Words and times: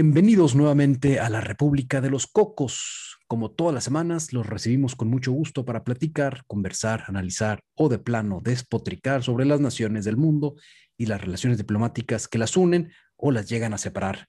Bienvenidos 0.00 0.54
nuevamente 0.54 1.18
a 1.18 1.28
la 1.28 1.40
República 1.40 2.00
de 2.00 2.08
los 2.08 2.28
Cocos. 2.28 3.18
Como 3.26 3.50
todas 3.50 3.74
las 3.74 3.82
semanas, 3.82 4.32
los 4.32 4.46
recibimos 4.46 4.94
con 4.94 5.08
mucho 5.08 5.32
gusto 5.32 5.64
para 5.64 5.82
platicar, 5.82 6.44
conversar, 6.46 7.02
analizar 7.08 7.64
o 7.74 7.88
de 7.88 7.98
plano 7.98 8.40
despotricar 8.40 9.24
sobre 9.24 9.44
las 9.44 9.58
naciones 9.58 10.04
del 10.04 10.16
mundo 10.16 10.54
y 10.96 11.06
las 11.06 11.20
relaciones 11.20 11.58
diplomáticas 11.58 12.28
que 12.28 12.38
las 12.38 12.56
unen 12.56 12.92
o 13.16 13.32
las 13.32 13.48
llegan 13.48 13.74
a 13.74 13.78
separar. 13.78 14.28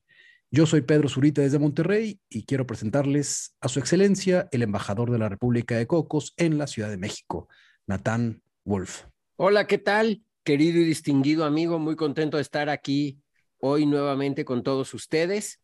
Yo 0.50 0.66
soy 0.66 0.82
Pedro 0.82 1.08
Zurita 1.08 1.44
desde 1.44 1.60
Monterrey 1.60 2.20
y 2.30 2.46
quiero 2.46 2.66
presentarles 2.66 3.56
a 3.62 3.68
su 3.68 3.78
excelencia 3.78 4.48
el 4.52 4.64
embajador 4.64 5.12
de 5.12 5.20
la 5.20 5.30
República 5.30 5.78
de 5.78 5.86
Cocos 5.86 6.34
en 6.38 6.58
la 6.58 6.66
Ciudad 6.66 6.90
de 6.90 6.98
México, 6.98 7.48
Natán 7.86 8.42
Wolf. 8.66 9.04
Hola, 9.36 9.68
¿qué 9.68 9.78
tal? 9.78 10.24
Querido 10.44 10.80
y 10.80 10.86
distinguido 10.86 11.46
amigo, 11.46 11.78
muy 11.78 11.96
contento 11.96 12.38
de 12.38 12.42
estar 12.42 12.70
aquí 12.70 13.20
hoy 13.60 13.86
nuevamente 13.86 14.46
con 14.46 14.64
todos 14.64 14.94
ustedes. 14.94 15.62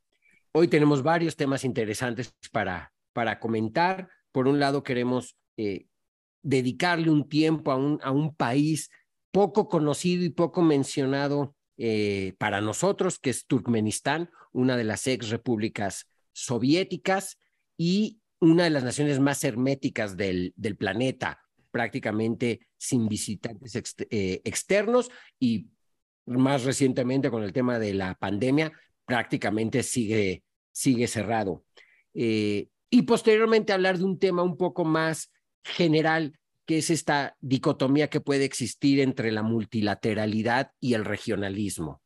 Hoy 0.52 0.68
tenemos 0.68 1.04
varios 1.04 1.36
temas 1.36 1.64
interesantes 1.64 2.34
para, 2.52 2.94
para 3.14 3.40
comentar. 3.40 4.10
Por 4.32 4.48
un 4.48 4.60
lado, 4.60 4.84
queremos 4.84 5.36
eh, 5.58 5.88
dedicarle 6.42 7.10
un 7.10 7.28
tiempo 7.28 7.72
a 7.72 7.76
un, 7.76 8.00
a 8.04 8.12
un 8.12 8.36
país 8.36 8.90
poco 9.32 9.68
conocido 9.68 10.24
y 10.24 10.30
poco 10.30 10.62
mencionado 10.62 11.56
eh, 11.78 12.36
para 12.38 12.62
nosotros, 12.62 13.20
que 13.20 13.32
es 13.32 13.46
Turkmenistán, 13.48 14.30
una 14.54 14.78
de 14.78 14.86
las 14.86 15.08
ex 15.08 15.30
repúblicas 15.30 16.08
soviéticas 16.32 17.38
y 17.78 18.22
una 18.40 18.64
de 18.64 18.70
las 18.70 18.84
naciones 18.84 19.20
más 19.20 19.44
herméticas 19.44 20.16
del, 20.16 20.54
del 20.56 20.78
planeta, 20.78 21.42
prácticamente 21.72 22.62
sin 22.78 23.10
visitantes 23.10 23.76
eh, 24.10 24.42
externos 24.46 25.12
y 25.40 25.68
más 26.26 26.64
recientemente 26.64 27.30
con 27.30 27.44
el 27.44 27.54
tema 27.54 27.80
de 27.80 27.94
la 27.94 28.16
pandemia, 28.16 28.72
prácticamente 29.06 29.84
sigue, 29.84 30.44
sigue 30.72 31.08
cerrado. 31.08 31.64
Eh, 32.14 32.68
y 32.90 33.02
posteriormente 33.04 33.74
hablar 33.74 33.98
de 33.98 34.06
un 34.06 34.20
tema 34.20 34.44
un 34.44 34.58
poco 34.58 34.86
más 34.86 35.32
general, 35.64 36.38
que 36.66 36.78
es 36.80 36.90
esta 36.90 37.36
dicotomía 37.42 38.10
que 38.10 38.22
puede 38.22 38.46
existir 38.46 39.00
entre 39.00 39.32
la 39.32 39.44
multilateralidad 39.44 40.72
y 40.80 40.94
el 40.94 41.06
regionalismo. 41.06 42.02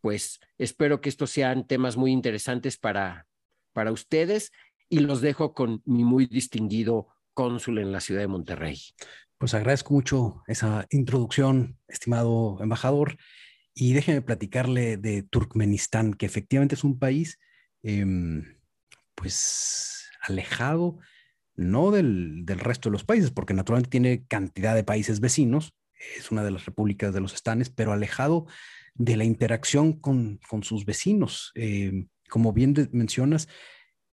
Pues 0.00 0.40
espero 0.58 1.00
que 1.00 1.08
estos 1.08 1.30
sean 1.30 1.66
temas 1.66 1.96
muy 1.96 2.12
interesantes 2.12 2.78
para, 2.78 3.26
para 3.72 3.92
ustedes 3.92 4.52
y 4.88 5.00
los 5.00 5.20
dejo 5.20 5.52
con 5.52 5.82
mi 5.84 6.04
muy 6.04 6.26
distinguido 6.26 7.08
cónsul 7.34 7.78
en 7.78 7.92
la 7.92 8.00
ciudad 8.00 8.20
de 8.20 8.28
Monterrey. 8.28 8.78
Pues 9.38 9.54
agradezco 9.54 9.94
mucho 9.94 10.42
esa 10.46 10.86
introducción, 10.90 11.78
estimado 11.86 12.58
embajador. 12.60 13.16
Y 13.80 13.92
déjeme 13.92 14.22
platicarle 14.22 14.96
de 14.96 15.22
Turkmenistán, 15.22 16.12
que 16.12 16.26
efectivamente 16.26 16.74
es 16.74 16.82
un 16.82 16.98
país, 16.98 17.38
em, 17.84 18.58
pues, 19.14 20.10
alejado, 20.20 20.98
no 21.54 21.92
del, 21.92 22.44
del, 22.44 22.58
resto 22.58 22.88
de 22.88 22.94
los 22.94 23.04
países, 23.04 23.30
porque 23.30 23.54
naturalmente 23.54 23.90
tiene 23.90 24.26
cantidad 24.26 24.74
de 24.74 24.82
países 24.82 25.20
vecinos, 25.20 25.74
es 26.16 26.32
una 26.32 26.42
de 26.42 26.50
las 26.50 26.66
repúblicas 26.66 27.14
de 27.14 27.20
los 27.20 27.34
estanes, 27.34 27.70
pero 27.70 27.92
alejado 27.92 28.46
de 28.94 29.16
la 29.16 29.22
interacción 29.22 29.92
con, 29.92 30.40
con 30.48 30.64
sus 30.64 30.84
vecinos. 30.84 31.52
Em, 31.54 32.08
como 32.28 32.52
bien 32.52 32.74
mencionas, 32.90 33.46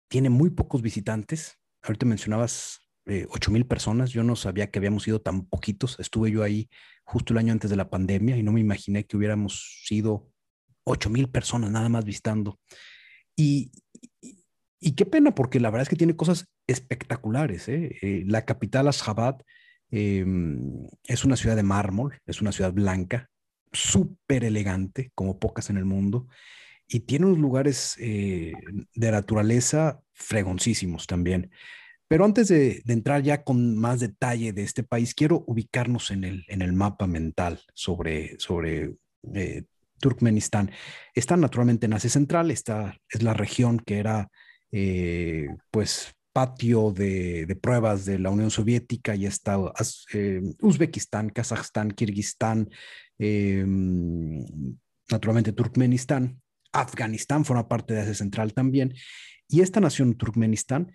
tiene 0.08 0.32
muy 0.32 0.50
pocos 0.50 0.82
visitantes. 0.82 1.60
Ahorita 1.84 2.08
mencionabas 2.08 2.80
eh, 3.08 3.26
ocho 3.30 3.52
mil 3.52 3.66
personas. 3.66 4.12
Yo 4.12 4.24
no 4.24 4.36
sabía 4.36 4.70
que 4.70 4.80
habíamos 4.80 5.04
sido 5.04 5.22
tan 5.22 5.46
poquitos. 5.46 6.00
Estuve 6.00 6.32
yo 6.32 6.44
ahí 6.44 6.70
justo 7.04 7.34
el 7.34 7.40
año 7.40 7.52
antes 7.52 7.70
de 7.70 7.76
la 7.76 7.90
pandemia 7.90 8.38
y 8.38 8.44
no 8.44 8.52
me 8.52 8.62
imaginé 8.62 9.06
que 9.06 9.18
hubiéramos 9.18 9.82
sido 9.86 10.30
ocho 10.84 11.10
mil 11.10 11.30
personas 11.30 11.72
nada 11.72 11.90
más 11.90 12.06
visitando. 12.06 12.60
Y, 13.36 13.72
y, 14.80 14.92
qué 14.94 15.06
pena, 15.06 15.34
porque 15.34 15.60
la 15.60 15.70
verdad 15.70 15.84
es 15.84 15.90
que 15.90 15.96
tiene 15.96 16.16
cosas 16.16 16.48
espectaculares. 16.68 17.68
¿eh? 17.70 17.98
Eh, 18.02 18.24
la 18.28 18.46
capital, 18.46 18.88
Ashgabat, 18.88 19.42
em, 19.90 20.88
es 21.08 21.26
una 21.26 21.38
ciudad 21.38 21.56
de 21.56 21.64
mármol, 21.64 22.20
es 22.26 22.42
una 22.42 22.52
ciudad 22.52 22.74
blanca, 22.74 23.30
súper 23.72 24.44
elegante, 24.44 25.12
como 25.16 25.40
pocas 25.40 25.70
en 25.70 25.78
el 25.78 25.86
mundo, 25.86 26.28
y 26.88 27.02
tiene 27.02 27.26
unos 27.26 27.40
lugares 27.40 27.96
de 27.98 28.54
naturaleza 28.96 30.02
fregoncísimos 30.14 31.08
también. 31.08 31.52
Pero 32.12 32.26
antes 32.26 32.50
de, 32.50 32.84
entrar 32.88 33.24
ya 33.24 33.42
con 33.42 33.78
más 33.78 34.02
detalle 34.02 34.52
de 34.52 34.64
este 34.64 34.84
país, 34.84 35.16
quiero 35.16 35.46
ubicarnos 35.48 36.12
en 36.12 36.26
el, 36.26 36.44
en 36.50 36.62
el 36.62 36.74
mapa 36.74 37.08
mental 37.08 37.62
sobre, 37.74 38.38
sobre 38.38 38.96
eh, 39.34 39.64
Turkmenistán. 39.98 40.72
Está 41.16 41.38
naturalmente 41.38 41.86
en 41.86 41.94
Asia 41.94 42.10
Central, 42.10 42.52
esta 42.52 42.98
es 43.08 43.24
la 43.24 43.34
región 43.34 43.80
que 43.80 44.00
era 44.00 44.30
eh, 44.74 45.48
pues 45.72 46.14
patio 46.34 46.92
de, 46.92 47.58
pruebas 47.62 48.04
de 48.04 48.20
la 48.20 48.30
Unión 48.30 48.52
Soviética 48.52 49.16
y 49.16 49.26
está 49.26 49.58
eh, 50.12 50.42
Uzbekistán, 50.60 51.30
Kazajstán, 51.30 51.92
Kirguistán, 51.92 52.70
naturalmente 55.10 55.54
Turkmenistán, 55.54 56.42
Afganistán 56.74 57.46
forma 57.46 57.70
parte 57.70 57.94
de 57.94 58.02
Asia 58.02 58.16
Central 58.16 58.54
también. 58.54 58.96
Y 59.48 59.62
esta 59.62 59.80
nación, 59.80 60.16
Turkmenistán, 60.16 60.92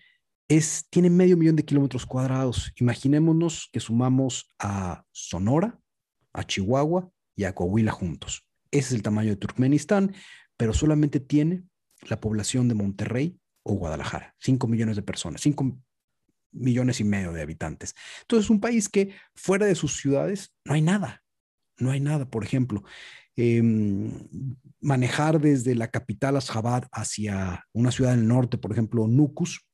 es, 0.49 0.87
tiene 0.91 1.11
medio 1.11 1.37
millón 1.37 1.57
de 1.57 1.65
kilómetros 1.65 2.07
cuadrados. 2.07 2.73
Imaginémonos 2.77 3.69
que 3.73 3.81
sumamos 3.81 4.55
a 4.59 5.05
Sonora, 5.12 5.81
a 6.33 6.45
Chihuahua 6.45 7.11
y 7.34 7.45
a 7.45 7.55
Coahuila 7.55 7.93
juntos. 7.93 8.47
Ese 8.71 8.89
es 8.89 8.93
el 8.93 9.03
tamaño 9.03 9.31
de 9.31 9.37
Turkmenistán, 9.37 10.15
pero 10.57 10.73
solamente 10.73 11.21
tiene 11.21 11.65
la 12.03 12.21
población 12.21 12.69
de 12.69 12.75
Monterrey 12.75 13.39
o 13.62 13.75
Guadalajara, 13.75 14.34
5 14.39 14.69
millones 14.69 14.97
de 14.97 15.03
personas, 15.03 15.41
5 15.41 15.79
millones 16.53 17.01
y 17.01 17.05
medio 17.05 17.33
de 17.33 17.43
habitantes. 17.43 17.95
Entonces, 18.23 18.47
es 18.47 18.51
un 18.51 18.61
país 18.61 18.89
que 18.89 19.15
fuera 19.34 19.67
de 19.67 19.75
sus 19.75 19.97
ciudades 19.97 20.55
no 20.65 20.75
hay 20.75 20.83
nada, 20.83 21.23
no 21.78 21.91
hay 21.91 22.01
nada. 22.01 22.31
Por 22.31 22.45
ejemplo, 22.45 22.84
em, 23.34 24.28
manejar 24.81 25.41
desde 25.41 25.75
la 25.75 25.91
capital 25.91 26.37
Ashgabat 26.37 26.87
hacia 26.93 27.65
una 27.73 27.91
ciudad 27.91 28.13
del 28.13 28.27
norte, 28.27 28.57
por 28.57 28.73
ejemplo, 28.73 29.07
Nukus, 29.09 29.67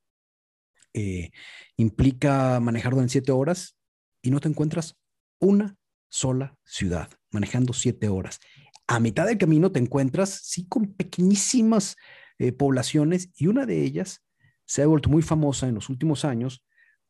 eh, 0.94 1.30
implica 1.76 2.60
manejar 2.60 2.92
en 2.94 3.08
siete 3.08 3.32
horas 3.32 3.76
y 4.22 4.30
no 4.30 4.40
te 4.40 4.48
encuentras 4.48 4.96
una 5.40 5.76
sola 6.08 6.56
ciudad 6.64 7.10
manejando 7.30 7.72
siete 7.72 8.08
horas. 8.08 8.40
A 8.86 9.00
mitad 9.00 9.26
del 9.26 9.38
camino 9.38 9.72
te 9.72 9.78
encuentras, 9.78 10.40
sí, 10.44 10.66
con 10.68 10.92
pequeñísimas 10.94 11.96
eh, 12.38 12.52
poblaciones 12.52 13.30
y 13.36 13.46
una 13.46 13.66
de 13.66 13.82
ellas 13.82 14.22
se 14.66 14.82
ha 14.82 14.86
vuelto 14.86 15.08
muy 15.08 15.22
famosa 15.22 15.68
en 15.68 15.74
los 15.74 15.88
últimos 15.88 16.24
años 16.24 16.64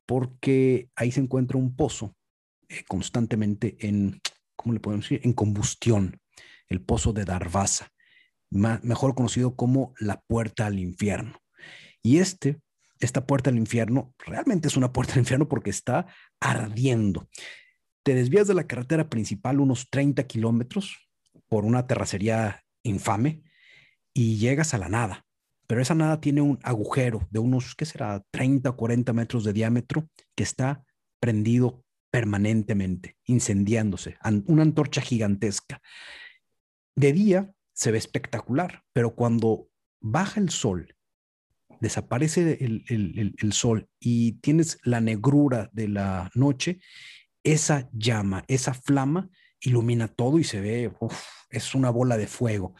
porque 0.06 0.91
ahí 0.94 1.10
se 1.10 1.20
encuentra 1.20 1.59
un 1.59 1.75
pozo 1.75 2.14
eh, 2.69 2.84
constantemente 2.87 3.76
en, 3.81 4.20
¿cómo 4.56 4.75
le 4.75 4.81
podemos 4.81 5.04
decir? 5.04 5.20
En 5.25 5.32
combustión, 5.32 6.20
el 6.69 6.81
pozo 6.81 7.12
de 7.12 7.25
Darvaza, 7.25 7.88
mejor 8.50 9.14
conocido 9.14 9.56
como 9.56 9.94
la 9.99 10.20
puerta 10.20 10.66
al 10.66 10.78
infierno. 10.78 11.38
Y 12.02 12.19
este 12.19 12.61
esta 13.02 13.26
puerta 13.26 13.50
al 13.50 13.58
infierno 13.58 14.14
realmente 14.19 14.69
es 14.69 14.76
una 14.76 14.93
puerta 14.93 15.14
al 15.14 15.20
infierno 15.20 15.49
porque 15.49 15.70
está 15.70 16.06
ardiendo. 16.40 17.28
Te 18.04 18.14
desvías 18.14 18.46
de 18.46 18.54
la 18.54 18.66
carretera 18.66 19.08
principal 19.08 19.60
unos 19.60 19.90
30 19.90 20.25
kilómetros 20.26 21.08
por 21.49 21.64
una 21.64 21.87
terracería 21.87 22.64
infame 22.82 23.43
y 24.14 24.38
llegas 24.38 24.75
a 24.75 24.78
la 24.78 24.88
nada. 24.88 25.25
Pero 25.66 25.81
esa 25.81 25.94
nada 25.94 26.20
tiene 26.20 26.40
un 26.43 26.58
agujero 26.62 27.26
de 27.31 27.38
unos, 27.38 27.75
¿qué 27.75 27.87
será? 27.87 28.22
30 28.31 28.70
o 28.70 28.76
40 28.76 29.12
metros 29.12 29.44
de 29.44 29.52
diámetro 29.52 30.08
que 30.34 30.43
está 30.43 30.84
prendido 31.20 31.84
permanentemente, 32.10 33.16
incendiándose, 33.25 34.16
una 34.46 34.62
antorcha 34.62 35.00
gigantesca. 35.00 35.81
De 36.94 37.12
día 37.12 37.52
se 37.72 37.90
ve 37.90 37.98
espectacular, 37.98 38.82
pero 38.93 39.14
cuando 39.14 39.69
baja 40.00 40.40
el 40.40 40.50
sol 40.50 40.94
desaparece 41.82 42.58
el, 42.61 43.52
sol 43.52 43.88
y 43.99 44.34
tienes 44.34 44.79
la 44.84 45.00
negrura 45.00 45.69
de 45.73 45.88
la 45.88 46.31
noche, 46.34 46.79
esa 47.43 47.90
llama, 47.93 48.44
esa 48.46 48.73
flama 48.73 49.29
ilumina 49.61 50.06
todo 50.06 50.38
y 50.38 50.44
se 50.44 50.61
ve, 50.61 50.93
es 51.50 51.75
una 51.75 51.90
bola 51.90 52.17
de 52.17 52.29
fuego. 52.29 52.75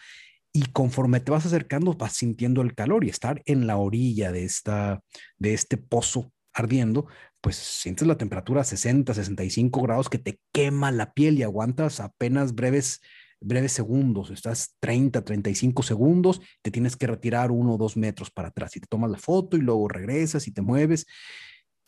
y 0.55 0.67
conforme 0.67 1.19
te 1.19 1.33
vas 1.33 1.47
acercando 1.47 1.95
vas 1.95 2.13
sintiendo 2.13 2.63
el 2.63 2.75
calor 2.75 3.05
y 3.05 3.09
estar 3.09 3.43
en 3.47 3.67
la 3.67 3.77
orilla 3.77 4.31
de, 4.31 4.45
esta, 4.45 5.01
de 5.39 5.55
este 5.55 5.79
pozo 5.79 6.31
ardiendo, 6.53 7.07
pues 7.41 7.57
sientes 7.57 8.07
la 8.07 8.19
temperatura 8.19 8.61
a 8.61 8.65
60, 8.65 9.15
65 9.15 9.83
grados 9.83 10.09
que 10.09 10.19
te 10.19 10.39
quema 10.53 10.93
la 10.93 11.13
piel 11.13 11.39
y 11.39 11.43
aguantas 11.43 11.99
apenas 11.99 12.55
breves, 12.55 13.01
breves 13.45 13.73
segundos, 13.73 14.31
estás 14.31 14.77
30, 14.81 15.25
35 15.25 15.83
segundos, 15.83 16.41
te 16.63 16.71
tienes 16.71 16.97
que 16.97 17.07
retirar 17.07 17.51
uno 17.51 17.75
o 17.75 17.79
dos 17.79 17.97
metros 17.97 18.31
para 18.31 18.49
atrás 18.49 18.77
y 18.77 18.81
te 18.81 18.87
tomas 18.87 19.11
la 19.11 19.19
foto 19.19 19.57
y 19.57 19.61
luego 19.61 19.89
regresas 19.89 20.47
y 20.49 20.53
te 20.53 20.63
mueves. 20.63 21.07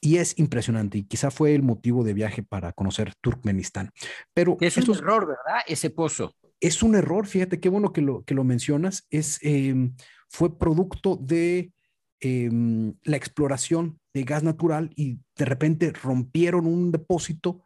Y 0.01 0.19
es 0.19 0.39
impresionante 0.39 0.99
y 0.99 1.05
quizá 1.05 1.31
fue 1.31 1.55
el 1.55 1.63
motivo 1.63 2.05
de 2.05 2.13
viaje 2.13 2.43
para 2.43 2.73
conocer 2.73 3.15
Turkmenistán. 3.23 3.91
Pero 4.35 4.59
es 4.61 4.77
un 4.77 4.97
error, 4.97 5.27
¿verdad? 5.27 5.63
Ese 5.67 5.89
pozo. 5.89 6.35
Es 6.61 6.83
un 6.83 6.95
error, 6.95 7.27
fíjate 7.27 7.59
qué 7.59 7.69
bueno 7.71 7.93
que 7.93 8.03
lo, 8.03 8.23
que 8.25 8.35
lo 8.35 8.45
mencionas. 8.45 9.07
Es, 9.11 9.39
em, 9.43 9.95
fue 10.29 10.59
producto 10.59 11.17
de 11.17 11.73
em, 12.21 12.95
la 13.03 13.17
exploración 13.17 13.99
de 14.13 14.25
gas 14.25 14.43
natural 14.43 14.91
y 14.95 15.21
de 15.37 15.45
repente 15.45 15.93
rompieron 15.93 16.67
un 16.67 16.93
depósito, 16.93 17.63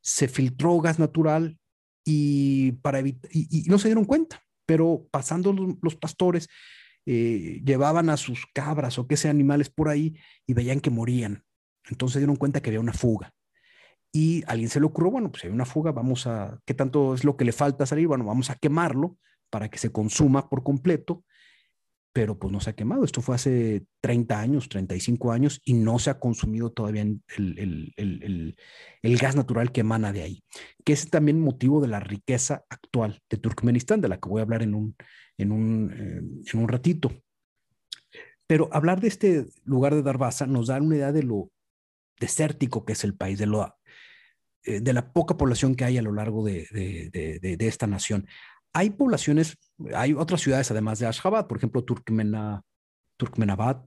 se 0.00 0.28
filtró 0.28 0.80
gas 0.80 0.98
natural 0.98 1.58
y, 2.04 2.72
para 2.72 3.00
y, 3.00 3.64
no 3.68 3.78
se 3.78 3.88
dieron 3.88 4.04
cuenta, 4.04 4.42
pero 4.66 5.06
pasando 5.10 5.52
los, 5.52 5.96
pastores 5.96 6.48
eh, 7.06 7.60
llevaban 7.64 8.10
a 8.10 8.16
sus 8.16 8.46
cabras 8.52 8.98
o 8.98 9.06
qué 9.06 9.16
sea 9.16 9.30
animales 9.30 9.70
por 9.70 9.88
ahí 9.88 10.16
y 10.46 10.54
veían 10.54 10.80
que 10.80 10.90
morían. 10.90 11.44
Entonces 11.88 12.20
dieron 12.20 12.36
cuenta 12.36 12.60
que 12.60 12.70
había 12.70 12.80
una 12.80 12.92
fuga. 12.92 13.32
Y 14.12 14.42
a 14.44 14.52
alguien 14.52 14.68
se 14.68 14.78
le 14.78 14.86
ocurrió, 14.86 15.10
bueno, 15.10 15.30
pues 15.30 15.44
hay 15.44 15.50
una 15.50 15.64
fuga, 15.64 15.90
vamos 15.90 16.26
a, 16.26 16.58
¿qué 16.66 16.74
tanto 16.74 17.14
es 17.14 17.24
lo 17.24 17.36
que 17.36 17.44
le 17.44 17.52
falta 17.52 17.86
salir? 17.86 18.06
Bueno, 18.06 18.24
vamos 18.24 18.50
a 18.50 18.56
quemarlo 18.56 19.16
para 19.50 19.70
que 19.70 19.78
se 19.78 19.90
consuma 19.90 20.48
por 20.48 20.62
completo 20.62 21.24
pero 22.12 22.38
pues 22.38 22.52
no 22.52 22.60
se 22.60 22.70
ha 22.70 22.74
quemado. 22.74 23.04
Esto 23.04 23.22
fue 23.22 23.36
hace 23.36 23.84
30 24.00 24.38
años, 24.38 24.68
35 24.68 25.32
años 25.32 25.60
y 25.64 25.74
no 25.74 25.98
se 25.98 26.10
ha 26.10 26.20
consumido 26.20 26.70
todavía 26.70 27.06
el, 27.36 28.56
gas 29.02 29.34
natural 29.34 29.72
que 29.72 29.80
emana 29.80 30.12
de 30.12 30.22
ahí, 30.22 30.44
que 30.84 30.92
es 30.92 31.08
también 31.10 31.40
motivo 31.40 31.80
de 31.80 31.88
la 31.88 32.00
riqueza 32.00 32.64
actual 32.68 33.20
de 33.30 33.38
Turkmenistán, 33.38 34.00
de 34.00 34.08
la 34.08 34.18
que 34.18 34.28
voy 34.28 34.40
a 34.40 34.42
hablar 34.42 34.62
en 34.62 34.74
un, 34.74 34.96
en 35.38 35.52
un, 35.52 35.92
eh, 35.92 36.50
en 36.52 36.60
un 36.60 36.68
ratito. 36.68 37.12
Pero 38.46 38.68
hablar 38.72 39.00
de 39.00 39.08
este 39.08 39.46
lugar 39.64 39.94
de 39.94 40.02
Darbaza 40.02 40.46
nos 40.46 40.66
da 40.66 40.80
una 40.80 40.96
idea 40.96 41.12
de 41.12 41.22
lo 41.22 41.50
desértico 42.20 42.84
que 42.84 42.92
es 42.92 43.04
el 43.04 43.14
país, 43.14 43.38
de, 43.38 43.46
lo, 43.46 43.74
eh, 44.64 44.80
de 44.80 44.92
la 44.92 45.12
poca 45.12 45.38
población 45.38 45.74
que 45.74 45.84
hay 45.84 45.96
a 45.96 46.02
lo 46.02 46.12
largo 46.12 46.44
de, 46.44 46.66
de, 46.70 47.56
de 47.56 47.66
esta 47.66 47.86
nación 47.86 48.26
hay 48.72 48.90
poblaciones, 48.90 49.56
hay 49.94 50.12
otras 50.14 50.40
ciudades 50.40 50.70
además 50.70 50.98
de 50.98 51.06
Ashgabat, 51.06 51.46
por 51.46 51.58
ejemplo, 51.58 51.84
Turkmena, 51.84 52.62
Turkmenabad. 53.16 53.84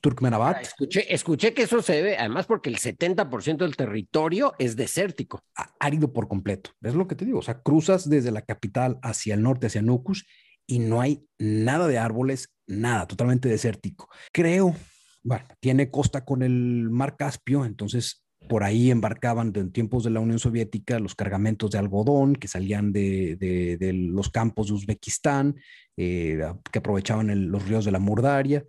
Turkmenabad. 0.00 0.56
Ah, 0.56 0.60
escuché, 0.62 1.14
escuché 1.14 1.52
que 1.52 1.62
eso 1.62 1.82
se 1.82 1.92
debe, 1.92 2.16
además, 2.16 2.46
porque 2.46 2.70
el 2.70 2.78
70% 2.78 3.58
del 3.58 3.76
territorio 3.76 4.54
es 4.58 4.74
desértico. 4.74 5.44
Árido 5.78 6.10
por 6.10 6.26
completo. 6.26 6.70
Es 6.80 6.94
lo 6.94 7.06
que 7.06 7.14
te 7.14 7.26
digo. 7.26 7.40
O 7.40 7.42
sea, 7.42 7.60
cruzas 7.60 8.08
desde 8.08 8.30
la 8.30 8.40
capital 8.40 8.98
hacia 9.02 9.34
el 9.34 9.42
norte, 9.42 9.66
hacia 9.66 9.82
Nukus, 9.82 10.24
y 10.66 10.78
no 10.78 11.02
hay 11.02 11.26
nada 11.38 11.86
de 11.86 11.98
árboles, 11.98 12.48
nada, 12.66 13.06
totalmente 13.06 13.48
desértico. 13.48 14.08
Creo, 14.32 14.74
bueno, 15.22 15.44
tiene 15.60 15.90
costa 15.90 16.24
con 16.24 16.42
el 16.42 16.88
mar 16.90 17.16
Caspio, 17.16 17.66
entonces 17.66 18.24
por 18.50 18.64
ahí 18.64 18.90
embarcaban 18.90 19.52
en 19.54 19.70
tiempos 19.70 20.02
de 20.02 20.10
la 20.10 20.18
Unión 20.18 20.40
Soviética 20.40 20.98
los 20.98 21.14
cargamentos 21.14 21.70
de 21.70 21.78
algodón 21.78 22.34
que 22.34 22.48
salían 22.48 22.92
de, 22.92 23.78
los 24.12 24.28
campos 24.28 24.66
de 24.66 24.72
Uzbekistán, 24.72 25.54
eh, 25.96 26.42
que 26.72 26.80
aprovechaban 26.80 27.48
los 27.48 27.68
ríos 27.68 27.84
de 27.84 27.92
la 27.92 28.00
Mordaria 28.00 28.64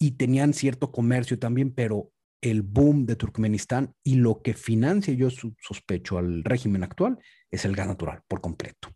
y 0.00 0.16
tenían 0.16 0.52
cierto 0.52 0.90
comercio 0.90 1.38
también, 1.38 1.72
pero 1.72 2.10
el 2.40 2.62
boom 2.62 3.06
de 3.06 3.14
Turkmenistán 3.14 3.94
y 4.02 4.16
lo 4.16 4.42
que 4.42 4.52
financia, 4.52 5.14
yo 5.14 5.28
sospecho, 5.30 6.18
al 6.18 6.42
régimen 6.42 6.82
actual 6.82 7.16
es 7.52 7.64
el 7.64 7.76
gas 7.76 7.86
natural 7.86 8.22
por 8.26 8.40
completo. 8.40 8.88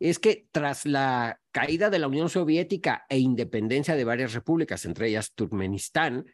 Es 0.00 0.18
que 0.18 0.46
tras 0.50 0.86
la 0.86 1.38
caída 1.50 1.90
de 1.90 1.98
la 1.98 2.08
Unión 2.08 2.30
Soviética 2.30 3.04
e 3.06 3.18
independencia 3.18 3.96
de 3.96 4.04
varias 4.04 4.32
repúblicas, 4.32 4.86
entre 4.86 5.08
ellas 5.08 5.34
Turkmenistán, 5.34 6.24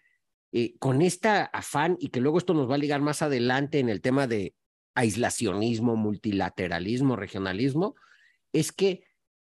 eh, 0.53 0.77
con 0.79 1.03
esta 1.03 1.45
afán 1.45 1.97
y 2.01 2.09
que 2.09 2.21
luego 2.21 2.39
esto 2.39 2.55
nos 2.55 2.71
va 2.71 2.77
a 2.77 2.79
ligar 2.79 3.01
más 3.01 3.23
adelante 3.23 3.79
en 3.79 3.89
el 3.89 4.01
tema 4.01 4.27
de 4.27 4.55
aislacionismo, 4.95 5.97
multilateralismo, 5.97 7.17
regionalismo, 7.17 7.95
es 8.53 8.73
que 8.73 9.05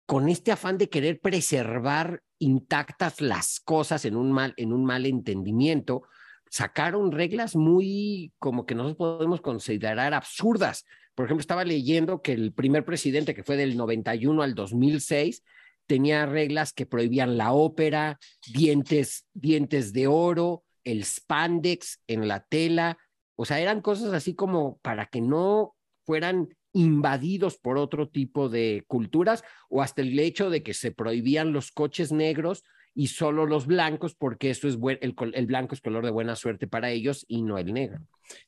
con 0.07 0.29
este 0.29 0.53
afán 0.53 0.79
de 0.79 0.89
querer 0.89 1.21
preservar 1.21 2.23
intactas 2.39 3.21
las 3.21 3.61
cosas 3.61 4.05
en 4.05 4.17
un 4.17 4.33
mal, 4.33 4.55
en 4.57 4.73
un 4.73 4.85
mal 4.85 5.07
entendimiento, 5.07 6.03
sacaron 6.51 7.13
reglas 7.13 7.57
muy 7.57 8.33
como 8.39 8.67
que 8.67 8.75
nosotros 8.75 8.97
podemos 8.97 9.41
considerar 9.41 10.15
absurdas. 10.15 10.85
Por 11.15 11.27
ejemplo, 11.27 11.41
estaba 11.41 11.65
leyendo 11.65 12.23
que 12.23 12.33
el 12.33 12.53
primer 12.53 12.85
presidente, 12.85 13.35
que 13.35 13.43
fue 13.43 13.57
del 13.57 13.77
91 13.77 14.43
al 14.43 14.55
2006, 14.55 15.43
tenía 15.87 16.27
reglas 16.27 16.73
que 16.73 16.87
prohibían 16.87 17.37
la 17.37 17.53
ópera, 17.53 18.19
dientes, 18.53 19.27
dientes 19.35 19.93
de 19.93 20.07
oro, 20.07 20.65
el 20.87 21.05
spandex 21.05 22.01
en 22.07 22.29
la 22.29 22.45
tela, 22.45 22.97
o 23.35 23.45
sea, 23.45 23.61
eran 23.61 23.83
cosas 23.83 24.15
así 24.15 24.35
como 24.35 24.79
para 24.79 25.07
que 25.07 25.21
no 25.21 25.75
fueran 26.05 26.49
invadidos 26.73 27.59
por 27.59 27.77
otro 27.77 28.09
tipo 28.09 28.49
de 28.49 28.85
culturas 28.87 29.43
o 29.69 29.83
hasta 29.83 30.03
el 30.03 30.19
hecho 30.19 30.49
de 30.49 30.63
que 30.63 30.75
se 30.75 30.93
prohibían 30.93 31.53
los 31.53 31.73
coches 31.73 32.13
negros 32.13 32.63
y 32.95 33.09
solo 33.09 33.45
los 33.45 33.67
blancos 33.67 34.15
porque 34.15 34.49
eso 34.51 34.69
es 34.69 34.79
el, 35.01 35.15
el, 35.35 35.47
blanco 35.47 35.75
es 35.75 35.83
color 35.83 36.05
de 36.05 36.11
buena 36.11 36.35
suerte 36.35 36.67
para 36.67 36.91
ellos 36.91 37.27
y 37.29 37.43
no 37.43 37.59
el 37.59 37.75
negro. 37.75 38.01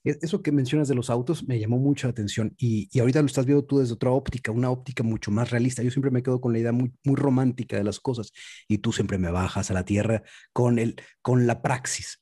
E, 0.05 0.17
eso 0.23 0.43
que 0.43 0.53
mencionas 0.53 0.89
de 0.89 0.95
los 0.95 1.11
autos 1.11 1.47
me 1.47 1.59
llamó 1.59 1.79
mucho 1.79 2.07
la 2.07 2.13
atención 2.13 2.55
y, 2.57 2.89
y, 2.91 3.01
ahorita 3.01 3.21
lo 3.21 3.27
estás 3.27 3.45
viendo 3.45 3.65
tú 3.65 3.79
desde 3.79 3.95
otra 3.95 4.11
óptica, 4.11 4.51
una 4.51 4.71
óptica 4.71 5.03
mucho 5.03 5.31
más 5.31 5.51
realista. 5.51 5.83
Yo 5.83 5.91
siempre 5.91 6.11
me 6.11 6.23
quedo 6.23 6.41
con 6.41 6.53
la 6.53 6.61
idea 6.61 6.73
muy, 6.73 6.93
muy 7.05 7.17
romántica 7.17 7.77
de 7.77 7.85
las 7.85 8.01
cosas 8.01 8.33
y 8.69 8.79
tú 8.79 8.93
siempre 8.93 9.19
me 9.19 9.31
bajas 9.31 9.71
a 9.71 9.75
la 9.75 9.85
tierra 9.85 10.23
con, 10.53 10.79
el, 10.79 10.97
con 11.21 11.47
la 11.47 11.61
praxis. 11.61 12.21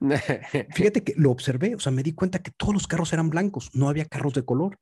Fíjate 0.74 1.02
que 1.02 1.14
lo 1.16 1.30
observé, 1.30 1.74
o 1.74 1.80
sea, 1.80 1.92
me 1.92 2.02
di 2.02 2.12
cuenta 2.12 2.40
que 2.40 2.50
todos 2.50 2.74
los 2.74 2.86
carros 2.86 3.12
eran 3.12 3.30
blancos, 3.30 3.70
no 3.74 3.88
había 3.88 4.04
carros 4.04 4.34
de 4.34 4.44
color. 4.44 4.78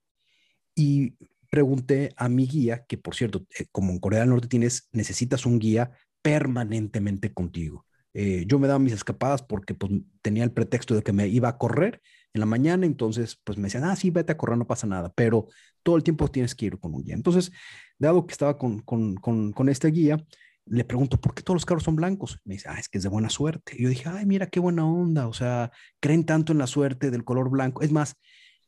Y 0.75 1.17
pregunté 1.51 2.15
a 2.17 2.29
mi 2.29 2.47
guía, 2.47 2.85
que 2.87 2.97
por 2.97 3.15
cierto, 3.15 3.45
eh, 3.59 3.67
como 3.71 3.93
en 3.93 3.99
Corea 3.99 4.21
del 4.21 4.31
Norte 4.31 4.49
tienes, 4.49 4.89
necesitas 4.93 5.45
un 5.45 5.59
guía 5.59 5.91
permanentemente 6.23 7.33
contigo. 7.33 7.85
Eh, 8.15 8.45
yo 8.47 8.59
me 8.59 8.69
daba 8.69 8.79
mis 8.79 8.93
escapadas 8.93 9.43
porque 9.43 9.75
pues, 9.75 9.93
tenía 10.23 10.45
el 10.45 10.53
pretexto 10.53 10.95
de 10.95 11.03
que 11.03 11.13
me 11.13 11.29
iba 11.29 11.49
a 11.49 11.59
correr 11.59 12.01
en 12.35 12.41
la 12.41 12.47
mañana, 12.47 12.87
entonces 12.87 13.39
pues 13.45 13.59
me 13.59 13.65
decían, 13.65 13.85
ah, 13.85 13.97
sí, 13.97 14.11
vete 14.11 14.33
a 14.33 14.37
correr, 14.37 14.57
no 14.57 14.67
pasa 14.67 14.87
nada, 14.87 15.13
pero 15.15 15.49
todo 15.83 15.97
el 15.97 16.03
tiempo 16.03 16.29
tienes 16.29 16.55
que 16.55 16.67
ir 16.67 16.79
con 16.79 16.95
un 16.95 17.03
guía. 17.05 17.15
Entonces, 17.15 17.53
dado 17.99 18.27
que 18.27 18.33
estaba 18.33 18.57
con, 18.59 18.81
con, 18.81 19.17
con, 19.17 19.53
con 19.53 19.69
este 19.69 19.89
guía, 19.89 20.25
le 20.67 20.85
pregunto, 20.85 21.21
¿por 21.21 21.35
qué 21.35 21.43
todos 21.43 21.57
los 21.57 21.67
carros 21.67 21.85
son 21.85 21.97
blancos? 21.97 22.39
Me 22.45 22.55
dice, 22.55 22.69
ah, 22.69 22.79
es 22.79 22.89
que 22.89 22.99
es 22.99 23.05
de 23.05 23.11
buena 23.11 23.31
suerte. 23.31 23.75
Y 23.77 23.83
yo 23.83 23.89
dije, 23.89 24.09
ay, 24.09 24.27
mira 24.27 24.47
qué 24.47 24.61
buena 24.61 24.87
onda. 24.87 25.29
O 25.29 25.33
sea, 25.33 25.71
creen 26.01 26.25
tanto 26.25 26.53
en 26.53 26.59
la 26.59 26.67
suerte 26.67 27.11
del 27.11 27.25
color 27.25 27.51
blanco. 27.51 27.83
Es 27.83 27.93
más, 27.93 28.17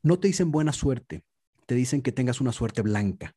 no 0.03 0.19
te 0.19 0.29
dicen 0.29 0.51
buena 0.51 0.73
suerte, 0.73 1.25
te 1.67 1.75
dicen 1.75 2.03
que 2.03 2.13
tengas 2.13 2.41
una 2.41 2.53
suerte 2.53 2.83
blanca. 2.83 3.35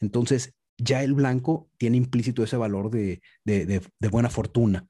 Entonces, 0.00 0.54
ya 0.78 1.02
el 1.02 1.14
blanco 1.14 1.68
tiene 1.78 1.96
implícito 1.96 2.42
ese 2.44 2.56
valor 2.56 2.90
de, 2.90 3.20
de, 3.44 3.66
de 3.66 4.08
buena 4.08 4.30
fortuna. 4.30 4.86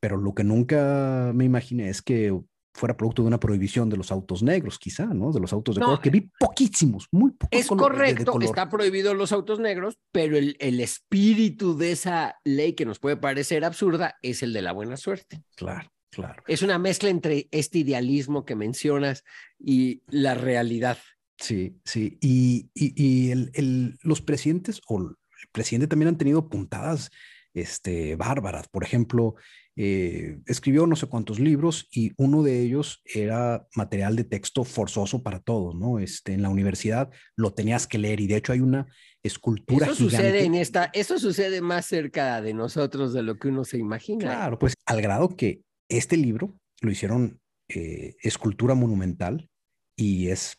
Pero 0.00 0.16
lo 0.16 0.34
que 0.34 0.44
nunca 0.44 1.32
me 1.34 1.44
imaginé 1.44 1.88
es 1.88 2.02
que 2.02 2.38
fuera 2.78 2.96
producto 2.96 3.22
de 3.22 3.28
una 3.28 3.40
prohibición 3.40 3.90
de 3.90 3.96
los 3.96 4.12
autos 4.12 4.42
negros, 4.42 4.78
quizá, 4.78 5.06
¿no? 5.06 5.32
De 5.32 5.40
los 5.40 5.52
autos 5.52 5.74
de 5.74 5.82
color, 5.82 6.00
que 6.00 6.10
vi 6.10 6.30
poquísimos, 6.38 7.08
muy 7.10 7.32
pocos. 7.32 7.58
Es 7.58 7.66
correcto, 7.66 8.38
está 8.40 8.68
prohibido 8.68 9.14
los 9.14 9.32
autos 9.32 9.58
negros, 9.58 9.98
pero 10.12 10.36
el, 10.36 10.56
el, 10.60 10.80
espíritu 10.80 11.76
de 11.76 11.92
esa 11.92 12.36
ley 12.44 12.74
que 12.74 12.86
nos 12.86 12.98
puede 12.98 13.16
parecer 13.16 13.64
absurda 13.64 14.16
es 14.22 14.42
el 14.42 14.52
de 14.52 14.62
la 14.62 14.72
buena 14.72 14.96
suerte. 14.96 15.42
Claro, 15.56 15.90
claro. 16.10 16.42
Es 16.46 16.62
una 16.62 16.78
mezcla 16.78 17.10
entre 17.10 17.48
este 17.50 17.78
idealismo 17.78 18.44
que 18.44 18.54
mencionas 18.54 19.24
y 19.58 20.02
la 20.06 20.34
realidad. 20.34 20.98
Sí, 21.38 21.76
sí. 21.84 22.18
Y, 22.20 22.70
y, 22.74 22.92
y 22.96 23.30
el, 23.30 23.50
el, 23.54 23.98
los 24.02 24.22
presidentes, 24.22 24.80
o 24.88 24.98
el 24.98 25.16
presidente 25.52 25.88
también 25.88 26.08
han 26.08 26.18
tenido 26.18 26.48
puntadas 26.48 27.10
este, 27.54 28.16
bárbaras. 28.16 28.68
Por 28.68 28.84
ejemplo, 28.84 29.34
eh, 29.80 30.40
escribió 30.46 30.88
no 30.88 30.96
sé 30.96 31.06
cuántos 31.06 31.38
libros 31.38 31.86
y 31.92 32.10
uno 32.16 32.42
de 32.42 32.62
ellos 32.62 33.00
era 33.04 33.64
material 33.76 34.16
de 34.16 34.24
texto 34.24 34.64
forzoso 34.64 35.22
para 35.22 35.38
todos, 35.38 35.76
¿no? 35.76 36.00
Este, 36.00 36.32
en 36.32 36.42
la 36.42 36.48
universidad 36.48 37.10
lo 37.36 37.52
tenías 37.54 37.86
que 37.86 37.98
leer 37.98 38.18
y 38.18 38.26
de 38.26 38.34
hecho 38.34 38.52
hay 38.52 38.58
una 38.58 38.88
escultura 39.22 39.86
eso 39.86 39.94
Sucede 39.94 40.44
en 40.44 40.56
esta, 40.56 40.90
eso 40.94 41.20
sucede 41.20 41.60
más 41.60 41.86
cerca 41.86 42.42
de 42.42 42.54
nosotros 42.54 43.12
de 43.12 43.22
lo 43.22 43.36
que 43.36 43.46
uno 43.46 43.62
se 43.62 43.78
imagina. 43.78 44.24
Claro, 44.24 44.58
pues 44.58 44.74
al 44.84 45.00
grado 45.00 45.36
que 45.36 45.62
este 45.88 46.16
libro 46.16 46.58
lo 46.80 46.90
hicieron 46.90 47.40
eh, 47.68 48.16
escultura 48.20 48.74
monumental 48.74 49.48
y 49.94 50.30
es 50.30 50.56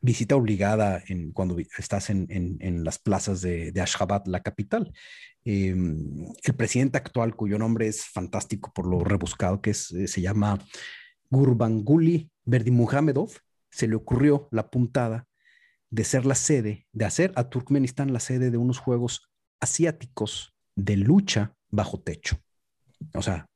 visita 0.00 0.36
obligada 0.36 1.02
cuando 1.34 1.58
estás 1.58 2.10
en, 2.10 2.26
en, 2.30 2.84
las 2.84 2.98
plazas 2.98 3.40
de, 3.40 3.72
de, 3.72 3.80
Ashgabat, 3.80 4.26
la 4.26 4.40
capital. 4.40 4.92
Em, 5.44 6.26
el 6.42 6.54
presidente 6.54 6.98
actual, 6.98 7.36
cuyo 7.36 7.58
nombre 7.58 7.86
es 7.86 8.04
fantástico 8.04 8.72
por 8.74 8.86
lo 8.86 9.04
rebuscado 9.04 9.60
que 9.60 9.70
es, 9.70 9.90
eh, 9.92 10.06
se 10.06 10.20
llama 10.20 10.58
Gurbanguly 11.30 12.30
Berdimuhamedov, 12.44 13.30
se 13.70 13.88
le 13.88 13.94
ocurrió 13.94 14.48
la 14.50 14.70
puntada 14.70 15.26
de 15.90 16.04
ser 16.04 16.24
la 16.24 16.34
sede, 16.34 16.86
de 16.92 17.04
hacer 17.04 17.32
a 17.36 17.48
Turkmenistán 17.48 18.12
la 18.12 18.20
sede 18.20 18.50
de 18.50 18.58
unos 18.58 18.78
Juegos 18.78 19.30
Asiáticos 19.60 20.54
de 20.74 20.96
lucha 20.96 21.54
bajo 21.68 22.00
techo. 22.00 22.38
O 23.14 23.22
sea, 23.22 23.46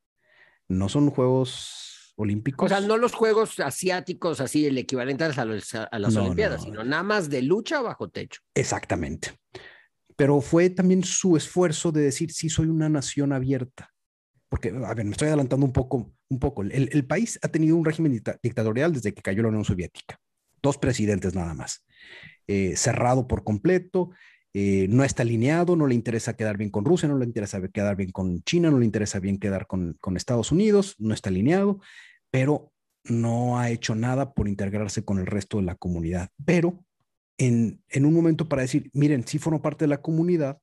no 0.69 0.89
son 0.89 1.11
Juegos 1.11 1.94
Olímpicos. 2.17 2.67
O 2.67 2.69
sea, 2.69 2.87
no 2.87 2.97
los 2.97 3.13
Juegos 3.13 3.59
Asiáticos, 3.61 4.41
así 4.41 4.67
el 4.67 4.79
equivalente 4.79 5.25
a, 5.25 5.29
las 5.29 6.17
Olimpiadas, 6.17 6.63
sino 6.63 6.85
nada 6.85 7.03
más 7.03 7.29
de 7.29 7.43
lucha 7.43 7.81
bajo 7.81 8.09
techo. 8.09 8.41
Exactamente. 8.55 9.33
Pero 10.17 10.41
fue 10.41 10.71
también 10.71 11.03
su 11.03 11.37
esfuerzo 11.37 11.91
de 11.91 12.03
decir, 12.03 12.33
sí, 12.33 12.49
soy 12.49 12.67
una 12.67 12.89
nación 12.89 13.33
abierta. 13.33 13.91
Porque, 14.49 14.69
a 14.69 14.95
ver, 14.95 15.05
me 15.05 15.11
estoy 15.11 15.29
adelantando 15.29 15.67
un 15.67 15.73
poco. 15.73 16.13
Un 16.29 16.39
poco. 16.39 16.63
El, 16.63 16.89
el 16.93 17.07
país 17.07 17.39
ha 17.43 17.49
tenido 17.49 17.77
un 17.77 17.85
régimen 17.85 18.23
dictatorial 18.43 18.93
desde 18.93 19.13
que 19.13 19.23
cayó 19.23 19.43
la 19.43 19.49
Unión 19.49 19.65
Soviética. 19.65 20.19
Dos 20.63 20.79
presidentes 20.79 21.35
nada 21.35 21.55
más. 21.55 21.85
Eh, 22.47 22.77
cerrado 22.77 23.27
por 23.27 23.43
completo, 23.43 24.11
eh, 24.55 24.87
no 24.89 25.05
está 25.05 25.23
alineado, 25.23 25.77
no 25.77 25.87
le 25.87 25.95
interesa 25.95 26.37
quedar 26.37 26.57
bien 26.57 26.71
con 26.71 26.85
Rusia, 26.85 27.09
no 27.09 27.19
le 27.19 27.27
interesa 27.27 27.61
quedar 27.69 27.97
bien 27.97 28.13
con 28.13 28.43
China, 28.45 28.71
no 28.71 28.79
le 28.79 28.87
interesa 28.87 29.19
bien 29.19 29.39
quedar 29.39 29.67
con, 29.67 29.97
con 30.01 30.17
Estados 30.17 30.53
Unidos, 30.53 30.95
no 30.99 31.13
está 31.13 31.29
alineado, 31.29 31.81
pero 32.31 32.73
no 33.05 33.59
ha 33.59 33.71
hecho 33.71 33.95
nada 33.95 34.33
por 34.33 34.49
integrarse 34.49 35.05
con 35.05 35.19
el 35.19 35.27
resto 35.27 35.59
de 35.59 35.65
la 35.65 35.75
comunidad. 35.75 36.31
Pero 36.45 36.85
en, 37.39 37.83
un 37.95 38.15
momento 38.15 38.49
para 38.49 38.63
decir, 38.63 38.91
miren, 38.93 39.27
si 39.27 39.39
formo 39.39 39.63
parte 39.63 39.85
de 39.85 39.89
la 39.89 40.01
comunidad, 40.01 40.59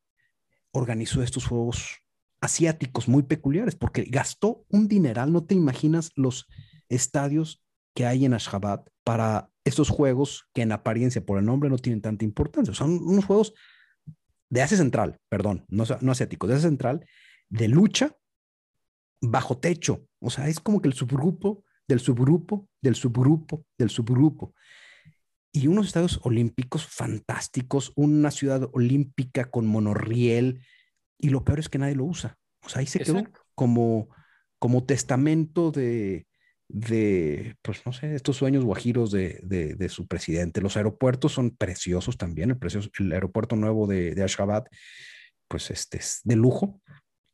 organizó 0.72 1.22
estos 1.22 1.46
juegos 1.46 2.00
asiáticos 2.40 3.08
muy 3.08 3.24
peculiares, 3.24 3.76
porque 3.76 4.04
gastó 4.04 4.66
un 4.70 4.88
dineral, 4.88 5.32
no 5.32 5.44
te 5.44 5.54
imaginas 5.54 6.12
los 6.16 6.48
estadios 6.90 7.64
que 7.94 8.06
hay 8.06 8.26
en 8.26 8.34
Ashgabat 8.34 8.88
para 9.04 9.50
estos 9.64 9.90
juegos 9.90 10.48
que 10.54 10.62
en 10.62 10.72
apariencia 10.72 11.24
por 11.24 11.38
el 11.38 11.46
nombre 11.46 11.70
no 11.70 11.78
tienen 11.78 12.02
tanta 12.02 12.26
importancia. 12.26 12.74
Son 12.74 12.92
unos 13.04 13.26
juegos 13.26 13.54
de 14.52 14.62
Asia 14.62 14.78
Central, 14.78 15.18
perdón, 15.30 15.66
no, 15.70 15.86
no 16.02 16.12
asiáticos, 16.12 16.48
de 16.48 16.58
Asia 16.58 16.70
Central, 16.70 17.06
de 17.50 17.68
lucha 17.68 18.16
bajo 19.22 19.58
techo. 19.58 20.06
O 20.20 20.30
sea, 20.30 20.48
es 20.48 20.60
como 20.60 20.82
que 20.82 20.90
el 20.90 20.94
subgrupo 20.94 21.64
del 21.88 22.00
subgrupo, 22.00 22.70
del 22.82 22.96
subgrupo, 22.96 23.66
del 23.78 23.90
subgrupo. 23.90 24.54
Y 25.52 25.68
unos 25.68 25.88
estadios 25.88 26.20
olímpicos 26.24 26.86
fantásticos, 26.86 27.92
una 27.96 28.32
ciudad 28.32 28.70
olímpica 28.72 29.52
con 29.52 29.68
monorriel, 29.68 30.66
y 31.18 31.30
lo 31.30 31.44
peor 31.44 31.60
es 31.60 31.70
que 31.70 31.78
nadie 31.80 31.96
lo 31.96 32.06
usa. 32.06 32.38
O 32.64 32.70
sea, 32.70 32.80
ahí 32.80 32.88
se 32.88 33.00
quedó 33.00 33.24
como, 33.56 34.10
como 34.60 34.86
testamento 34.86 35.72
de, 35.72 36.28
de, 36.74 37.56
pues 37.62 37.86
no 37.86 37.94
sé, 37.94 38.16
estos 38.16 38.38
sueños 38.38 38.64
guajiros 38.64 39.12
de, 39.12 39.40
de, 39.44 39.90
su 39.90 40.08
presidente. 40.08 40.62
Los 40.62 40.78
aeropuertos 40.78 41.34
son 41.34 41.52
preciosos 41.52 42.18
también. 42.18 42.52
El, 42.52 42.58
precioso, 42.58 42.90
el 43.00 43.12
aeropuerto 43.12 43.56
nuevo 43.56 43.88
de, 43.88 44.16
de 44.16 44.24
Ashgabat, 44.24 44.68
pues 45.48 45.70
este 45.72 45.98
es 45.98 46.22
de 46.24 46.36
lujo. 46.36 46.82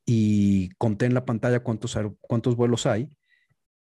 Y 0.05 0.69
conté 0.77 1.05
en 1.05 1.13
la 1.13 1.25
pantalla 1.25 1.59
cuántos, 1.59 1.97
cuántos 2.21 2.55
vuelos 2.55 2.85
hay. 2.85 3.09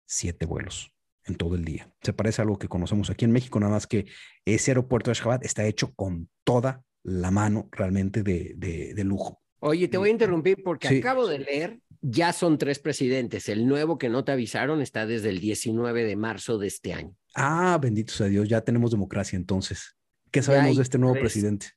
Siete 0.05 0.45
vuelos 0.45 0.91
en 1.25 1.35
todo 1.35 1.55
el 1.55 1.65
día. 1.65 1.91
Se 2.01 2.13
parece 2.13 2.41
a 2.41 2.43
algo 2.43 2.59
que 2.59 2.67
conocemos 2.67 3.09
aquí 3.09 3.25
en 3.25 3.31
México, 3.31 3.59
nada 3.59 3.73
más 3.73 3.87
que 3.87 4.05
ese 4.45 4.71
aeropuerto 4.71 5.09
de 5.09 5.13
Ashgabat 5.13 5.45
está 5.45 5.65
hecho 5.65 5.93
con 5.93 6.29
toda 6.43 6.83
la 7.03 7.31
mano 7.31 7.69
realmente 7.71 8.23
de, 8.23 8.55
de 8.57 9.03
lujo. 9.03 9.41
Oye, 9.59 9.87
te 9.87 9.97
voy 9.97 10.09
a 10.09 10.11
interrumpir 10.11 10.63
porque 10.63 10.87
acabo 10.99 11.27
de 11.27 11.39
leer 11.39 11.79
ya 12.01 12.33
son 12.33 12.57
tres 12.57 12.79
presidentes. 12.79 13.49
El 13.49 13.67
nuevo 13.67 13.97
que 13.97 14.09
no 14.09 14.23
te 14.23 14.31
avisaron 14.31 14.81
está 14.81 15.05
desde 15.05 15.29
el 15.29 15.39
19 15.39 16.05
de 16.05 16.15
marzo 16.15 16.57
de 16.57 16.67
este 16.67 16.93
año. 16.93 17.15
Ah, 17.35 17.77
bendito 17.81 18.13
sea 18.13 18.27
Dios, 18.27 18.47
ya 18.47 18.61
tenemos 18.61 18.91
democracia 18.91 19.35
entonces. 19.35 19.95
¿Qué 20.31 20.41
sabemos 20.41 20.77
de 20.77 20.83
este 20.83 20.97
nuevo 20.97 21.19
presidente? 21.19 21.67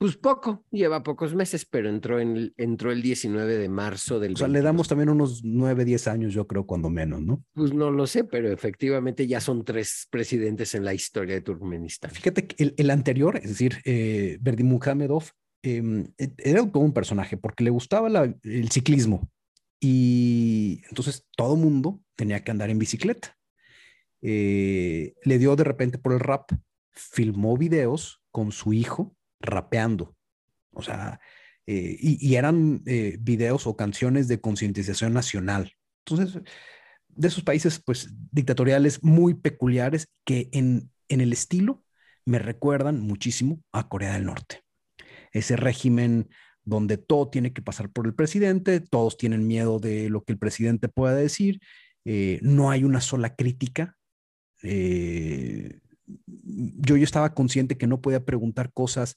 Pues 0.00 0.16
poco, 0.16 0.64
lleva 0.70 1.02
pocos 1.02 1.34
meses, 1.34 1.66
pero 1.66 1.90
entró, 1.90 2.20
en 2.20 2.34
el, 2.34 2.54
entró 2.56 2.90
el 2.90 3.02
19 3.02 3.58
de 3.58 3.68
marzo 3.68 4.18
del... 4.18 4.32
O 4.32 4.36
sea, 4.36 4.48
le 4.48 4.62
damos 4.62 4.88
también 4.88 5.10
unos 5.10 5.44
9, 5.44 5.84
10 5.84 6.08
años, 6.08 6.32
yo 6.32 6.46
creo, 6.46 6.64
cuando 6.64 6.88
menos, 6.88 7.20
¿no? 7.20 7.44
Pues 7.52 7.74
no 7.74 7.90
lo 7.90 8.06
sé, 8.06 8.24
pero 8.24 8.50
efectivamente 8.50 9.26
ya 9.26 9.42
son 9.42 9.62
tres 9.62 10.08
presidentes 10.10 10.74
en 10.74 10.86
la 10.86 10.94
historia 10.94 11.34
de 11.34 11.42
Turkmenistán. 11.42 12.12
Fíjate 12.12 12.46
que 12.46 12.72
el, 12.74 12.90
anterior, 12.90 13.36
es 13.42 13.50
decir, 13.50 13.82
eh, 13.84 14.38
Berdimuhamedov, 14.40 15.24
em, 15.62 16.12
e, 16.18 16.32
era 16.38 16.68
como 16.70 16.84
un 16.84 16.92
personaje 16.92 17.36
porque 17.36 17.64
le 17.64 17.70
gustaba 17.70 18.08
el 18.42 18.70
ciclismo 18.70 19.30
y 19.80 20.82
entonces 20.90 21.26
todo 21.36 21.56
mundo 21.56 22.02
tenía 22.14 22.44
que 22.44 22.50
andar 22.50 22.70
en 22.70 22.78
bicicleta. 22.78 23.36
Eh, 24.22 25.14
le 25.24 25.38
dio 25.38 25.56
de 25.56 25.64
repente 25.64 25.98
por 25.98 26.12
el 26.12 26.20
rap, 26.20 26.50
filmó 26.92 27.56
videos 27.56 28.22
con 28.30 28.52
su 28.52 28.74
hijo 28.74 29.16
rapeando. 29.40 30.14
O 30.72 30.82
sea, 30.82 31.20
eh, 31.66 31.96
y, 31.98 32.34
eran 32.34 32.82
eh, 32.86 33.16
videos 33.20 33.66
o 33.66 33.76
canciones 33.76 34.28
de 34.28 34.40
concientización 34.40 35.14
nacional. 35.14 35.72
Entonces, 36.04 36.42
de 37.08 37.28
esos 37.28 37.42
países, 37.42 37.80
pues, 37.84 38.10
dictatoriales 38.30 39.02
muy 39.02 39.34
peculiares 39.34 40.08
que 40.24 40.48
en, 40.52 40.90
en 41.08 41.20
el 41.20 41.32
estilo 41.32 41.82
me 42.26 42.38
recuerdan 42.38 43.00
muchísimo 43.00 43.62
a 43.72 43.88
Corea 43.88 44.12
del 44.12 44.26
Norte. 44.26 44.62
Ese 45.32 45.56
régimen 45.56 46.28
donde 46.64 46.98
todo 46.98 47.28
tiene 47.28 47.52
que 47.52 47.62
pasar 47.62 47.90
por 47.90 48.06
el 48.06 48.14
presidente, 48.14 48.80
todos 48.80 49.16
tienen 49.16 49.46
miedo 49.46 49.78
de 49.78 50.08
lo 50.08 50.22
que 50.22 50.32
el 50.32 50.38
presidente 50.38 50.88
pueda 50.88 51.14
decir, 51.14 51.60
eh, 52.04 52.38
no 52.42 52.70
hay 52.70 52.84
una 52.84 53.00
sola 53.00 53.34
crítica. 53.34 53.96
Eh, 54.62 55.80
yo, 56.06 56.96
yo 56.96 57.04
estaba 57.04 57.34
consciente 57.34 57.78
que 57.78 57.86
no 57.86 58.00
podía 58.00 58.24
preguntar 58.24 58.72
cosas 58.72 59.16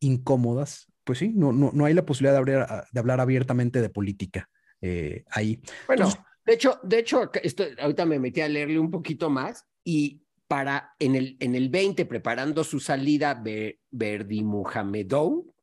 incómodas, 0.00 0.86
pues 1.04 1.18
sí, 1.18 1.32
no, 1.34 1.52
no, 1.52 1.70
no 1.72 1.84
hay 1.84 1.94
la 1.94 2.06
posibilidad 2.06 2.32
de 2.32 2.38
hablar, 2.38 2.86
de 2.90 3.00
hablar 3.00 3.20
abiertamente 3.20 3.80
de 3.80 3.90
política 3.90 4.48
eh, 4.80 5.24
ahí. 5.30 5.60
Bueno, 5.86 6.10
de 6.44 6.54
hecho, 6.54 6.78
de 6.82 6.98
hecho 6.98 7.30
esto, 7.42 7.64
ahorita 7.78 8.04
me 8.06 8.18
metí 8.18 8.40
a 8.40 8.48
leerle 8.48 8.78
un 8.78 8.90
poquito 8.90 9.30
más 9.30 9.64
y 9.82 10.22
para 10.46 10.94
en 10.98 11.14
el, 11.14 11.36
en 11.40 11.54
el 11.54 11.70
20, 11.70 12.04
preparando 12.04 12.64
su 12.64 12.80
salida, 12.80 13.42
Verdi 13.90 14.42
Muhamedou, 14.42 15.53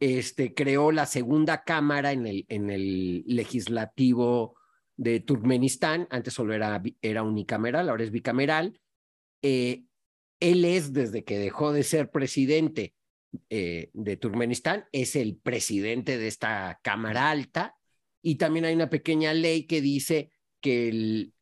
este, 0.00 0.54
creó 0.54 0.92
la 0.92 1.06
segunda 1.06 1.64
cámara 1.64 2.12
en 2.12 2.26
el, 2.26 2.46
en 2.48 2.70
el 2.70 3.24
legislativo 3.26 4.56
de 4.96 5.20
Turkmenistán, 5.20 6.06
antes 6.10 6.34
solo 6.34 6.54
era, 6.54 6.82
era 7.02 7.22
unicameral, 7.22 7.88
ahora 7.88 8.04
es 8.04 8.10
bicameral. 8.10 8.80
Eh, 9.42 9.84
él 10.40 10.64
es, 10.64 10.92
desde 10.92 11.24
que 11.24 11.38
dejó 11.38 11.72
de 11.72 11.82
ser 11.82 12.10
presidente 12.10 12.94
eh, 13.50 13.90
de 13.92 14.16
Turkmenistán, 14.16 14.86
es 14.92 15.16
el 15.16 15.36
presidente 15.36 16.18
de 16.18 16.28
esta 16.28 16.80
Cámara 16.82 17.30
Alta 17.30 17.76
y 18.22 18.36
también 18.36 18.64
hay 18.64 18.74
una 18.74 18.90
pequeña 18.90 19.32
ley 19.34 19.66
que 19.66 19.80
dice 19.80 20.30
que 20.60 20.88
el, 20.88 21.32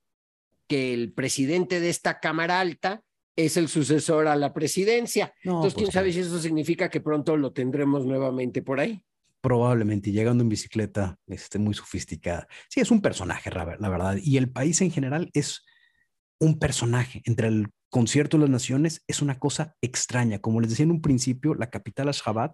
que 0.67 0.93
el 0.93 1.13
presidente 1.13 1.81
de 1.81 1.89
esta 1.89 2.21
Cámara 2.21 2.61
Alta 2.61 3.03
es 3.37 3.57
el 3.57 3.69
sucesor 3.69 4.27
a 4.27 4.37
la 4.37 4.53
presidencia. 4.53 5.33
Entonces, 5.43 5.75
quién 5.75 5.87
pues 5.87 5.95
sabe 5.95 6.13
si 6.13 6.21
eso 6.21 6.39
significa 6.41 6.89
que 6.89 7.01
pronto 7.01 7.37
lo 7.37 7.53
tendremos 7.53 8.07
nuevamente 8.07 8.63
por 8.63 8.81
ahí. 8.81 9.03
Probablemente, 9.43 10.11
llegando 10.11 10.43
en 10.43 10.49
bicicleta, 10.49 11.19
este, 11.27 11.59
muy 11.59 11.75
sofisticada. 11.75 12.49
Sí, 12.69 12.81
es 12.81 12.91
un 12.91 13.01
personaje, 13.01 13.51
la 13.51 13.89
verdad. 13.89 14.17
Y 14.21 14.39
el 14.39 14.51
país 14.51 14.81
en 14.81 14.91
general 14.91 15.31
es 15.35 15.65
un 16.41 16.59
personaje. 16.59 17.23
Entre 17.27 17.49
el 17.49 17.69
concierto 17.91 18.37
de 18.37 18.43
las 18.43 18.51
naciones 18.51 19.05
es 19.07 19.23
una 19.23 19.39
cosa 19.39 19.77
extraña. 19.81 20.41
Como 20.41 20.61
les 20.61 20.71
decía 20.71 20.85
en 20.85 20.91
un 20.91 21.03
principio, 21.03 21.55
la 21.55 21.71
capital 21.71 22.09
Ashgabat 22.09 22.53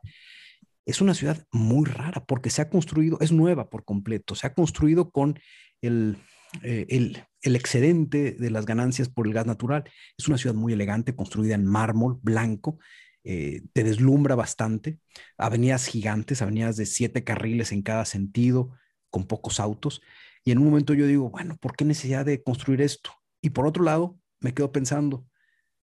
es 0.84 1.00
una 1.00 1.14
ciudad 1.14 1.46
muy 1.52 1.86
rara 1.86 2.24
porque 2.24 2.50
se 2.50 2.60
ha 2.60 2.68
construido, 2.68 3.18
es 3.20 3.32
nueva 3.32 3.70
por 3.70 3.84
completo, 3.84 4.34
se 4.34 4.46
ha 4.46 4.54
construido 4.54 5.10
con 5.10 5.38
el, 5.80 6.16
eh, 6.62 6.86
el, 6.88 7.24
excedente 7.54 8.32
de 8.32 8.50
las 8.50 8.66
ganancias 8.66 9.08
por 9.08 9.26
el 9.26 9.32
gas 9.32 9.46
natural. 9.46 9.84
Es 10.16 10.28
una 10.28 10.38
ciudad 10.38 10.54
muy 10.54 10.72
elegante, 10.72 11.16
construida 11.16 11.54
en 11.54 11.64
mármol 11.64 12.18
blanco, 12.22 12.78
eh, 13.24 13.62
te 13.72 13.84
deslumbra 13.84 14.34
bastante. 14.34 14.98
Avenidas 15.38 15.86
gigantes, 15.86 16.42
avenidas 16.42 16.76
de 16.76 16.86
siete 16.86 17.24
carriles 17.24 17.72
en 17.72 17.82
cada 17.82 18.04
sentido, 18.04 18.70
con 19.10 19.26
pocos 19.26 19.60
autos. 19.60 20.02
Y 20.44 20.52
en 20.52 20.58
un 20.58 20.66
momento 20.66 20.94
yo 20.94 21.06
digo, 21.06 21.30
bueno, 21.30 21.56
¿por 21.58 21.76
qué 21.76 21.84
necesidad 21.84 22.24
de 22.24 22.42
construir 22.42 22.80
esto? 22.80 23.10
Y 23.40 23.50
por 23.50 23.66
otro 23.66 23.82
lado, 23.82 24.18
me 24.40 24.54
quedo 24.54 24.72
pensando, 24.72 25.26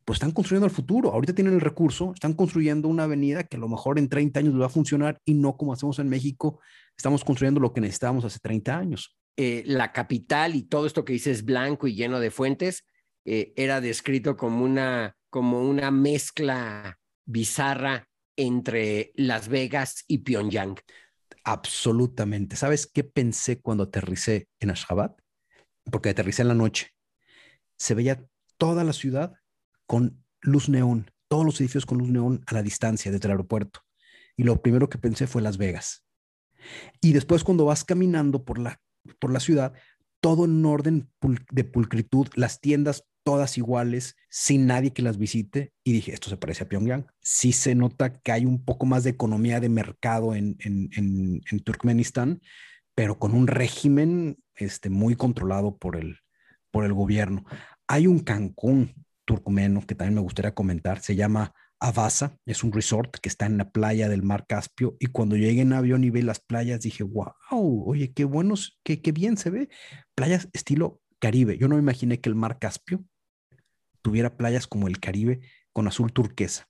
pues 0.05 0.17
están 0.17 0.31
construyendo 0.31 0.65
el 0.65 0.71
futuro. 0.71 1.11
Ahorita 1.11 1.33
tienen 1.33 1.53
el 1.53 1.61
recurso, 1.61 2.13
están 2.13 2.33
construyendo 2.33 2.87
una 2.87 3.03
avenida 3.03 3.43
que 3.43 3.57
a 3.57 3.59
lo 3.59 3.67
mejor 3.67 3.99
en 3.99 4.09
30 4.09 4.39
años 4.39 4.59
va 4.59 4.67
a 4.67 4.69
funcionar 4.69 5.19
y 5.25 5.33
no 5.33 5.57
como 5.57 5.73
hacemos 5.73 5.99
en 5.99 6.09
México, 6.09 6.59
estamos 6.95 7.23
construyendo 7.23 7.59
lo 7.59 7.73
que 7.73 7.81
necesitábamos 7.81 8.25
hace 8.25 8.39
30 8.39 8.77
años. 8.77 9.17
Eh, 9.39 9.61
la 9.67 9.93
capital 9.93 10.55
y 10.55 10.63
todo 10.63 10.87
esto 10.87 11.05
que 11.05 11.13
dices 11.13 11.45
blanco 11.45 11.87
y 11.87 11.93
lleno 11.93 12.19
de 12.19 12.31
fuentes, 12.31 12.85
eh, 13.23 13.53
era 13.55 13.81
descrito 13.81 14.35
como 14.35 14.65
una, 14.65 15.15
como 15.29 15.61
una 15.61 15.91
mezcla 15.91 16.97
bizarra 17.23 18.07
entre 18.35 19.11
Las 19.15 19.47
Vegas 19.47 20.03
y 20.07 20.19
Pyongyang. 20.19 20.77
Absolutamente. 21.43 22.55
¿Sabes 22.55 22.87
qué 22.87 23.03
pensé 23.03 23.61
cuando 23.61 23.83
aterricé 23.83 24.47
en 24.59 24.71
Ashgabat? 24.71 25.19
Porque 25.91 26.09
aterricé 26.09 26.41
en 26.41 26.47
la 26.47 26.53
noche. 26.55 26.89
Se 27.77 27.93
veía 27.93 28.25
toda 28.57 28.83
la 28.83 28.93
ciudad 28.93 29.33
con 29.85 30.23
luz 30.41 30.67
neón, 30.67 31.11
todos 31.27 31.45
los 31.45 31.61
edificios 31.61 31.85
con 31.85 31.99
luz 31.99 32.09
neón 32.09 32.43
a 32.47 32.55
la 32.55 32.63
distancia 32.63 33.11
desde 33.11 33.27
el 33.27 33.31
aeropuerto. 33.31 33.81
Y 34.35 34.43
lo 34.43 34.61
primero 34.63 34.89
que 34.89 34.97
pensé 34.97 35.27
fue 35.27 35.43
Las 35.43 35.57
Vegas. 35.57 36.03
Y 37.01 37.13
después 37.13 37.43
cuando 37.43 37.65
vas 37.65 37.83
caminando 37.83 38.43
por 38.43 38.57
la, 38.57 38.81
por 39.19 39.31
la 39.31 39.39
ciudad, 39.39 39.73
todo 40.21 40.45
en 40.45 40.65
orden 40.65 41.09
de 41.51 41.63
pulcritud, 41.63 42.27
las 42.35 42.59
tiendas 42.59 43.05
todas 43.27 43.57
iguales, 43.57 44.15
sin 44.29 44.67
nadie 44.67 44.93
que 44.93 45.01
las 45.01 45.17
visite. 45.17 45.73
Y 45.83 45.91
dije, 45.91 46.13
esto 46.13 46.29
se 46.29 46.37
parece 46.37 46.63
a 46.63 46.69
Pyongyang. 46.69 47.07
Sí 47.19 47.51
se 47.51 47.75
nota 47.75 48.21
que 48.21 48.31
hay 48.31 48.45
un 48.45 48.63
poco 48.63 48.85
más 48.85 49.03
de 49.03 49.09
economía 49.09 49.59
de 49.59 49.67
mercado 49.67 50.33
en, 50.33 50.55
en, 50.59 50.89
en, 50.95 51.59
Turkmenistán, 51.59 52.39
pero 52.95 53.19
con 53.19 53.33
un 53.33 53.47
régimen 53.47 54.37
este, 54.55 54.89
muy 54.89 55.17
controlado 55.17 55.75
por 55.75 55.97
el, 55.97 56.19
por 56.71 56.85
el 56.85 56.93
gobierno. 56.93 57.43
Hay 57.85 58.07
un 58.07 58.19
Cancún 58.19 58.93
turcmeno 59.25 59.81
que 59.85 59.93
también 59.93 60.15
me 60.15 60.21
gustaría 60.21 60.55
comentar, 60.55 61.01
se 61.01 61.17
llama 61.17 61.53
Avasa, 61.79 62.37
es 62.45 62.63
un 62.63 62.71
resort 62.71 63.17
que 63.17 63.29
está 63.29 63.45
en 63.45 63.57
la 63.57 63.69
playa 63.69 64.09
del 64.09 64.23
Mar 64.23 64.45
Caspio 64.47 64.97
y 64.99 65.07
cuando 65.07 65.35
llegué 65.35 65.61
en 65.61 65.73
avión 65.73 66.03
y 66.03 66.09
vi 66.09 66.21
las 66.21 66.39
playas 66.39 66.81
dije, 66.81 67.03
wow, 67.03 67.33
oye, 67.85 68.13
qué 68.13 68.25
buenos, 68.25 68.79
qué, 68.83 69.01
qué 69.01 69.11
bien 69.11 69.37
se 69.37 69.49
ve. 69.49 69.69
Playas 70.15 70.49
estilo 70.53 71.01
Caribe. 71.19 71.57
Yo 71.57 71.67
no 71.67 71.75
me 71.75 71.81
imaginé 71.81 72.19
que 72.19 72.29
el 72.29 72.35
Mar 72.35 72.59
Caspio 72.59 73.03
tuviera 74.01 74.37
playas 74.37 74.67
como 74.67 74.87
el 74.87 74.99
Caribe 74.99 75.41
con 75.73 75.87
azul 75.87 76.11
turquesa. 76.13 76.67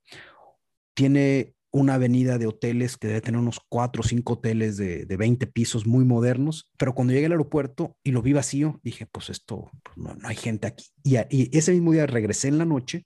Tiene 0.94 1.56
una 1.72 1.96
avenida 1.96 2.38
de 2.38 2.48
hoteles 2.48 2.98
que 2.98 3.08
debe 3.08 3.22
tener 3.22 3.40
unos 3.40 3.60
cuatro 3.70 4.02
o 4.02 4.04
cinco 4.04 4.34
hoteles 4.34 4.78
de, 4.78 5.06
de 5.06 5.18
20 5.18 5.48
pisos 5.48 5.86
muy 5.86 6.06
modernos, 6.06 6.72
pero 6.78 6.96
cuando 6.96 7.14
llegué 7.14 7.28
al 7.28 7.34
aeropuerto 7.34 7.98
y 8.04 8.12
lo 8.12 8.22
vi 8.22 8.34
vacío, 8.34 8.80
dije, 8.84 9.06
pues 9.06 9.30
esto, 9.30 9.70
pues 9.84 9.98
no, 9.98 10.16
no, 10.16 10.28
hay 10.28 10.36
gente 10.36 10.68
aquí. 10.68 10.86
Y, 11.04 11.16
ese 11.58 11.74
mismo 11.74 11.92
día 11.92 12.06
regresé 12.06 12.48
en 12.48 12.58
la 12.58 12.66
noche 12.66 13.06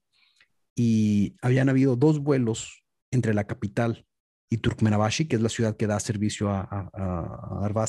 y 0.83 1.35
habían 1.43 1.69
habido 1.69 1.95
dos 1.95 2.17
vuelos 2.17 2.83
entre 3.11 3.35
la 3.35 3.43
capital 3.43 4.07
y 4.49 4.57
Turkmenabashi, 4.57 5.27
que 5.27 5.35
es 5.35 5.41
la 5.43 5.49
ciudad 5.49 5.77
que 5.77 5.85
da 5.85 5.99
servicio 5.99 6.49
a, 6.49 6.67
a, 6.71 7.85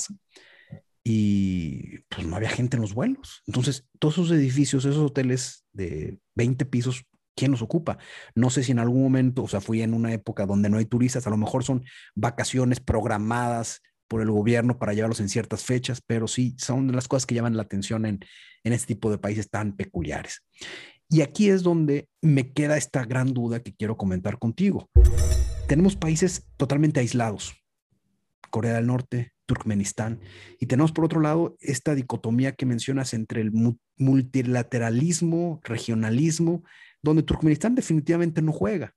y 1.02 2.00
pues 2.10 2.26
no 2.26 2.36
había 2.36 2.50
gente 2.50 2.76
en 2.76 2.82
los 2.82 2.92
vuelos. 2.92 3.42
Entonces, 3.46 3.88
todos 3.98 4.18
esos 4.18 4.30
edificios, 4.32 4.84
esos 4.84 5.10
hoteles 5.10 5.64
de 5.72 6.18
20 6.34 6.66
pisos, 6.66 7.04
¿quién 7.34 7.52
los 7.52 7.62
ocupa? 7.62 7.96
No 8.34 8.50
sé 8.50 8.62
si 8.62 8.72
en 8.72 8.78
algún 8.78 9.02
momento, 9.02 9.44
o 9.44 9.48
sea, 9.48 9.62
fui 9.62 9.80
en 9.80 9.94
una 9.94 10.12
época 10.12 10.44
donde 10.44 10.68
no 10.68 10.76
hay 10.76 10.84
turistas, 10.84 11.26
a 11.26 11.30
lo 11.30 11.38
mejor 11.38 11.64
son 11.64 11.84
vacaciones 12.14 12.78
programadas 12.78 13.80
por 14.06 14.20
el 14.20 14.30
gobierno 14.30 14.78
para 14.78 14.92
llevarlos 14.92 15.20
en 15.20 15.30
ciertas 15.30 15.64
fechas, 15.64 16.02
pero 16.06 16.28
sí, 16.28 16.54
son 16.58 16.92
las 16.92 17.08
cosas 17.08 17.24
que 17.24 17.34
llaman 17.34 17.56
la 17.56 17.62
atención 17.62 18.04
en, 18.04 18.20
en 18.64 18.72
este 18.74 18.88
tipo 18.88 19.10
de 19.10 19.16
países 19.16 19.48
tan 19.48 19.74
peculiares. 19.74 20.42
Y 21.12 21.20
aquí 21.20 21.50
es 21.50 21.62
donde 21.62 22.08
me 22.22 22.54
queda 22.54 22.78
esta 22.78 23.04
gran 23.04 23.34
duda 23.34 23.62
que 23.62 23.74
quiero 23.74 23.98
comentar 23.98 24.38
contigo. 24.38 24.88
Tenemos 25.68 25.94
países 25.94 26.46
totalmente 26.56 27.00
aislados. 27.00 27.54
Corea 28.48 28.76
del 28.76 28.86
Norte, 28.86 29.34
Turkmenistán. 29.44 30.20
Y 30.58 30.64
tenemos 30.64 30.90
por 30.90 31.04
otro 31.04 31.20
lado 31.20 31.54
esta 31.60 31.94
dicotomía 31.94 32.52
que 32.52 32.64
mencionas 32.64 33.12
entre 33.12 33.42
el 33.42 33.52
multilateralismo, 33.98 35.60
regionalismo, 35.64 36.64
donde 37.02 37.22
Turkmenistán 37.22 37.74
definitivamente 37.74 38.40
no 38.40 38.52
juega. 38.52 38.94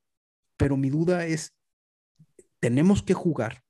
Pero 0.55 0.77
mi 0.77 0.89
duda 0.89 1.25
es, 1.25 1.53
¿tenemos 2.62 3.03
que 3.03 3.13
jugar 3.13 3.62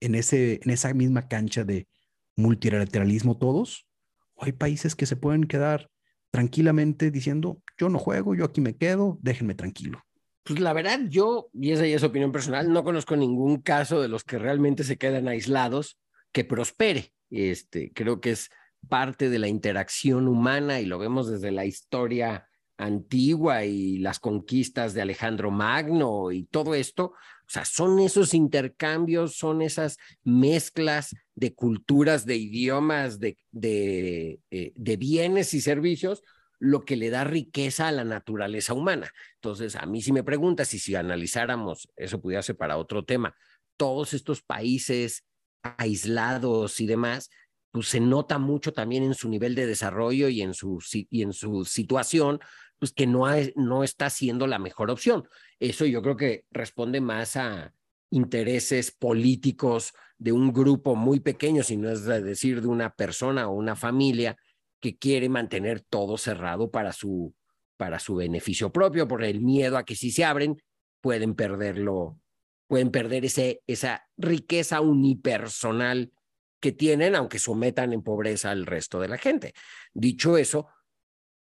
en, 0.00 0.16
ese, 0.16 0.58
en 0.64 0.70
esa 0.70 0.92
misma 0.94 1.28
cancha 1.28 1.62
de 1.62 1.86
multilateralismo 2.34 3.38
todos? 3.38 3.86
¿O 4.34 4.46
hay 4.46 4.52
países 4.52 4.96
que 4.96 5.06
se 5.06 5.14
pueden 5.14 5.44
quedar 5.44 5.88
tranquilamente 6.30 7.10
diciendo, 7.10 7.62
yo 7.76 7.88
no 7.88 7.98
juego, 7.98 8.34
yo 8.34 8.44
aquí 8.44 8.60
me 8.60 8.76
quedo, 8.76 9.18
déjenme 9.22 9.54
tranquilo? 9.54 10.04
Pues 10.44 10.60
la 10.60 10.72
verdad, 10.72 11.00
yo, 11.08 11.50
y 11.52 11.72
esa 11.72 11.86
ya 11.86 11.96
es 11.96 12.02
opinión 12.02 12.32
personal, 12.32 12.72
no 12.72 12.84
conozco 12.84 13.16
ningún 13.16 13.60
caso 13.60 14.00
de 14.00 14.08
los 14.08 14.24
que 14.24 14.38
realmente 14.38 14.84
se 14.84 14.96
quedan 14.96 15.28
aislados 15.28 15.98
que 16.32 16.44
prospere. 16.44 17.12
Este, 17.30 17.92
creo 17.92 18.20
que 18.20 18.30
es 18.30 18.50
parte 18.88 19.28
de 19.28 19.38
la 19.38 19.48
interacción 19.48 20.28
humana 20.28 20.80
y 20.80 20.86
lo 20.86 20.98
vemos 20.98 21.30
desde 21.30 21.50
la 21.50 21.66
historia 21.66 22.48
antigua 22.78 23.64
y 23.64 23.98
las 23.98 24.20
conquistas 24.20 24.94
de 24.94 25.02
Alejandro 25.02 25.50
Magno 25.50 26.30
y 26.32 26.44
todo 26.44 26.74
esto. 26.74 27.12
O 27.48 27.50
sea, 27.50 27.64
son 27.64 27.98
esos 27.98 28.34
intercambios, 28.34 29.36
son 29.36 29.62
esas 29.62 29.96
mezclas 30.22 31.16
de 31.34 31.54
culturas, 31.54 32.26
de 32.26 32.36
idiomas, 32.36 33.18
de, 33.18 33.38
eh, 34.50 34.72
de 34.74 34.96
bienes 34.98 35.54
y 35.54 35.62
servicios 35.62 36.22
lo 36.58 36.84
que 36.84 36.96
le 36.96 37.08
da 37.08 37.24
riqueza 37.24 37.88
a 37.88 37.92
la 37.92 38.04
naturaleza 38.04 38.74
humana. 38.74 39.10
Entonces, 39.36 39.76
a 39.76 39.86
mí 39.86 40.02
si 40.02 40.12
me 40.12 40.24
preguntas 40.24 40.74
y 40.74 40.78
si 40.78 40.94
analizáramos, 40.94 41.88
eso 41.96 42.20
pudiera 42.20 42.42
ser 42.42 42.56
para 42.56 42.76
otro 42.76 43.04
tema, 43.04 43.34
todos 43.76 44.12
estos 44.12 44.42
países 44.42 45.24
aislados 45.62 46.80
y 46.80 46.86
demás, 46.86 47.30
pues 47.70 47.88
se 47.88 48.00
nota 48.00 48.38
mucho 48.38 48.72
también 48.72 49.04
en 49.04 49.14
su 49.14 49.28
nivel 49.28 49.54
de 49.54 49.66
desarrollo 49.66 50.28
y 50.28 50.42
en 50.42 50.54
su, 50.54 50.82
y 50.92 51.22
en 51.22 51.32
su 51.32 51.64
situación, 51.64 52.40
pues 52.78 52.92
que 52.92 53.06
no, 53.06 53.26
no 53.56 53.84
está 53.84 54.10
siendo 54.10 54.46
la 54.46 54.58
mejor 54.58 54.90
opción. 54.90 55.28
Eso 55.58 55.84
yo 55.84 56.02
creo 56.02 56.16
que 56.16 56.44
responde 56.50 57.00
más 57.00 57.36
a 57.36 57.74
intereses 58.10 58.90
políticos 58.90 59.92
de 60.16 60.32
un 60.32 60.52
grupo 60.52 60.96
muy 60.96 61.20
pequeño, 61.20 61.62
si 61.62 61.76
no 61.76 61.90
es 61.90 62.04
decir 62.04 62.60
de 62.60 62.68
una 62.68 62.94
persona 62.94 63.48
o 63.48 63.52
una 63.52 63.76
familia 63.76 64.36
que 64.80 64.96
quiere 64.96 65.28
mantener 65.28 65.80
todo 65.80 66.16
cerrado 66.16 66.70
para 66.70 66.92
su, 66.92 67.34
para 67.76 67.98
su 67.98 68.16
beneficio 68.16 68.72
propio, 68.72 69.06
por 69.06 69.24
el 69.24 69.40
miedo 69.40 69.76
a 69.76 69.84
que 69.84 69.94
si 69.94 70.10
se 70.10 70.24
abren 70.24 70.60
pueden 71.00 71.34
perderlo, 71.34 72.18
pueden 72.66 72.90
perder 72.90 73.24
ese, 73.24 73.62
esa 73.66 74.06
riqueza 74.16 74.80
unipersonal 74.80 76.12
que 76.60 76.72
tienen, 76.72 77.14
aunque 77.14 77.38
sometan 77.38 77.92
en 77.92 78.02
pobreza 78.02 78.50
al 78.50 78.66
resto 78.66 79.00
de 79.00 79.08
la 79.08 79.18
gente. 79.18 79.54
Dicho 79.94 80.36
eso, 80.36 80.66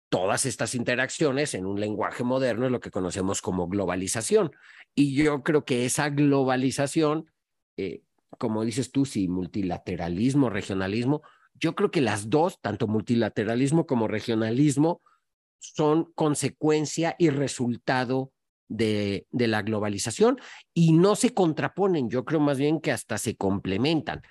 todas 0.08 0.46
estas 0.46 0.74
interacciones 0.74 1.54
en 1.54 1.66
un 1.66 1.80
lenguaje 1.80 2.24
moderno 2.24 2.66
es 2.66 2.72
lo 2.72 2.80
que 2.80 2.90
conocemos 2.90 3.42
como 3.42 3.68
globalización. 3.68 4.52
Y 4.94 5.14
yo 5.14 5.42
creo 5.42 5.64
que 5.64 5.84
esa 5.84 6.10
globalización, 6.10 7.30
eh, 7.76 8.02
como 8.38 8.64
dices 8.64 8.92
tú, 8.92 9.04
si 9.04 9.28
multilateralismo, 9.28 10.50
regionalismo, 10.50 11.22
yo 11.54 11.74
creo 11.74 11.90
que 11.90 12.00
las 12.00 12.30
dos, 12.30 12.60
tanto 12.60 12.86
multilateralismo 12.86 13.86
como 13.86 14.08
regionalismo, 14.08 15.02
son 15.58 16.12
consecuencia 16.14 17.16
y 17.18 17.30
resultado 17.30 18.32
de, 18.68 19.26
de, 19.30 19.46
la 19.46 19.62
globalización 19.62 20.38
y 20.74 20.92
no 20.92 21.16
se 21.16 21.32
contraponen, 21.32 22.10
yo 22.10 22.24
creo 22.24 22.40
más 22.40 22.58
bien 22.58 22.80
que 22.80 22.92
hasta 22.92 23.16
se 23.16 23.36
complementan. 23.36 24.22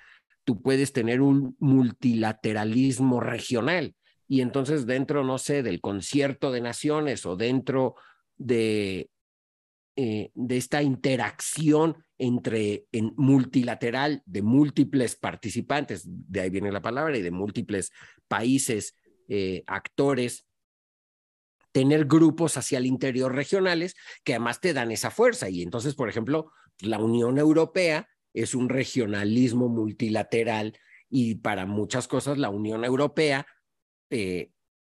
Tú 0.44 0.62
puedes 0.62 0.92
tener 0.92 1.20
un 1.20 1.56
multilateralismo 1.58 3.20
regional 3.20 3.95
y 4.28 4.40
entonces 4.40 4.86
dentro, 4.86 5.24
no 5.24 5.38
sé, 5.38 5.62
del 5.62 5.80
concierto 5.80 6.50
de 6.50 6.60
naciones 6.60 7.26
o 7.26 7.36
dentro 7.36 7.94
de, 8.36 9.10
eh, 9.96 10.30
de 10.34 10.56
esta 10.56 10.82
interacción 10.82 12.04
entre 12.18 12.86
en 12.92 13.12
multilateral 13.16 14.22
de 14.26 14.42
múltiples 14.42 15.16
participantes, 15.16 16.02
de 16.06 16.40
ahí 16.40 16.50
viene 16.50 16.72
la 16.72 16.82
palabra, 16.82 17.16
y 17.16 17.22
de 17.22 17.30
múltiples 17.30 17.92
países, 18.26 18.96
eh, 19.28 19.62
actores, 19.66 20.46
tener 21.72 22.06
grupos 22.06 22.56
hacia 22.56 22.78
el 22.78 22.86
interior 22.86 23.34
regionales 23.34 23.96
que 24.24 24.32
además 24.34 24.60
te 24.60 24.72
dan 24.72 24.90
esa 24.90 25.10
fuerza. 25.10 25.50
Y 25.50 25.62
entonces, 25.62 25.94
por 25.94 26.08
ejemplo, 26.08 26.50
la 26.80 26.98
Unión 26.98 27.38
Europea 27.38 28.08
es 28.32 28.54
un 28.54 28.68
regionalismo 28.68 29.68
multilateral 29.68 30.78
y 31.08 31.36
para 31.36 31.66
muchas 31.66 32.08
cosas 32.08 32.38
la 32.38 32.50
Unión 32.50 32.84
Europea, 32.84 33.46
eh, 34.10 34.50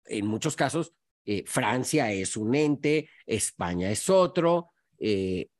en 0.06 0.28
muchos 0.28 0.56
casos, 0.56 0.94
eh, 1.26 1.44
Francia 1.46 2.12
es 2.12 2.36
un 2.38 2.56
ente, 2.56 3.10
España 3.26 3.92
es 3.92 4.10
otro, 4.10 4.72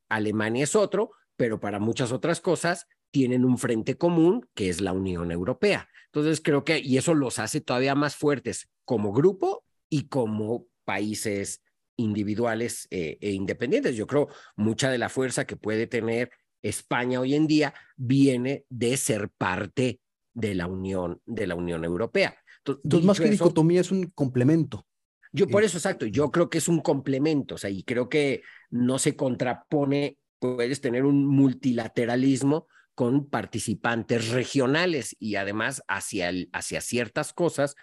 Alemania 0.10 0.66
es 0.66 0.76
otro, 0.76 1.12
pero 1.36 1.60
para 1.60 1.80
muchas 1.80 2.12
otras 2.12 2.42
cosas 2.42 2.88
tienen 3.12 3.46
un 3.46 3.58
frente 3.58 3.98
común 3.98 4.48
que 4.54 4.70
es 4.70 4.82
la 4.82 4.94
Unión 4.94 5.32
Europea. 5.32 5.90
Entonces 6.06 6.42
creo 6.42 6.64
que, 6.64 6.80
y 6.80 6.98
eso 6.98 7.14
los 7.14 7.40
hace 7.40 7.62
todavía 7.62 7.96
más 7.96 8.16
fuertes 8.16 8.70
como 8.86 9.14
grupo 9.14 9.64
y 9.90 10.08
como 10.08 10.68
países 10.86 11.62
individuales 11.98 12.88
eh, 12.90 13.18
e 13.22 13.32
independientes. 13.32 13.96
Yo 13.96 14.08
creo 14.08 14.28
mucha 14.56 14.90
de 14.90 14.98
la 14.98 15.10
fuerza 15.10 15.46
que 15.46 15.56
puede 15.56 15.88
tener 15.88 16.32
España 16.62 17.20
hoy 17.20 17.36
en 17.36 17.48
día 17.48 17.74
viene 17.96 18.66
de 18.70 18.98
ser 18.98 19.30
parte 19.30 20.00
de 20.34 20.56
la 20.56 20.68
Unión, 20.68 21.22
de 21.26 21.48
la 21.48 21.56
Unión 21.56 21.84
Europea. 21.84 22.41
Entonces, 22.66 23.06
más 23.06 23.20
que 23.20 23.30
dicotomía 23.30 23.82
es 23.82 23.92
un 23.92 24.08
complemento. 24.12 24.86
Yo 25.34 25.48
por 25.48 25.64
eso, 25.64 25.78
exacto, 25.78 26.06
yo 26.06 26.30
creo 26.30 26.50
que 26.50 26.58
es 26.58 26.68
un 26.68 26.82
complemento, 26.82 27.56
o 27.56 27.58
sea, 27.58 27.70
y 27.70 27.84
creo 27.84 28.10
que 28.10 28.42
no 28.70 29.00
se 29.00 29.16
contrapone, 29.16 30.18
puedes 30.40 30.82
tener 30.82 31.06
un 31.06 31.26
multilateralismo 31.26 32.68
con 32.96 33.30
participantes 33.30 34.30
regionales 34.30 35.16
y 35.20 35.36
además 35.36 35.84
hacia, 35.88 36.28
el, 36.28 36.50
hacia 36.52 36.82
ciertas 36.82 37.32
cosas, 37.32 37.76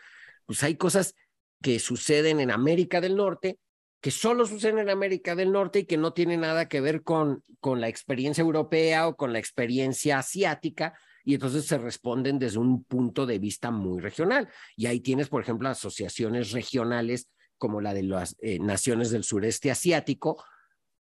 pues 0.44 0.62
hay 0.62 0.76
cosas 0.76 1.14
que 1.62 1.78
suceden 1.78 2.40
en 2.40 2.50
América 2.50 3.00
del 3.00 3.16
Norte 3.16 3.58
que 4.00 4.10
solo 4.10 4.46
suceden 4.46 4.78
en 4.78 4.90
América 4.90 5.34
del 5.34 5.52
Norte 5.52 5.80
y 5.80 5.84
que 5.84 5.96
no 5.96 6.12
tienen 6.12 6.40
nada 6.40 6.68
que 6.68 6.80
ver 6.80 7.02
con, 7.02 7.42
con 7.60 7.80
la 7.80 7.88
experiencia 7.88 8.42
europea 8.42 9.08
o 9.08 9.16
con 9.16 9.32
la 9.32 9.38
experiencia 9.38 10.18
asiática, 10.18 10.98
y 11.28 11.34
entonces 11.34 11.66
se 11.66 11.76
responden 11.76 12.38
desde 12.38 12.58
un 12.58 12.84
punto 12.84 13.26
de 13.26 13.38
vista 13.38 13.70
muy 13.70 14.00
regional. 14.00 14.48
Y 14.78 14.86
ahí 14.86 15.00
tienes, 15.00 15.28
por 15.28 15.42
ejemplo, 15.42 15.68
asociaciones 15.68 16.52
regionales 16.52 17.28
como 17.58 17.82
la 17.82 17.92
de 17.92 18.02
las 18.02 18.34
eh, 18.40 18.58
naciones 18.58 19.10
del 19.10 19.24
sureste 19.24 19.70
asiático, 19.70 20.42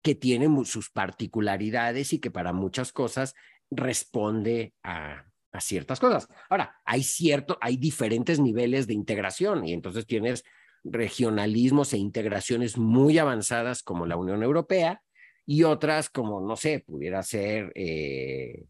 que 0.02 0.16
tienen 0.16 0.64
sus 0.64 0.90
particularidades 0.90 2.12
y 2.12 2.18
que 2.18 2.32
para 2.32 2.52
muchas 2.52 2.90
cosas 2.90 3.34
responde 3.70 4.74
a, 4.82 5.26
ciertas 5.60 6.00
cosas. 6.00 6.26
Ahora, 6.50 6.74
hay 6.84 7.04
cierto, 7.04 7.56
hay 7.60 7.76
diferentes 7.76 8.40
niveles 8.40 8.88
de 8.88 8.94
integración 8.94 9.64
y 9.64 9.74
entonces 9.74 10.06
tienes 10.06 10.42
regionalismos 10.82 11.92
e 11.92 11.98
integraciones 11.98 12.76
muy 12.78 13.16
avanzadas 13.18 13.84
como 13.84 14.06
la 14.06 14.16
Unión 14.16 14.42
Europea 14.42 15.02
y 15.46 15.62
otras 15.62 16.10
como, 16.10 16.40
no 16.40 16.56
sé, 16.56 16.80
pudiera 16.84 17.22
ser 17.22 17.70
eh, 17.76 18.64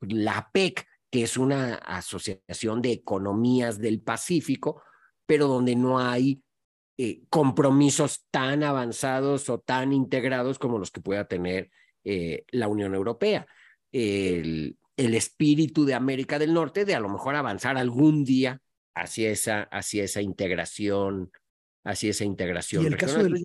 la 0.00 0.50
PEC, 0.52 0.86
que 1.10 1.22
es 1.22 1.36
una 1.36 1.74
asociación 1.74 2.82
de 2.82 2.92
economías 2.92 3.78
del 3.78 4.00
Pacífico, 4.00 4.82
pero 5.26 5.46
donde 5.46 5.76
no 5.76 5.98
hay 5.98 6.42
eh, 6.96 7.22
compromisos 7.30 8.26
tan 8.30 8.62
avanzados 8.62 9.48
o 9.48 9.60
tan 9.60 9.92
integrados 9.92 10.58
como 10.58 10.78
los 10.78 10.90
que 10.90 11.00
pueda 11.00 11.26
tener 11.26 11.70
eh, 12.04 12.44
la 12.50 12.68
Unión 12.68 12.94
Europea. 12.94 13.46
El, 13.92 14.76
el, 14.96 15.14
espíritu 15.14 15.84
de 15.84 15.94
América 15.94 16.38
del 16.38 16.52
Norte 16.52 16.84
de 16.84 16.94
a 16.94 17.00
lo 17.00 17.08
mejor 17.08 17.34
avanzar 17.34 17.78
algún 17.78 18.24
día 18.24 18.60
hacia 18.94 19.30
esa, 19.30 19.62
hacia 19.62 20.04
esa 20.04 20.20
integración 20.20 21.30
Así 21.88 22.06
esa 22.06 22.24
integración. 22.24 22.84
Y 22.84 22.86
el 22.86 22.96
caso 22.98 23.22
del 23.22 23.42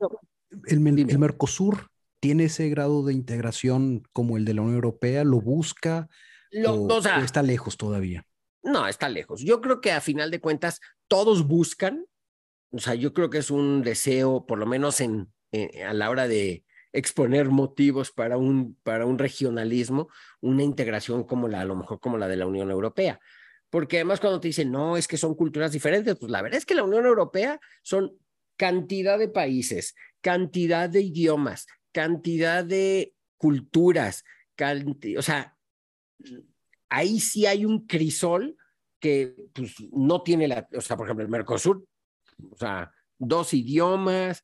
el, 0.67 1.17
Mercosur 1.17 1.87
tiene 2.19 2.45
ese 2.45 2.67
grado 2.67 3.05
de 3.05 3.13
integración 3.13 4.03
como 4.11 4.35
el 4.35 4.43
de 4.43 4.53
la 4.53 4.61
Unión 4.63 4.75
Europea, 4.75 5.23
lo 5.23 5.39
busca 5.39 6.09
o, 6.67 6.99
está 7.23 7.41
lejos 7.41 7.77
todavía. 7.77 8.25
No, 8.63 8.87
está 8.87 9.09
lejos. 9.09 9.41
Yo 9.41 9.61
creo 9.61 9.81
que 9.81 9.91
a 9.91 10.01
final 10.01 10.31
de 10.31 10.39
cuentas 10.39 10.79
todos 11.07 11.47
buscan, 11.47 12.05
o 12.71 12.79
sea, 12.79 12.95
yo 12.95 13.13
creo 13.13 13.29
que 13.29 13.39
es 13.39 13.51
un 13.51 13.81
deseo, 13.81 14.45
por 14.45 14.57
lo 14.57 14.65
menos 14.65 15.01
en, 15.01 15.31
a 15.85 15.93
la 15.93 16.09
hora 16.09 16.27
de 16.27 16.65
exponer 16.93 17.49
motivos 17.49 18.11
para 18.11 18.37
un, 18.37 18.77
para 18.83 19.05
un 19.05 19.17
regionalismo, 19.17 20.09
una 20.41 20.63
integración 20.63 21.23
como 21.23 21.47
la, 21.47 21.61
a 21.61 21.65
lo 21.65 21.75
mejor 21.75 21.99
como 21.99 22.17
la 22.17 22.27
de 22.27 22.37
la 22.37 22.47
Unión 22.47 22.69
Europea. 22.69 23.19
Porque 23.69 23.97
además 23.97 24.19
cuando 24.19 24.39
te 24.39 24.49
dicen, 24.49 24.71
no, 24.71 24.97
es 24.97 25.07
que 25.07 25.17
son 25.17 25.35
culturas 25.35 25.71
diferentes, 25.71 26.15
pues 26.17 26.31
la 26.31 26.41
verdad 26.41 26.59
es 26.59 26.65
que 26.65 26.75
la 26.75 26.83
Unión 26.83 27.05
Europea 27.05 27.59
son 27.81 28.13
cantidad 28.55 29.17
de 29.17 29.27
países, 29.27 29.95
cantidad 30.21 30.89
de 30.89 31.01
idiomas, 31.01 31.65
cantidad 31.91 32.63
de 32.63 33.13
culturas, 33.37 34.23
o 35.17 35.21
sea, 35.21 35.52
ahí 36.89 37.19
sí 37.19 37.45
hay 37.45 37.65
un 37.65 37.85
crisol 37.85 38.55
que 38.99 39.35
pues, 39.53 39.75
no 39.91 40.21
tiene 40.21 40.47
la, 40.47 40.67
o 40.75 40.81
sea, 40.81 40.95
por 40.95 41.07
ejemplo, 41.07 41.25
el 41.25 41.31
Mercosur, 41.31 41.85
o 42.51 42.57
sea, 42.57 42.91
dos 43.17 43.53
idiomas, 43.53 44.43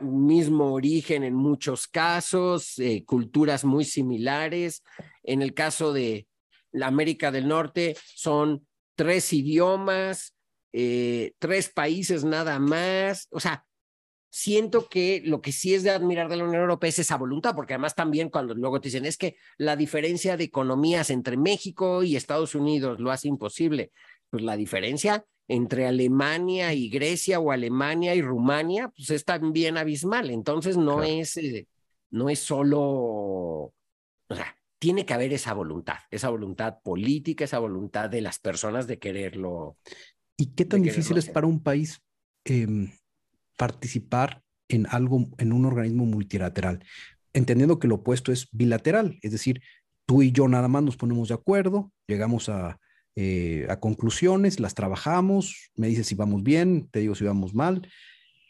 mismo 0.00 0.72
origen 0.72 1.22
en 1.24 1.34
muchos 1.34 1.86
casos, 1.86 2.78
eh, 2.78 3.04
culturas 3.04 3.64
muy 3.64 3.84
similares. 3.84 4.82
En 5.22 5.42
el 5.42 5.54
caso 5.54 5.92
de 5.92 6.26
la 6.72 6.86
América 6.86 7.30
del 7.30 7.48
Norte 7.48 7.96
son 8.14 8.66
tres 8.94 9.32
idiomas, 9.32 10.34
eh, 10.72 11.32
tres 11.38 11.70
países 11.70 12.24
nada 12.24 12.58
más. 12.58 13.28
O 13.30 13.40
sea, 13.40 13.64
siento 14.38 14.88
que 14.88 15.20
lo 15.24 15.40
que 15.40 15.50
sí 15.50 15.74
es 15.74 15.82
de 15.82 15.90
admirar 15.90 16.28
de 16.28 16.36
la 16.36 16.44
Unión 16.44 16.62
Europea 16.62 16.88
es 16.88 17.00
esa 17.00 17.16
voluntad, 17.16 17.56
porque 17.56 17.74
además 17.74 17.96
también 17.96 18.28
cuando 18.28 18.54
luego 18.54 18.80
te 18.80 18.86
dicen 18.86 19.04
es 19.04 19.16
que 19.16 19.34
la 19.56 19.74
diferencia 19.74 20.36
de 20.36 20.44
economías 20.44 21.10
entre 21.10 21.36
México 21.36 22.04
y 22.04 22.14
Estados 22.14 22.54
Unidos 22.54 23.00
lo 23.00 23.10
hace 23.10 23.26
imposible, 23.26 23.90
pues 24.30 24.44
la 24.44 24.56
diferencia 24.56 25.24
entre 25.48 25.86
Alemania 25.86 26.72
y 26.72 26.88
Grecia 26.88 27.40
o 27.40 27.50
Alemania 27.50 28.14
y 28.14 28.22
Rumania, 28.22 28.92
pues 28.96 29.10
es 29.10 29.24
también 29.24 29.76
abismal. 29.76 30.30
Entonces 30.30 30.76
no 30.76 31.02
es, 31.02 31.36
eh, 31.36 31.66
no 32.10 32.30
es 32.30 32.38
solo, 32.38 32.80
o 32.80 33.74
sea, 34.30 34.56
tiene 34.78 35.04
que 35.04 35.14
haber 35.14 35.32
esa 35.32 35.52
voluntad, 35.52 35.98
esa 36.12 36.28
voluntad 36.28 36.76
política, 36.84 37.42
esa 37.42 37.58
voluntad 37.58 38.08
de 38.08 38.20
las 38.20 38.38
personas 38.38 38.86
de 38.86 39.00
quererlo. 39.00 39.78
¿Y 40.36 40.54
qué 40.54 40.64
tan 40.64 40.82
difícil 40.82 41.18
es 41.18 41.28
para 41.28 41.48
un 41.48 41.60
país 41.60 42.00
em, 42.44 42.92
participar 43.58 44.42
en 44.68 44.86
algo, 44.90 45.26
en 45.36 45.52
un 45.52 45.66
organismo 45.66 46.06
multilateral? 46.06 46.82
Entendiendo 47.34 47.78
que 47.78 47.88
lo 47.88 47.96
opuesto 47.96 48.32
es 48.32 48.48
bilateral, 48.52 49.18
es 49.20 49.32
decir, 49.32 49.60
tú 50.06 50.22
y 50.22 50.32
yo 50.32 50.48
nada 50.48 50.68
más 50.68 50.82
nos 50.82 50.96
ponemos 50.96 51.28
de 51.28 51.34
acuerdo, 51.34 51.92
llegamos 52.06 52.48
a, 52.48 52.80
eh, 53.14 53.66
a 53.68 53.78
conclusiones, 53.80 54.60
las 54.60 54.74
trabajamos, 54.74 55.70
me 55.74 55.88
dices 55.88 56.06
si 56.06 56.14
vamos 56.14 56.42
bien, 56.42 56.88
te 56.90 57.00
digo 57.00 57.14
si 57.14 57.24
vamos 57.24 57.52
mal, 57.52 57.86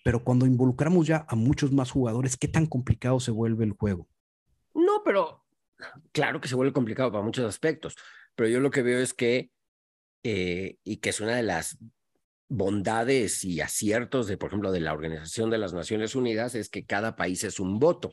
pero 0.05 0.23
cuando 0.23 0.47
involucramos 0.47 1.07
ya 1.07 1.27
a 1.29 1.35
muchos 1.35 1.73
más 1.73 1.91
jugadores, 1.91 2.37
¿qué 2.37 2.49
tan 2.49 2.67
complicado 2.67 3.19
se 3.19 3.31
vuelve 3.31 3.65
el 3.65 3.73
juego? 3.73 4.09
No, 4.75 5.03
pero 5.05 5.45
claro 6.13 6.41
que 6.41 6.49
se 6.49 6.55
vuelve 6.55 6.73
complicado 6.73 7.11
para 7.11 7.25
muchos 7.25 7.45
aspectos, 7.45 7.97
pero 8.35 8.49
yo 8.49 8.61
lo 8.61 8.71
que 8.71 8.83
veo 8.83 9.01
es 9.01 9.13
que 9.13 9.51
eh, 10.23 10.77
y 10.85 10.99
que 10.99 11.11
es 11.11 11.21
una 11.21 11.37
de 11.37 11.43
las 11.43 11.79
bondades 12.49 13.45
y 13.45 13.61
aciertos 13.61 14.27
de, 14.27 14.37
por 14.37 14.49
ejemplo, 14.49 14.73
de 14.73 14.81
la 14.81 14.93
Organización 14.93 15.51
de 15.51 15.59
las 15.59 15.75
Naciones 15.75 16.15
Unidas, 16.15 16.55
es 16.55 16.69
que 16.69 16.85
cada 16.85 17.15
país 17.15 17.45
es 17.45 17.61
un 17.61 17.79
voto. 17.79 18.13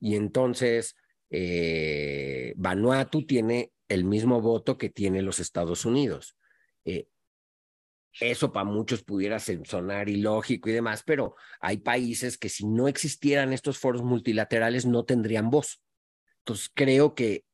Y 0.00 0.16
entonces, 0.16 0.96
eh, 1.30 2.52
Vanuatu 2.56 3.26
tiene 3.26 3.72
el 3.88 4.04
mismo 4.04 4.40
voto 4.40 4.76
que 4.76 4.90
tiene 4.90 5.22
los 5.22 5.40
Estados 5.40 5.84
Unidos. 5.84 6.36
Eh, 6.84 7.06
eso 8.20 8.52
para 8.52 8.64
muchos 8.64 9.02
pudiera 9.02 9.38
sonar 9.38 10.08
ilógico 10.08 10.68
y 10.68 10.72
demás, 10.72 11.02
pero 11.04 11.34
hay 11.60 11.78
países 11.78 12.36
que 12.36 12.50
si 12.50 12.66
no 12.66 12.88
existieran 12.88 13.52
estos 13.54 13.78
foros 13.78 14.02
multilaterales 14.02 14.84
no 14.84 15.04
tendrían 15.04 15.48
voz. 15.48 15.82
Entonces 16.40 16.70
creo 16.74 17.14
que 17.14 17.44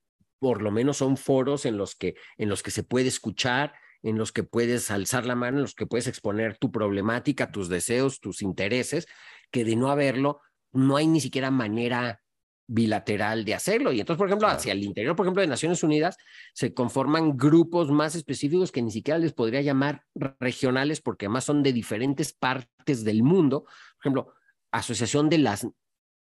por 0.41 0.63
lo 0.63 0.71
menos 0.71 0.97
son 0.97 1.17
foros 1.17 1.65
en 1.65 1.77
los 1.77 1.95
que, 1.95 2.17
en 2.37 2.49
los 2.49 2.63
que 2.63 2.71
se 2.71 2.83
puede 2.83 3.09
escuchar, 3.09 3.75
en 4.03 4.19
los 4.19 4.33
que 4.33 4.45
puedes 4.45 4.91
alzar 4.91 5.27
la 5.27 5.35
mano, 5.35 5.59
en 5.59 5.63
los 5.63 5.75
que 5.75 5.87
puedes 5.87 6.07
exponer 6.07 6.57
tu 6.59 6.71
problemática, 6.71 7.51
tus 7.51 7.69
deseos, 7.69 8.21
tus 8.21 8.43
intereses, 8.43 9.07
que 9.51 9.65
de 9.65 9.77
no 9.77 9.91
haberlo, 9.91 10.41
no 10.73 10.97
hay 10.97 11.07
ni 11.07 11.21
siquiera 11.21 11.51
manera 11.51 12.21
bilateral 12.69 13.45
de 13.45 13.55
hacerlo. 13.55 13.93
Y 13.93 14.01
entonces, 14.01 14.19
por 14.19 14.29
ejemplo, 14.29 14.47
hacia 14.47 14.73
el 14.73 14.85
interior, 14.85 15.17
por 15.17 15.25
ejemplo, 15.27 15.41
de 15.41 15.49
Naciones 15.49 15.83
Unidas, 15.83 16.17
se 16.53 16.75
conforman 16.75 17.37
grupos 17.37 17.91
más 17.91 18.15
específicos 18.15 18.71
que 18.71 18.83
ni 18.83 18.91
siquiera 18.91 19.19
les 19.19 19.33
podría 19.33 19.63
llamar 19.63 20.05
regionales, 20.39 21.01
porque 21.01 21.27
además 21.27 21.45
son 21.45 21.63
de 21.63 21.73
diferentes 21.73 22.33
partes 22.35 23.05
del 23.05 23.23
mundo. 23.23 23.65
Por 23.65 24.03
ejemplo, 24.03 24.35
Asociación 24.71 25.31
de 25.31 25.39
las 25.39 25.67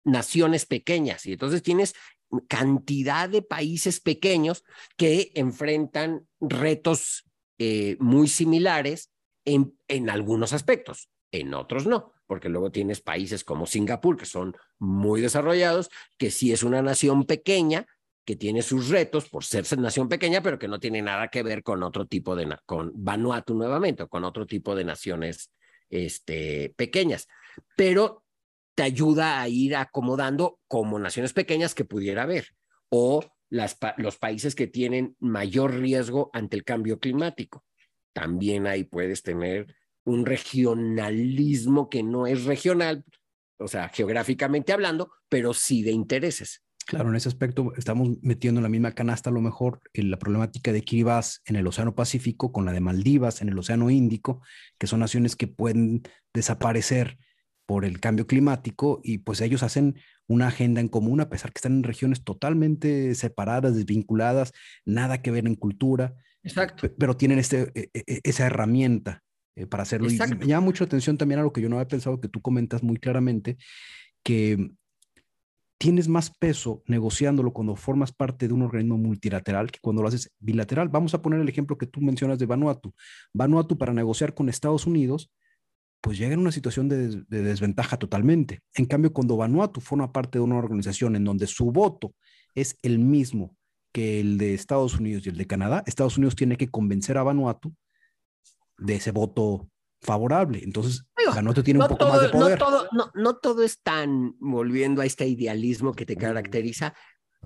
Naciones 0.04 0.66
Pequeñas. 0.66 1.26
Y 1.26 1.34
entonces 1.34 1.64
tienes 1.64 1.96
cantidad 2.50 3.30
de 3.30 3.42
países 3.42 4.02
pequeños 4.02 4.66
que 4.98 5.32
enfrentan 5.36 6.28
retos 6.42 7.26
eh, 7.58 7.98
muy 8.00 8.28
similares 8.28 9.12
en, 9.46 9.78
en 9.88 10.10
algunos 10.10 10.54
aspectos, 10.54 11.10
en 11.32 11.54
otros 11.54 11.86
no, 11.86 12.14
porque 12.28 12.50
luego 12.50 12.72
tienes 12.72 13.02
países 13.02 13.44
como 13.44 13.66
Singapur, 13.66 14.18
que 14.18 14.26
son 14.26 14.56
muy 14.80 15.22
desarrollados, 15.22 15.90
que 16.18 16.32
sí 16.32 16.52
es 16.52 16.64
una 16.64 16.82
nación 16.82 17.26
pequeña, 17.26 17.86
que 18.26 18.36
tiene 18.36 18.64
sus 18.64 18.90
retos 18.90 19.30
por 19.30 19.44
ser 19.44 19.66
nación 19.78 20.10
pequeña, 20.10 20.42
pero 20.42 20.58
que 20.58 20.68
no 20.68 20.80
tiene 20.80 21.02
nada 21.02 21.28
que 21.28 21.44
ver 21.44 21.62
con 21.62 21.84
otro 21.84 22.08
tipo 22.08 22.36
de, 22.36 22.58
con 22.66 22.92
Vanuatu 22.96 23.54
nuevamente, 23.54 24.04
o 24.04 24.10
con 24.10 24.24
otro 24.24 24.48
tipo 24.48 24.76
de 24.76 24.84
naciones 24.84 25.52
este, 25.90 26.74
pequeñas. 26.76 27.28
Pero 27.78 28.24
te 28.74 28.84
ayuda 28.84 29.40
a 29.40 29.48
ir 29.48 29.76
acomodando 29.76 30.60
como 30.68 30.98
naciones 30.98 31.34
pequeñas 31.34 31.76
que 31.76 31.86
pudiera 31.86 32.24
haber, 32.24 32.48
o 32.90 33.24
los 33.50 34.18
países 34.18 34.56
que 34.56 34.68
tienen 34.68 35.16
mayor 35.20 35.76
riesgo 35.76 36.30
ante 36.34 36.58
el 36.58 36.64
cambio 36.64 37.00
climático. 37.00 37.64
También 38.14 38.68
ahí 38.68 38.84
puedes 38.84 39.24
tener 39.24 39.76
un 40.06 40.26
regionalismo 40.26 41.90
que 41.90 42.04
no 42.04 42.28
es 42.28 42.46
regional, 42.46 43.04
o 43.58 43.68
sea, 43.68 43.90
geográficamente 43.90 44.74
hablando, 44.74 45.12
pero 45.30 45.54
sí 45.54 45.84
de 45.84 45.92
intereses. 45.92 46.62
Claro, 46.88 47.10
en 47.10 47.16
ese 47.16 47.30
aspecto 47.30 47.74
estamos 47.78 48.10
metiendo 48.22 48.60
en 48.60 48.64
la 48.64 48.70
misma 48.70 48.92
canasta 48.92 49.32
a 49.32 49.34
lo 49.34 49.42
mejor 49.42 49.82
en 49.94 50.12
la 50.12 50.20
problemática 50.20 50.72
de 50.72 50.84
Kiribati 50.84 51.30
en 51.46 51.56
el 51.56 51.66
Océano 51.66 51.96
Pacífico 51.96 52.52
con 52.52 52.64
la 52.66 52.74
de 52.74 52.80
Maldivas 52.80 53.42
en 53.42 53.50
el 53.50 53.58
Océano 53.58 53.90
Índico, 53.90 54.42
que 54.78 54.86
son 54.86 55.00
naciones 55.00 55.36
que 55.36 55.48
pueden 55.48 56.04
desaparecer 56.32 57.18
por 57.66 57.86
el 57.86 58.00
cambio 58.00 58.28
climático 58.28 59.02
y 59.04 59.18
pues 59.18 59.42
ellos 59.42 59.64
hacen 59.64 59.96
una 60.28 60.48
agenda 60.48 60.82
en 60.82 60.88
común 60.88 61.22
a 61.22 61.30
pesar 61.30 61.52
que 61.52 61.60
están 61.60 61.74
en 61.74 61.84
regiones 61.84 62.24
totalmente 62.24 63.14
separadas, 63.16 63.76
desvinculadas, 63.76 64.52
nada 64.86 65.22
que 65.22 65.32
ver 65.32 65.46
en 65.48 65.56
cultura. 65.56 66.16
Exacto. 66.44 66.88
Pero 66.98 67.18
tienen 67.18 67.40
este, 67.40 67.72
e, 67.76 67.90
e, 67.94 68.04
e, 68.06 68.20
esa 68.24 68.46
herramienta 68.46 69.24
eh, 69.56 69.66
para 69.66 69.84
hacerlo. 69.84 70.10
Y 70.10 70.18
me 70.18 70.48
llama 70.48 70.66
mucho 70.66 70.84
la 70.84 70.88
atención 70.88 71.18
también 71.18 71.40
a 71.40 71.44
lo 71.44 71.54
que 71.54 71.62
yo 71.62 71.70
no 71.70 71.78
había 71.78 71.88
pensado, 71.88 72.20
que 72.20 72.28
tú 72.28 72.42
comentas 72.42 72.84
muy 72.84 72.98
claramente, 72.98 73.58
que 74.24 74.72
tienes 75.78 76.08
más 76.08 76.30
peso 76.30 76.84
negociándolo 76.88 77.54
cuando 77.54 77.76
formas 77.76 78.12
parte 78.12 78.48
de 78.48 78.54
un 78.54 78.62
organismo 78.62 78.98
multilateral 78.98 79.72
que 79.72 79.80
cuando 79.82 80.02
lo 80.02 80.08
haces 80.08 80.32
bilateral. 80.40 80.90
Vamos 80.90 81.14
a 81.14 81.22
poner 81.22 81.40
el 81.40 81.50
ejemplo 81.50 81.78
que 81.78 81.86
tú 81.86 82.02
mencionas 82.02 82.40
de 82.40 82.46
Vanuatu. 82.46 82.94
Vanuatu 83.34 83.78
para 83.78 83.94
negociar 83.94 84.34
con 84.34 84.50
Estados 84.50 84.88
Unidos, 84.88 85.32
pues 86.02 86.18
llega 86.18 86.34
en 86.34 86.40
una 86.40 86.52
situación 86.52 86.88
de, 86.88 87.24
desventaja 87.28 87.98
totalmente. 87.98 88.62
En 88.76 88.86
cambio, 88.86 89.12
cuando 89.12 89.38
Vanuatu 89.38 89.82
forma 89.82 90.12
parte 90.12 90.38
de 90.38 90.44
una 90.44 90.58
organización 90.58 91.16
en 91.16 91.24
donde 91.24 91.48
su 91.48 91.72
voto 91.72 92.14
es 92.54 92.78
el 92.84 93.00
mismo 93.00 93.56
que 93.92 94.20
el 94.20 94.38
de 94.38 94.54
Estados 94.54 95.00
Unidos 95.00 95.26
y 95.26 95.30
el 95.30 95.38
de 95.38 95.48
Canadá, 95.48 95.84
Estados 95.86 96.18
Unidos 96.18 96.36
tiene 96.36 96.58
que 96.58 96.70
convencer 96.70 97.18
a 97.18 97.24
Vanuatu 97.24 97.74
de 98.78 98.96
ese 98.96 99.12
voto 99.12 99.70
favorable. 100.02 100.62
Entonces, 100.64 101.06
Vanuatu 101.34 101.64
tiene 101.64 101.82
un 101.82 101.88
poco 101.88 102.08
más 102.08 102.22
de 102.22 102.30
poder. 102.30 102.60
No 102.60 102.66
todo, 102.66 102.88
no, 103.16 103.38
todo 103.38 103.64
es 103.64 103.82
tan, 103.82 104.36
volviendo 104.40 105.02
a 105.02 105.06
este 105.06 105.28
idealismo 105.28 105.94
que 105.94 106.06
te 106.06 106.16
caracteriza, 106.16 106.94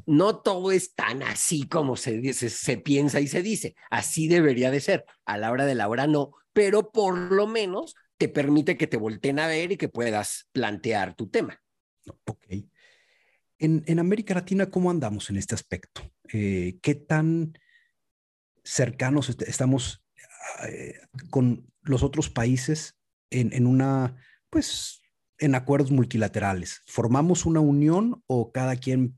no 0.06 0.38
todo 0.38 0.72
es 0.72 0.96
tan 0.96 1.24
así 1.24 1.68
como 1.68 1.96
se, 1.96 2.20
dice, 2.20 2.50
se 2.50 2.78
piensa 2.78 3.20
y 3.20 3.28
se 3.28 3.42
dice. 3.42 3.76
Así 3.90 4.28
debería 4.28 4.72
de 4.72 4.82
ser. 4.82 5.06
A 5.26 5.38
la 5.38 5.52
hora 5.52 5.66
de 5.66 5.76
la 5.76 5.88
hora 5.88 6.08
no, 6.08 6.32
pero 6.54 6.92
por 6.92 7.18
lo 7.18 7.48
menos 7.48 7.96
te 8.20 8.28
permite 8.28 8.78
que 8.78 8.86
te 8.86 8.98
volteen 8.98 9.40
a 9.40 9.48
ver 9.48 9.72
y 9.72 9.78
que 9.78 9.88
puedas 9.88 10.50
plantear 10.52 11.16
tu 11.16 11.30
tema. 11.30 11.60
Ok. 12.26 12.46
En, 13.58 13.84
en 13.88 14.00
América 14.00 14.34
Latina, 14.34 14.70
¿cómo 14.70 14.92
andamos 14.92 15.30
en 15.30 15.38
este 15.38 15.56
aspecto? 15.56 16.02
Eh, 16.32 16.80
¿Qué 16.82 16.96
tan 16.96 17.58
cercanos 18.64 19.30
estamos 19.30 20.04
eh, 20.68 21.00
con 21.30 21.72
los 21.82 22.04
otros 22.04 22.30
países 22.30 23.00
en, 23.30 23.54
en, 23.54 23.66
una, 23.66 24.18
pues, 24.50 25.02
en 25.38 25.56
acuerdos 25.56 25.92
multilaterales? 25.92 26.82
¿Formamos 26.88 27.46
una 27.46 27.62
unión 27.62 28.22
o 28.28 28.52
cada 28.52 28.76
quien 28.76 29.18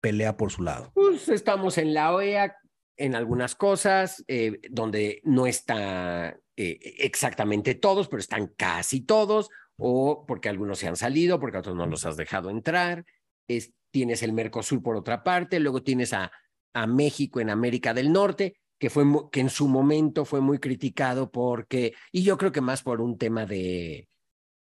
pelea 0.00 0.36
por 0.36 0.50
su 0.50 0.62
lado? 0.62 0.90
Pues 0.94 1.28
estamos 1.28 1.78
en 1.78 1.94
la 1.94 2.12
OEA 2.12 2.56
en 2.96 3.14
algunas 3.14 3.54
cosas, 3.54 4.24
eh, 4.26 4.60
donde 4.68 5.20
no 5.24 5.46
está 5.46 6.38
eh, 6.56 6.78
exactamente 6.98 7.74
todos, 7.74 8.08
pero 8.08 8.20
están 8.20 8.48
casi 8.56 9.00
todos, 9.00 9.50
o 9.76 10.24
porque 10.26 10.48
algunos 10.48 10.78
se 10.78 10.88
han 10.88 10.96
salido, 10.96 11.40
porque 11.40 11.58
otros 11.58 11.76
no 11.76 11.86
los 11.86 12.04
has 12.06 12.16
dejado 12.16 12.50
entrar. 12.50 13.04
Es, 13.48 13.72
tienes 13.90 14.22
el 14.22 14.32
Mercosur 14.32 14.82
por 14.82 14.96
otra 14.96 15.22
parte, 15.22 15.60
luego 15.60 15.82
tienes 15.82 16.12
a, 16.12 16.32
a 16.74 16.86
México 16.86 17.40
en 17.40 17.50
América 17.50 17.94
del 17.94 18.12
Norte, 18.12 18.56
que, 18.78 18.90
fue, 18.90 19.04
que 19.30 19.40
en 19.40 19.50
su 19.50 19.68
momento 19.68 20.24
fue 20.24 20.40
muy 20.40 20.58
criticado 20.58 21.30
porque, 21.30 21.94
y 22.10 22.22
yo 22.22 22.36
creo 22.36 22.52
que 22.52 22.60
más 22.60 22.82
por 22.82 23.00
un 23.00 23.16
tema 23.16 23.46
de, 23.46 24.08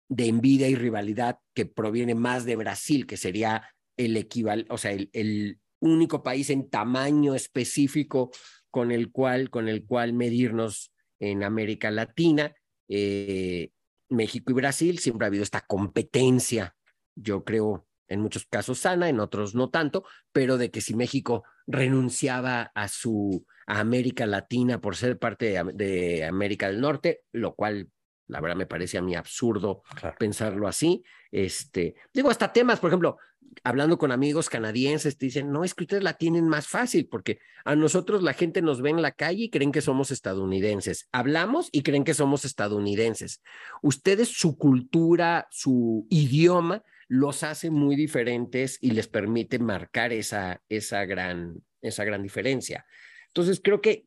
de 0.10 0.28
envidia 0.28 0.70
y 0.70 0.76
rivalidad 0.76 1.40
que 1.54 1.66
proviene 1.66 2.16
más 2.16 2.46
de 2.46 2.56
Brasil, 2.56 3.06
que 3.06 3.18
sería 3.18 3.70
el 3.98 4.16
equivalente, 4.16 4.72
o 4.74 4.78
sea, 4.78 4.92
el, 4.92 5.10
el, 5.14 5.60
único 5.80 6.24
país 6.24 6.50
en 6.50 6.72
tamaño 6.72 7.36
específico 7.36 8.32
con 8.72 8.92
el 8.92 9.12
cual, 9.12 9.52
con 9.52 9.68
el 9.68 9.86
cual 9.86 10.12
medirnos 10.12 10.92
en 11.20 11.44
América 11.44 11.92
Latina. 11.92 12.54
Eh, 12.88 13.72
México 14.10 14.52
y 14.52 14.56
Brasil 14.56 15.00
siempre 15.00 15.26
ha 15.26 15.28
habido 15.28 15.44
esta 15.44 15.62
competencia, 15.62 16.76
yo 17.16 17.44
creo, 17.44 17.88
en 18.08 18.22
muchos 18.22 18.46
casos 18.46 18.80
sana, 18.80 19.10
en 19.10 19.20
otros 19.20 19.54
no 19.54 19.70
tanto, 19.70 20.06
pero 20.32 20.58
de 20.58 20.72
que 20.72 20.82
si 20.82 20.96
México 20.96 21.44
renunciaba 21.66 22.72
a 22.74 22.88
su 22.88 23.46
a 23.68 23.82
América 23.82 24.26
Latina 24.26 24.80
por 24.80 24.96
ser 24.96 25.20
parte 25.20 25.62
de, 25.74 26.26
América 26.26 26.68
del 26.68 26.80
Norte, 26.80 27.24
lo 27.34 27.54
cual 27.54 27.90
la 28.28 28.40
verdad 28.40 28.56
me 28.56 28.66
parece 28.66 28.98
a 28.98 29.02
mí 29.02 29.14
absurdo 29.14 29.84
pensarlo 30.18 30.68
así. 30.68 31.04
Este, 31.32 31.96
digo, 32.14 32.30
hasta 32.30 32.54
temas, 32.54 32.80
por 32.80 32.90
ejemplo, 32.90 33.18
hablando 33.64 33.98
con 33.98 34.12
amigos 34.12 34.50
canadienses, 34.50 35.18
te 35.18 35.26
dicen, 35.28 35.52
no, 35.52 35.64
es 35.64 35.74
que 35.74 35.84
ustedes 35.84 36.04
la 36.04 36.14
tienen 36.14 36.48
más 36.48 36.68
fácil, 36.68 37.08
porque 37.08 37.40
a 37.66 37.76
nosotros 37.76 38.24
la 38.24 38.34
gente 38.34 38.62
nos 38.62 38.82
ve 38.82 38.90
en 38.90 39.02
la 39.02 39.12
calle 39.12 39.44
y 39.44 39.50
creen 39.50 39.72
que 39.72 39.82
somos 39.82 40.12
estadounidenses. 40.12 41.08
Hablamos 41.12 41.70
y 41.72 41.84
creen 41.84 42.04
que 42.04 42.14
somos 42.14 42.46
estadounidenses. 42.46 43.42
Ustedes, 43.82 44.30
su 44.30 44.58
cultura, 44.58 45.48
su 45.52 46.08
idioma, 46.10 46.84
los 47.08 47.44
hace 47.44 47.70
muy 47.70 47.96
diferentes 47.96 48.78
y 48.82 48.92
les 48.92 49.08
permite 49.08 49.60
marcar 49.60 50.14
esa, 50.14 50.62
esa, 50.70 51.06
gran, 51.06 51.62
esa 51.82 52.04
gran 52.04 52.24
diferencia. 52.24 52.86
Entonces, 53.28 53.62
creo 53.64 53.82
que 53.82 54.06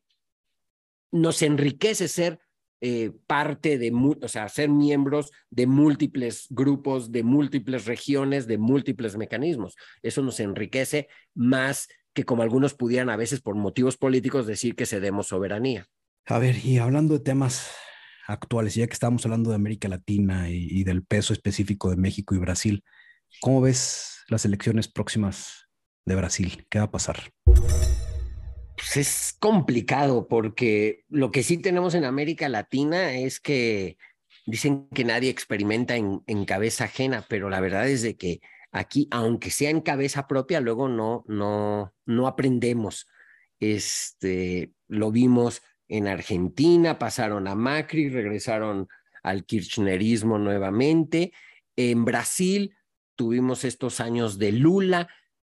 nos 1.11 1.41
enriquece 1.41 2.07
ser 2.07 2.39
eh, 2.81 3.11
parte 3.27 3.77
de, 3.77 3.91
o 3.93 4.27
sea, 4.27 4.49
ser 4.49 4.69
miembros 4.69 5.31
de 5.51 5.67
múltiples 5.67 6.47
grupos, 6.49 7.11
de 7.11 7.21
múltiples 7.21 7.85
regiones, 7.85 8.47
de 8.47 8.57
múltiples 8.57 9.17
mecanismos. 9.17 9.75
Eso 10.01 10.23
nos 10.23 10.39
enriquece 10.39 11.07
más 11.35 11.87
que 12.13 12.23
como 12.23 12.41
algunos 12.41 12.73
pudieran 12.73 13.09
a 13.09 13.15
veces 13.15 13.39
por 13.39 13.55
motivos 13.55 13.97
políticos 13.97 14.47
decir 14.47 14.75
que 14.75 14.87
cedemos 14.87 15.27
soberanía. 15.27 15.85
A 16.25 16.39
ver, 16.39 16.65
y 16.65 16.79
hablando 16.79 17.13
de 17.13 17.23
temas 17.23 17.71
actuales, 18.27 18.75
ya 18.75 18.87
que 18.87 18.93
estamos 18.93 19.23
hablando 19.25 19.51
de 19.51 19.57
América 19.57 19.87
Latina 19.87 20.49
y, 20.49 20.67
y 20.69 20.83
del 20.83 21.03
peso 21.03 21.33
específico 21.33 21.89
de 21.91 21.97
México 21.97 22.33
y 22.33 22.39
Brasil, 22.39 22.83
¿cómo 23.41 23.61
ves 23.61 24.23
las 24.27 24.43
elecciones 24.45 24.87
próximas 24.87 25.67
de 26.05 26.15
Brasil? 26.15 26.65
¿Qué 26.69 26.79
va 26.79 26.85
a 26.85 26.91
pasar? 26.91 27.31
Pues, 28.93 29.07
es 29.07 29.37
complicado 29.39 30.27
porque 30.27 31.05
lo 31.07 31.31
que 31.31 31.43
sí 31.43 31.57
tenemos 31.57 31.95
en 31.95 32.03
América 32.03 32.49
Latina 32.49 33.13
es 33.13 33.39
que 33.39 33.97
dicen 34.45 34.89
que 34.89 35.05
nadie 35.05 35.29
experimenta 35.29 35.95
en, 35.95 36.23
en 36.27 36.43
cabeza 36.43 36.85
ajena, 36.85 37.25
pero 37.29 37.49
la 37.49 37.61
verdad 37.61 37.87
es 37.87 38.01
de 38.01 38.17
que 38.17 38.41
aquí, 38.69 39.07
aunque 39.11 39.49
sea 39.49 39.69
en 39.69 39.79
cabeza 39.79 40.27
propia, 40.27 40.59
luego 40.59 40.89
no, 40.89 41.23
no, 41.27 41.93
no 42.05 42.27
aprendemos. 42.27 43.07
Este, 43.61 44.73
lo 44.89 45.09
vimos 45.09 45.61
en 45.87 46.09
Argentina, 46.09 46.99
pasaron 46.99 47.47
a 47.47 47.55
Macri, 47.55 48.09
regresaron 48.09 48.89
al 49.23 49.45
kirchnerismo 49.45 50.37
nuevamente. 50.37 51.31
En 51.77 52.03
Brasil 52.03 52.75
tuvimos 53.15 53.63
estos 53.63 54.01
años 54.01 54.37
de 54.37 54.51
Lula, 54.51 55.07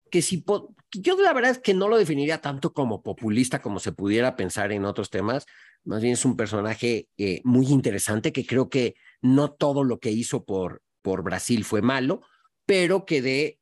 que 0.09 0.21
si 0.21 0.43
yo 0.91 1.21
la 1.21 1.33
verdad 1.33 1.51
es 1.51 1.59
que 1.59 1.73
no 1.73 1.87
lo 1.87 1.97
definiría 1.97 2.41
tanto 2.41 2.73
como 2.73 3.03
populista 3.03 3.61
como 3.61 3.79
se 3.79 3.91
pudiera 3.91 4.35
pensar 4.35 4.71
en 4.71 4.85
otros 4.85 5.09
temas, 5.09 5.45
más 5.83 6.01
bien 6.01 6.13
es 6.13 6.25
un 6.25 6.35
personaje 6.35 7.07
eh, 7.17 7.41
muy 7.43 7.67
interesante 7.67 8.31
que 8.31 8.45
creo 8.45 8.69
que 8.69 8.95
no 9.21 9.51
todo 9.51 9.83
lo 9.83 9.99
que 9.99 10.11
hizo 10.11 10.45
por, 10.45 10.81
por 11.01 11.23
Brasil 11.23 11.63
fue 11.63 11.81
malo, 11.81 12.21
pero 12.65 13.05
que 13.05 13.57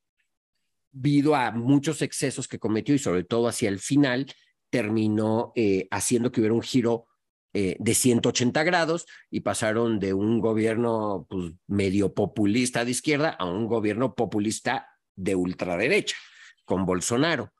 debido 0.94 1.36
a 1.36 1.52
muchos 1.52 2.02
excesos 2.02 2.48
que 2.48 2.60
cometió 2.60 2.96
y 2.96 3.00
sobre 3.00 3.24
todo 3.24 3.48
hacia 3.48 3.70
el 3.70 3.80
final, 3.80 4.28
terminó 4.70 5.52
eh, 5.56 5.88
haciendo 5.92 6.32
que 6.32 6.42
hubiera 6.42 6.56
un 6.56 6.62
giro 6.62 7.06
eh, 7.54 7.78
de 7.80 7.94
180 7.94 8.64
grados 8.64 9.06
y 9.30 9.42
pasaron 9.42 10.00
de 10.00 10.14
un 10.14 10.42
gobierno 10.42 11.26
pues, 11.30 11.54
medio 11.68 12.14
populista 12.14 12.84
de 12.84 12.92
izquierda 12.92 13.30
a 13.30 13.46
un 13.46 13.68
gobierno 13.68 14.16
populista 14.16 14.90
de 15.16 15.36
ultraderecha 15.36 16.18
con 16.66 16.86
Bolsonaro. 16.86 17.54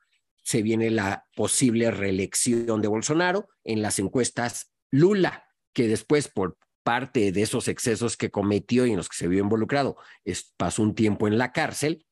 Se 0.44 0.62
viene 0.62 0.92
la 0.92 1.26
posible 1.36 1.90
reelección 1.92 2.82
de 2.82 2.88
Bolsonaro 2.88 3.48
en 3.64 3.82
las 3.82 4.00
encuestas 4.00 4.72
Lula, 4.92 5.46
que 5.74 5.88
después 5.88 6.28
por 6.28 6.58
parte 6.84 7.32
de 7.32 7.42
esos 7.42 7.68
excesos 7.68 8.16
que 8.16 8.30
cometió 8.30 8.86
y 8.86 8.92
en 8.92 8.98
los 8.98 9.10
que 9.10 9.18
se 9.18 9.28
vio 9.28 9.42
involucrado, 9.42 9.98
pasó 10.56 10.84
un 10.84 10.94
tiempo 10.94 11.28
en 11.28 11.38
la 11.38 11.52
cárcel. 11.52 12.06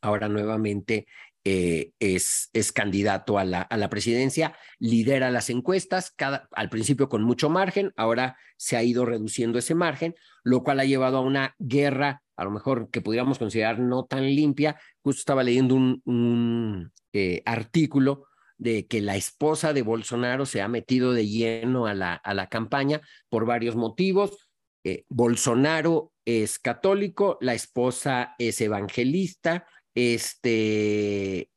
Ahora 0.00 0.28
nuevamente 0.28 1.06
eh, 1.44 1.92
es, 1.98 2.48
es, 2.52 2.72
candidato 2.72 3.38
a 3.38 3.44
la, 3.44 3.60
a 3.60 3.76
la, 3.76 3.90
presidencia, 3.90 4.56
lidera 4.78 5.30
las 5.30 5.50
encuestas, 5.50 6.14
al 6.52 6.70
principio 6.70 7.08
con 7.08 7.24
mucho 7.24 7.50
margen, 7.50 7.92
ahora 7.96 8.38
se 8.56 8.76
ha 8.76 8.82
ido 8.82 9.04
reduciendo 9.04 9.58
ese 9.58 9.74
margen, 9.74 10.14
lo 10.44 10.62
cual 10.62 10.80
ha 10.80 10.84
llevado 10.84 11.18
a 11.18 11.22
una 11.22 11.54
guerra 11.58 12.21
a 12.36 12.44
lo 12.44 12.50
mejor 12.50 12.90
que 12.90 13.00
pudiéramos 13.00 13.38
considerar 13.38 13.78
no 13.78 14.04
tan 14.04 14.24
limpia. 14.24 14.80
Justo 15.02 15.20
estaba 15.20 15.42
leyendo 15.42 15.74
un, 15.74 16.92
eh, 17.12 17.42
artículo 17.44 18.26
de 18.58 18.86
que 18.86 19.00
la 19.00 19.16
esposa 19.16 19.72
de 19.72 19.82
Bolsonaro 19.82 20.46
se 20.46 20.62
ha 20.62 20.68
metido 20.68 21.12
de 21.12 21.26
lleno 21.26 21.86
a 21.86 21.94
la, 21.94 22.14
a 22.14 22.34
la 22.34 22.48
campaña 22.48 23.00
por 23.28 23.44
varios 23.44 23.76
motivos. 23.76 24.48
Eh, 24.84 25.04
Bolsonaro 25.08 26.12
es 26.24 26.58
católico, 26.58 27.38
la 27.40 27.54
esposa 27.54 28.34
es 28.38 28.60
evangelista, 28.60 29.66
este, 29.94 31.50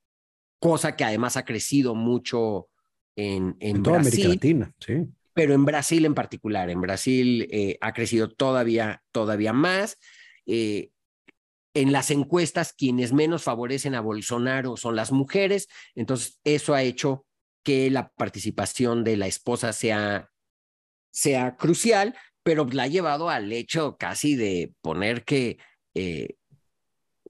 cosa 0.60 0.96
que 0.96 1.04
además 1.04 1.38
ha 1.38 1.46
crecido 1.46 1.96
mucho 1.96 2.70
en, 3.16 3.56
en, 3.60 3.88
América 3.88 4.28
Latina, 4.28 4.74
sí. 4.80 5.08
pero 5.34 5.54
en 5.54 5.66
Brasil 5.66 6.06
en 6.06 6.14
particular, 6.14 6.70
en 6.70 6.82
Brasil 6.82 7.48
eh, 7.52 7.78
ha 7.82 7.94
crecido 7.94 8.30
todavía, 8.30 9.04
todavía 9.12 9.54
más. 9.54 9.98
Eh, 10.46 10.90
en 11.74 11.92
las 11.92 12.10
encuestas, 12.12 12.74
quienes 12.74 13.12
menos 13.12 13.44
favorecen 13.44 13.96
a 13.96 14.02
Bolsonaro 14.02 14.78
son 14.78 14.96
las 14.96 15.12
mujeres, 15.12 15.68
entonces 15.94 16.40
eso 16.44 16.74
ha 16.74 16.84
hecho 16.84 17.26
que 17.64 17.90
la 17.90 18.10
participación 18.10 19.04
de 19.04 19.18
la 19.18 19.28
esposa 19.28 19.74
sea, 19.74 20.30
sea 21.12 21.58
crucial, 21.58 22.16
pero 22.44 22.66
la 22.72 22.84
ha 22.84 22.88
llevado 22.88 23.30
al 23.30 23.52
hecho 23.52 23.98
casi 23.98 24.36
de 24.36 24.72
poner 24.82 25.26
que 25.26 25.58
eh, 25.96 26.36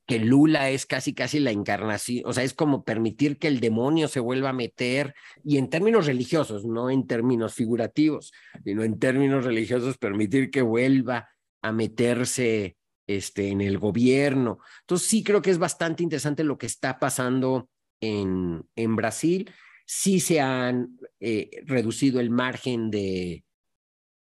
que 0.05 0.19
Lula 0.19 0.69
es 0.69 0.85
casi, 0.85 1.13
casi 1.13 1.39
la 1.39 1.51
encarnación, 1.51 2.23
o 2.25 2.33
sea, 2.33 2.43
es 2.43 2.53
como 2.53 2.83
permitir 2.83 3.37
que 3.37 3.47
el 3.47 3.59
demonio 3.59 4.07
se 4.07 4.19
vuelva 4.19 4.49
a 4.49 4.53
meter, 4.53 5.15
y 5.43 5.57
en 5.57 5.69
términos 5.69 6.05
religiosos, 6.05 6.65
no 6.65 6.89
en 6.89 7.07
términos 7.07 7.55
figurativos, 7.55 8.31
sino 8.63 8.83
en 8.83 8.99
términos 8.99 9.45
religiosos, 9.45 9.97
permitir 9.97 10.51
que 10.51 10.61
vuelva 10.61 11.29
a 11.61 11.71
meterse 11.71 12.77
este, 13.07 13.49
en 13.49 13.61
el 13.61 13.77
gobierno. 13.77 14.59
Entonces, 14.81 15.07
sí 15.07 15.23
creo 15.23 15.41
que 15.41 15.51
es 15.51 15.57
bastante 15.57 16.03
interesante 16.03 16.43
lo 16.43 16.57
que 16.57 16.65
está 16.65 16.99
pasando 16.99 17.69
en, 18.01 18.63
en 18.75 18.95
Brasil. 18.95 19.51
Sí 19.85 20.19
se 20.19 20.41
han 20.41 20.97
eh, 21.19 21.49
reducido 21.65 22.19
el 22.19 22.29
margen 22.29 22.89
de, 22.89 23.43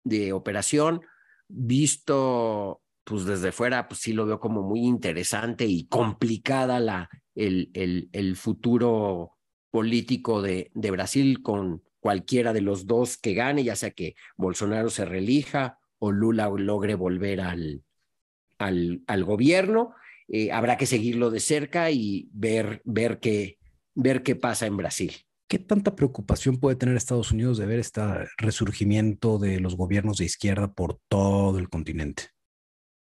de 0.04 0.34
operación, 0.34 1.02
visto 1.48 2.82
pues 3.06 3.26
desde 3.26 3.52
fuera, 3.52 3.88
pues 3.88 4.00
sí 4.00 4.14
lo 4.14 4.26
veo 4.26 4.40
como 4.40 4.64
muy 4.64 4.82
interesante 4.82 5.66
y 5.66 5.88
complicada 5.88 6.80
la, 6.80 7.10
el, 7.36 7.70
el, 7.74 8.10
el 8.14 8.36
futuro 8.38 9.38
político 9.72 10.42
de, 10.42 10.72
de 10.74 10.92
Brasil 10.92 11.42
con 11.42 11.84
cualquiera 12.00 12.54
de 12.54 12.62
los 12.62 12.86
dos 12.86 13.18
que 13.18 13.34
gane, 13.34 13.64
ya 13.64 13.76
sea 13.76 13.92
que 13.92 14.16
Bolsonaro 14.38 14.90
se 14.90 15.06
relija 15.06 15.80
o 16.00 16.12
Lula 16.12 16.50
logre 16.50 16.96
volver 16.96 17.42
al, 17.42 17.84
al, 18.66 19.04
al 19.08 19.24
gobierno. 19.24 19.94
Eh, 20.28 20.52
habrá 20.52 20.78
que 20.78 20.86
seguirlo 20.86 21.30
de 21.30 21.40
cerca 21.40 21.92
y 21.92 22.30
ver, 22.32 22.82
ver, 22.86 23.20
qué, 23.20 23.58
ver 23.94 24.24
qué 24.24 24.36
pasa 24.36 24.66
en 24.66 24.78
Brasil. 24.78 25.14
¿Qué 25.48 25.60
tanta 25.60 25.96
preocupación 25.96 26.58
puede 26.58 26.78
tener 26.78 26.96
Estados 26.96 27.32
Unidos 27.32 27.58
de 27.58 27.66
ver 27.66 27.80
este 27.80 28.02
resurgimiento 28.38 29.38
de 29.38 29.60
los 29.60 29.76
gobiernos 29.76 30.18
de 30.18 30.26
izquierda 30.26 30.74
por 30.74 31.00
todo 31.10 31.60
el 31.60 31.70
continente? 31.70 32.30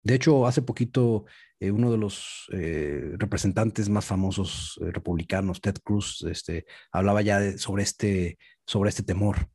De 0.07 0.15
hecho, 0.15 0.47
hace 0.47 0.63
poquito 0.63 1.25
eh, 1.59 1.73
uno 1.73 1.91
de 1.91 1.99
los 1.99 2.47
eh, 2.53 3.15
representantes 3.17 3.89
más 3.89 4.05
famosos 4.05 4.79
eh, 4.81 4.93
republicanos, 4.93 5.61
Ted 5.61 5.79
Cruz, 5.83 6.25
este, 6.31 6.67
hablaba 6.93 7.23
ya 7.23 7.59
sobre, 7.59 7.83
este, 7.83 8.39
sobre 8.67 8.91
este 8.91 9.03
temor. 9.03 9.49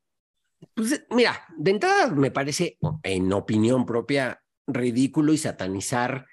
Pues 0.73 1.05
mira, 1.11 1.45
de 1.57 1.71
entrada 1.71 2.07
me 2.07 2.31
parece, 2.31 2.77
en 3.03 3.31
opinión 3.31 3.85
propia, 3.85 4.41
ridículo 4.73 5.33
y 5.33 5.37
satanizar 5.37 6.25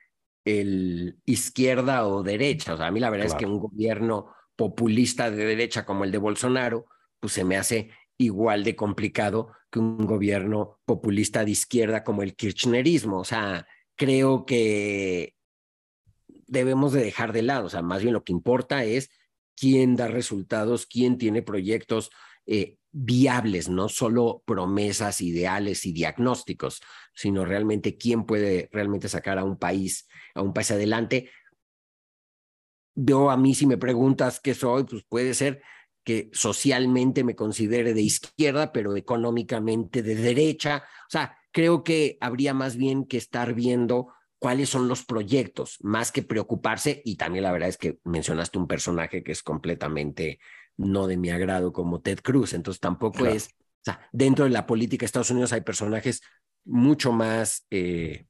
el 0.44 1.18
izquierda 1.24 2.07
o 2.07 2.22
derecha. 2.22 2.74
O 2.74 2.77
sea, 2.77 2.87
a 2.87 2.90
mí 2.90 3.01
la 3.01 3.11
verdad 3.11 3.27
es 3.27 3.35
que 3.35 3.46
un 3.46 3.59
gobierno 3.59 4.35
populista 4.57 5.31
de 5.31 5.44
derecha 5.44 5.85
como 5.85 6.05
el 6.05 6.11
de 6.11 6.18
Bolsonaro, 6.18 6.87
pues 7.20 7.33
se 7.33 7.44
me 7.44 7.57
hace 7.57 7.90
igual 8.16 8.64
de 8.64 8.74
complicado 8.74 9.53
que 9.70 9.79
un 9.79 10.07
gobierno 10.07 10.81
populista 10.85 11.44
de 11.44 11.53
izquierda 11.53 12.03
como 12.03 12.22
el 12.22 12.35
kirchnerismo. 12.35 13.20
O 13.20 13.24
sea, 13.24 13.66
creo 13.96 14.46
que 14.46 15.35
debemos 16.46 16.92
de 16.92 17.03
dejar 17.03 17.33
de 17.33 17.42
lado, 17.42 17.66
o 17.66 17.68
sea, 17.68 17.83
más 17.83 18.03
bien 18.03 18.14
lo 18.14 18.24
que 18.24 18.33
importa 18.33 18.85
es 18.85 19.11
quién 19.55 19.96
da 19.96 20.09
resultados, 20.09 20.87
quién 20.87 21.18
tiene 21.18 21.42
proyectos 21.42 22.11
eh, 22.46 22.77
viables, 22.90 23.68
no 23.68 23.88
solo 23.88 24.42
promesas, 24.46 25.20
ideales 25.20 25.85
y 25.87 25.92
diagnósticos, 25.92 26.81
sino 27.14 27.44
realmente 27.44 27.96
quién 27.96 28.24
puede 28.24 28.68
realmente 28.72 29.09
sacar 29.09 29.38
a 29.38 29.44
un 29.44 29.59
país, 29.59 30.09
a 30.35 30.42
un 30.42 30.53
país 30.53 30.70
adelante. 30.70 31.31
Yo 32.94 33.31
a 33.31 33.37
mí 33.37 33.55
si 33.55 33.66
me 33.66 33.79
preguntas 33.79 34.40
qué 34.40 34.55
soy, 34.55 34.85
pues 34.85 35.05
puede 35.09 35.35
ser 35.35 35.62
que 36.05 36.31
socialmente 36.33 37.22
me 37.22 37.37
considere 37.37 37.92
de 37.92 38.01
izquierda, 38.01 38.72
pero 38.72 38.96
económicamente 38.96 40.03
de 40.03 40.14
derecha. 40.14 40.85
O 41.07 41.11
sea, 41.11 41.37
creo 41.53 41.85
que 41.85 42.16
habría 42.20 42.55
más 42.55 42.77
bien 42.77 43.05
que 43.05 43.18
estar 43.18 43.53
viendo 43.53 44.14
cuáles 44.38 44.68
son 44.70 44.88
los 44.88 45.05
proyectos, 45.05 45.77
más 45.81 46.12
que 46.12 46.22
preocuparse. 46.22 47.03
Y 47.05 47.16
también 47.16 47.44
la 47.44 47.53
verdad 47.53 47.68
es 47.68 47.77
que 47.77 47.98
mencionaste 48.05 48.59
un 48.59 48.66
personaje 48.66 49.22
que 49.22 49.33
es 49.33 49.42
completamente 49.42 50.38
no 50.78 51.06
de 51.06 51.18
mi 51.18 51.28
agrado 51.30 51.72
como 51.72 52.00
Ted 52.00 52.20
Cruz, 52.20 52.54
entonces 52.54 52.80
tampoco 52.80 53.26
es, 53.26 53.48
o 53.48 53.84
sea, 53.84 54.08
dentro 54.12 54.46
de 54.46 54.50
la 54.50 54.66
política 54.66 55.02
de 55.02 55.06
Estados 55.06 55.30
Unidos 55.30 55.52
hay 55.52 55.60
personajes 55.60 56.22
mucho 56.64 57.12
más 57.12 57.66
eh, 57.70 58.26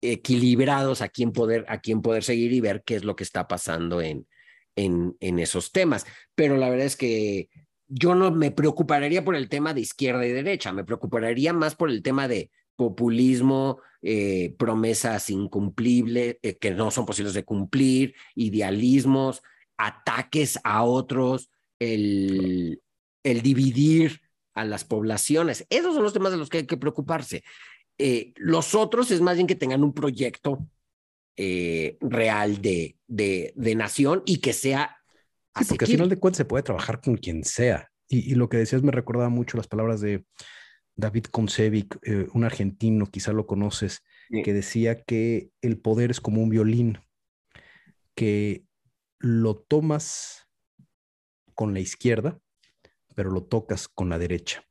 equilibrados 0.00 1.02
a 1.02 1.08
quien 1.08 1.32
poder, 1.32 1.66
a 1.68 1.80
poder 2.00 2.22
seguir 2.22 2.52
y 2.52 2.60
ver 2.60 2.82
qué 2.86 2.96
es 2.96 3.04
lo 3.04 3.16
que 3.16 3.24
está 3.24 3.48
pasando 3.48 4.00
en, 4.00 4.26
en, 4.76 5.16
en 5.20 5.38
esos 5.38 5.72
temas. 5.72 6.06
Pero 6.34 6.56
la 6.56 6.70
verdad 6.70 6.86
es 6.86 6.96
que 6.96 7.48
yo 7.88 8.14
no 8.14 8.30
me 8.30 8.50
preocuparía 8.50 9.24
por 9.24 9.34
el 9.34 9.48
tema 9.48 9.74
de 9.74 9.80
izquierda 9.80 10.26
y 10.26 10.30
derecha, 10.32 10.72
me 10.72 10.84
preocuparía 10.84 11.52
más 11.52 11.74
por 11.74 11.90
el 11.90 12.02
tema 12.02 12.28
de 12.28 12.50
populismo, 12.76 13.80
eh, 14.02 14.54
promesas 14.56 15.30
incumplibles 15.30 16.36
eh, 16.42 16.56
que 16.58 16.70
no 16.70 16.92
son 16.92 17.06
posibles 17.06 17.34
de 17.34 17.44
cumplir, 17.44 18.14
idealismos, 18.36 19.42
ataques 19.78 20.58
a 20.64 20.84
otros, 20.84 21.50
el, 21.78 22.82
el 23.22 23.42
dividir 23.42 24.20
a 24.54 24.64
las 24.64 24.84
poblaciones. 24.84 25.66
Esos 25.70 25.94
son 25.94 26.02
los 26.02 26.12
temas 26.12 26.32
de 26.32 26.38
los 26.38 26.48
que 26.48 26.58
hay 26.58 26.66
que 26.66 26.76
preocuparse. 26.76 27.44
Eh, 27.96 28.32
los 28.36 28.74
otros 28.74 29.10
es 29.10 29.20
más 29.20 29.36
bien 29.36 29.46
que 29.46 29.54
tengan 29.54 29.82
un 29.82 29.94
proyecto 29.94 30.66
real 32.00 32.60
de, 32.60 32.96
de, 33.06 33.52
de 33.54 33.74
nación 33.76 34.24
y 34.26 34.38
que 34.38 34.52
sea 34.52 34.98
Sí, 35.58 35.64
porque 35.68 35.84
al 35.84 35.90
final 35.90 36.08
de 36.08 36.18
cuentas 36.18 36.38
se 36.38 36.44
puede 36.44 36.62
trabajar 36.62 37.00
con 37.00 37.16
quien 37.16 37.44
sea. 37.44 37.90
Y, 38.08 38.34
lo 38.34 38.48
que 38.48 38.56
decías 38.56 38.82
me 38.82 38.92
recordaba 38.92 39.28
mucho 39.28 39.56
las 39.56 39.66
palabras 39.66 40.00
de 40.00 40.24
David 40.96 41.24
Koncevic, 41.24 41.98
eh, 42.02 42.26
un 42.32 42.44
argentino, 42.44 43.06
quizá 43.06 43.32
lo 43.32 43.46
conoces, 43.46 44.02
que 44.30 44.52
decía 44.52 45.02
que 45.02 45.50
el 45.62 45.78
poder 45.78 46.10
es 46.10 46.20
como 46.20 46.42
un 46.42 46.50
violín, 46.50 46.98
que 48.14 48.64
lo 49.18 49.56
tomas 49.56 50.48
con 51.54 51.74
la 51.74 51.80
izquierda, 51.80 52.38
pero 53.14 53.30
lo 53.30 53.44
tocas 53.44 53.88
con 53.88 54.08
la 54.08 54.18
derecha. 54.18 54.64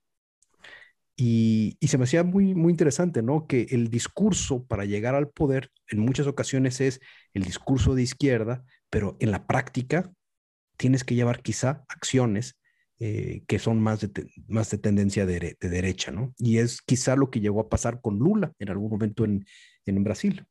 Y, 1.15 1.77
y, 1.79 1.88
se 1.88 1.97
me 1.97 2.03
hacía 2.03 2.23
muy, 2.23 2.53
muy 2.53 2.71
interesante, 2.71 3.23
¿no? 3.23 3.47
Que 3.47 3.67
el 3.71 3.89
discurso 3.89 4.67
para 4.67 4.86
llegar 4.86 5.15
al 5.15 5.29
poder 5.29 5.71
en 5.89 5.99
muchas 5.99 6.27
ocasiones 6.27 6.79
es 6.79 7.01
el 7.33 7.43
discurso 7.43 7.95
de 7.95 8.03
izquierda, 8.03 8.63
pero 8.91 9.17
en 9.19 9.31
la 9.31 9.47
práctica 9.47 10.12
tienes 10.77 11.03
que 11.03 11.15
llevar 11.15 11.41
quizá 11.41 11.83
acciones 11.89 12.57
eh, 12.99 13.43
que 13.47 13.60
son 13.60 13.79
más 13.79 13.99
de, 14.01 14.31
más 14.47 14.71
de 14.71 14.79
tendencia 14.79 15.27
de, 15.27 15.55
derecha, 15.60 16.12
¿no? 16.12 16.33
Y 16.39 16.57
es 16.57 16.81
quizá 16.81 17.15
lo 17.15 17.29
que 17.29 17.39
llegó 17.39 17.62
a 17.62 17.69
pasar 17.69 18.01
con 18.01 18.17
Lula 18.17 18.53
en 18.57 18.69
algún 18.69 18.89
momento 18.89 19.23
en, 19.23 19.45
en 19.86 20.03
Brasil. 20.03 20.47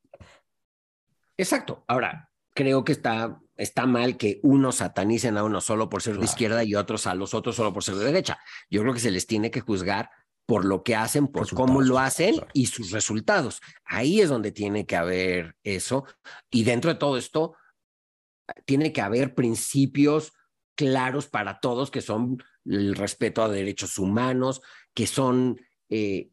Exacto. 1.37 1.85
Ahora, 1.89 2.31
creo 2.57 2.83
que 2.83 2.93
está, 2.93 3.41
está 3.57 3.87
mal 3.87 4.17
que 4.17 4.41
unos 4.43 4.77
satanicen 4.77 5.37
a 5.37 5.45
uno 5.45 5.61
solo 5.61 5.89
por 5.89 6.03
ser 6.03 6.19
de 6.19 6.25
izquierda 6.25 6.65
y 6.65 6.75
otros 6.75 7.07
a 7.07 7.15
los 7.15 7.35
otros 7.35 7.55
solo 7.55 7.73
por 7.73 7.85
ser 7.85 7.95
de 7.95 8.07
derecha. 8.07 8.39
Yo 8.69 8.81
creo 8.81 8.95
que 8.95 9.01
se 9.01 9.13
les 9.13 9.27
tiene 9.27 9.53
que 9.53 9.61
juzgar 9.61 10.11
por 10.47 10.65
lo 10.65 10.83
que 10.83 10.97
hacen, 10.97 11.29
por 11.29 11.53
cómo 11.55 11.83
lo 11.83 11.99
hacen 11.99 12.37
y 12.55 12.67
sus 12.67 12.93
resultados. 12.93 13.61
Ahí 13.85 14.21
es 14.21 14.31
donde 14.31 14.53
tiene 14.53 14.87
que 14.87 14.97
haber 14.97 15.57
eso. 15.63 16.05
Y 16.51 16.65
dentro 16.65 16.93
de 16.93 16.99
todo 16.99 17.19
esto, 17.19 17.55
tiene 18.65 18.93
que 18.93 19.03
haber 19.03 19.35
principios 19.35 20.33
claros 20.75 21.27
para 21.27 21.61
todos, 21.61 21.91
que 21.91 22.01
son 22.01 22.43
el 22.65 22.95
respeto 22.95 23.43
a 23.43 23.49
derechos 23.49 23.99
humanos, 23.99 24.63
que 24.95 25.07
son 25.07 25.61
eh, 25.91 26.31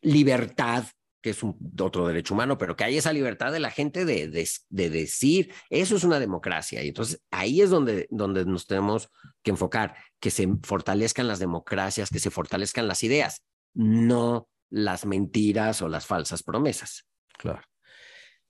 libertad, 0.00 0.84
que 1.26 1.30
es 1.30 1.42
un, 1.42 1.58
otro 1.80 2.06
derecho 2.06 2.34
humano, 2.34 2.56
pero 2.56 2.76
que 2.76 2.84
hay 2.84 2.98
esa 2.98 3.12
libertad 3.12 3.50
de 3.50 3.58
la 3.58 3.72
gente 3.72 4.04
de, 4.04 4.28
de, 4.28 4.90
decir, 4.90 5.52
eso 5.70 5.96
es 5.96 6.04
una 6.04 6.20
democracia. 6.20 6.84
Y 6.84 6.88
entonces 6.88 7.20
ahí 7.32 7.62
es 7.62 7.68
donde, 7.68 8.06
donde 8.12 8.44
nos 8.44 8.68
tenemos 8.68 9.10
que 9.42 9.50
enfocar, 9.50 9.96
que 10.20 10.30
se 10.30 10.46
fortalezcan 10.62 11.26
las 11.26 11.40
democracias, 11.40 12.10
que 12.10 12.20
se 12.20 12.30
fortalezcan 12.30 12.86
las 12.86 13.02
ideas, 13.02 13.42
no 13.74 14.48
las 14.70 15.04
mentiras 15.04 15.82
o 15.82 15.88
las 15.88 16.06
falsas 16.06 16.44
promesas. 16.44 17.08
Claro. 17.36 17.62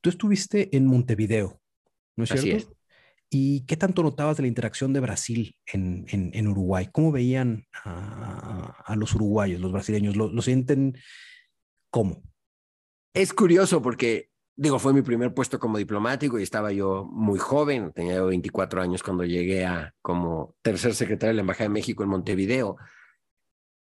Tú 0.03 0.11
estuviste 0.11 0.77
en 0.77 0.85
Montevideo, 0.85 1.59
¿no 2.15 2.25
es 2.25 2.31
cierto? 2.39 2.77
¿Y 3.31 3.63
qué 3.63 3.79
tanto 3.79 4.03
notabas 4.03 4.37
de 4.37 4.43
la 4.43 4.49
interacción 4.49 4.93
de 4.93 5.01
Brasil 5.01 5.57
en, 5.65 6.05
en, 6.11 6.47
Uruguay? 6.47 6.91
¿Cómo 6.93 7.11
veían 7.11 7.67
a, 7.73 8.95
los 8.99 9.15
uruguayos, 9.15 9.63
los 9.63 9.73
brasileños? 9.73 10.15
¿Lo, 10.15 10.43
sienten 10.43 10.99
cómo? 11.89 12.23
Es 13.17 13.33
curioso 13.33 13.81
porque, 13.81 14.29
digo, 14.57 14.79
fue 14.79 14.93
mi 14.93 15.01
primer 15.01 15.33
puesto 15.33 15.59
como 15.59 15.79
diplomático 15.79 16.39
y 16.39 16.43
estaba 16.43 16.71
yo 16.71 17.07
muy 17.11 17.39
joven, 17.39 17.91
tenía 17.95 18.21
24 18.21 18.83
años 18.83 19.03
cuando 19.03 19.25
llegué 19.25 19.65
a 19.65 19.95
como 20.03 20.55
tercer 20.61 20.95
secretario 20.95 21.31
de 21.31 21.37
la 21.37 21.41
Embajada 21.41 21.65
de 21.65 21.71
México 21.71 22.03
en 22.03 22.11
Montevideo. 22.11 22.77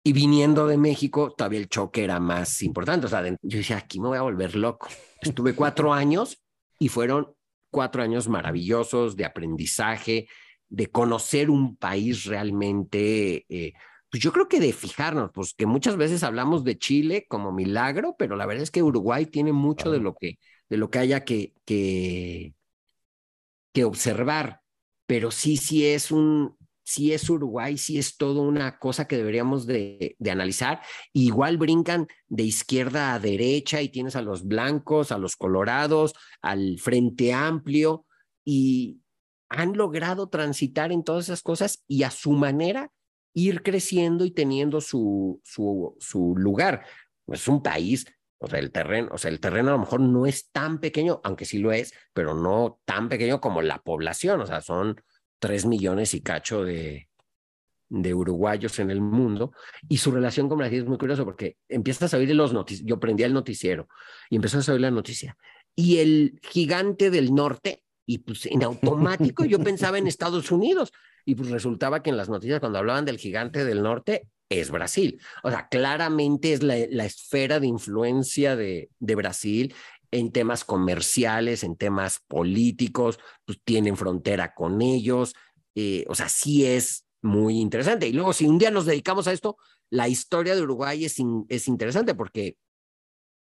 Y 0.04 0.14
viniendo 0.14 0.66
de 0.66 0.78
México, 0.78 1.32
todavía 1.38 1.60
el 1.60 1.70
choque 1.70 2.04
era 2.04 2.20
más 2.20 2.64
importante. 2.64 3.06
O 3.06 3.10
sea, 3.10 3.24
yo 3.24 3.58
decía, 3.60 3.78
aquí 3.78 4.00
me 4.00 4.08
voy 4.08 4.18
a 4.18 4.24
volver 4.24 4.56
loco. 4.56 4.88
Estuve 5.22 5.54
cuatro 5.54 5.94
años 5.94 6.42
y 6.80 6.90
fueron 6.90 7.36
cuatro 7.70 8.02
años 8.02 8.28
maravillosos 8.28 9.16
de 9.16 9.26
aprendizaje, 9.26 10.28
de 10.70 10.88
conocer 10.88 11.52
un 11.52 11.76
país 11.76 12.26
realmente, 12.26 13.46
eh, 13.48 13.74
pues 14.10 14.24
yo 14.24 14.32
creo 14.32 14.48
que 14.48 14.60
de 14.60 14.74
fijarnos, 14.74 15.32
pues 15.34 15.54
que 15.54 15.66
muchas 15.66 15.98
veces 15.98 16.24
hablamos 16.24 16.64
de 16.64 16.78
Chile 16.78 17.26
como 17.30 17.52
milagro, 17.52 18.16
pero 18.18 18.36
la 18.36 18.46
verdad 18.46 18.64
es 18.64 18.72
que 18.72 18.84
Uruguay 18.84 19.26
tiene 19.28 19.54
mucho 19.54 19.92
de 19.92 20.00
lo 20.00 20.16
que, 20.16 20.40
de 20.70 20.78
lo 20.78 20.90
que 20.90 21.00
haya 21.00 21.24
que, 21.24 21.54
que, 21.66 22.54
que 23.72 23.84
observar, 23.84 24.62
pero 25.06 25.32
sí, 25.32 25.58
sí 25.58 25.86
es 25.86 26.12
un, 26.12 26.58
sí 26.84 27.14
es 27.14 27.30
Uruguay, 27.30 27.78
sí 27.78 28.00
es 28.00 28.18
todo 28.18 28.42
una 28.42 28.80
cosa 28.80 29.08
que 29.08 29.18
deberíamos 29.18 29.68
de, 29.68 30.16
de, 30.18 30.32
analizar. 30.32 30.82
Igual 31.14 31.58
brincan 31.58 32.08
de 32.28 32.44
izquierda 32.44 33.14
a 33.14 33.20
derecha 33.20 33.82
y 33.82 33.90
tienes 33.90 34.16
a 34.16 34.24
los 34.24 34.46
blancos, 34.46 35.12
a 35.12 35.20
los 35.20 35.36
colorados, 35.36 36.16
al 36.42 36.80
Frente 36.80 37.32
Amplio 37.34 38.06
y 38.44 39.02
han 39.50 39.78
logrado 39.78 40.30
transitar 40.30 40.92
en 40.92 41.04
todas 41.04 41.26
esas 41.26 41.44
cosas 41.44 41.84
y 41.88 42.04
a 42.04 42.12
su 42.12 42.32
manera 42.32 42.92
ir 43.40 43.64
creciendo 43.64 44.26
y 44.26 44.32
teniendo 44.32 44.82
su, 44.82 45.42
su, 45.44 46.36
lugar. 46.38 46.86
Es 47.28 47.48
un 47.48 47.62
país 47.62 48.06
o 48.42 48.48
sea, 48.48 48.60
el 48.60 48.72
terreno, 48.72 49.10
o 49.12 49.18
sea, 49.18 49.30
el 49.30 49.42
terreno 49.42 49.70
a 49.70 49.74
lo 49.74 49.80
mejor 49.80 50.00
no 50.00 50.26
es 50.26 50.50
tan 50.52 50.80
pequeño, 50.80 51.20
aunque 51.26 51.44
sí 51.44 51.58
lo 51.58 51.74
es, 51.74 51.94
pero 52.14 52.34
no 52.34 52.80
tan 52.86 53.10
pequeño 53.10 53.42
como 53.42 53.62
la 53.62 53.82
población. 53.82 54.40
O 54.40 54.46
sea, 54.46 54.62
son 54.62 55.02
tres 55.40 55.66
millones 55.66 56.14
y 56.14 56.22
cacho 56.22 56.64
de, 56.64 57.10
de 57.90 58.14
uruguayos 58.14 58.80
en 58.80 58.92
el 58.92 59.02
mundo 59.02 59.52
y 59.88 59.98
su 59.98 60.12
relación 60.12 60.48
con 60.48 60.60
Brasil 60.60 60.80
es 60.80 60.86
muy 60.86 60.98
curiosa 60.98 61.26
porque 61.26 61.58
empiezas 61.68 62.14
a 62.14 62.18
oír 62.18 62.34
los 62.36 62.54
noticias, 62.54 62.86
yo 62.88 63.00
prendía 63.00 63.26
el 63.26 63.34
noticiero 63.34 63.88
y 64.30 64.36
empezás 64.36 64.70
a 64.70 64.74
oír 64.74 64.82
la 64.82 64.92
noticia 64.92 65.36
y 65.76 65.98
el 65.98 66.40
gigante 66.44 67.10
del 67.10 67.34
norte 67.34 67.84
y 68.06 68.20
pues 68.20 68.46
en 68.46 68.64
automático 68.64 69.44
yo 69.44 69.60
pensaba 69.60 69.98
en 69.98 70.08
Estados 70.08 70.52
Unidos 70.52 70.92
y 71.30 71.36
pues 71.36 71.52
resultaba 71.52 72.02
que 72.02 72.10
en 72.10 72.18
las 72.18 72.28
noticias 72.28 72.60
cuando 72.60 72.80
hablaban 72.80 73.06
del 73.06 73.20
gigante 73.20 73.64
del 73.64 73.84
norte 73.84 74.28
es 74.50 74.72
Brasil. 74.72 75.22
O 75.44 75.52
sea, 75.52 75.68
claramente 75.70 76.54
es 76.54 76.64
la, 76.64 76.76
la 76.90 77.06
esfera 77.06 77.60
de 77.60 77.68
influencia 77.68 78.56
de, 78.56 78.90
de 78.98 79.14
Brasil 79.16 79.76
en 80.10 80.32
temas 80.32 80.66
comerciales, 80.66 81.64
en 81.64 81.76
temas 81.76 82.24
políticos, 82.28 83.20
pues 83.46 83.60
tienen 83.64 83.96
frontera 83.96 84.56
con 84.56 84.82
ellos, 84.82 85.36
eh, 85.76 86.04
o 86.08 86.16
sea, 86.16 86.30
sí 86.30 86.66
es 86.66 87.06
muy 87.22 87.60
interesante. 87.60 88.08
Y 88.08 88.14
luego, 88.14 88.34
si 88.34 88.48
un 88.48 88.58
día 88.58 88.72
nos 88.72 88.88
dedicamos 88.88 89.28
a 89.28 89.32
esto, 89.32 89.56
la 89.92 90.08
historia 90.08 90.56
de 90.56 90.64
Uruguay 90.64 91.06
es, 91.06 91.18
es 91.48 91.68
interesante 91.68 92.16
porque 92.16 92.58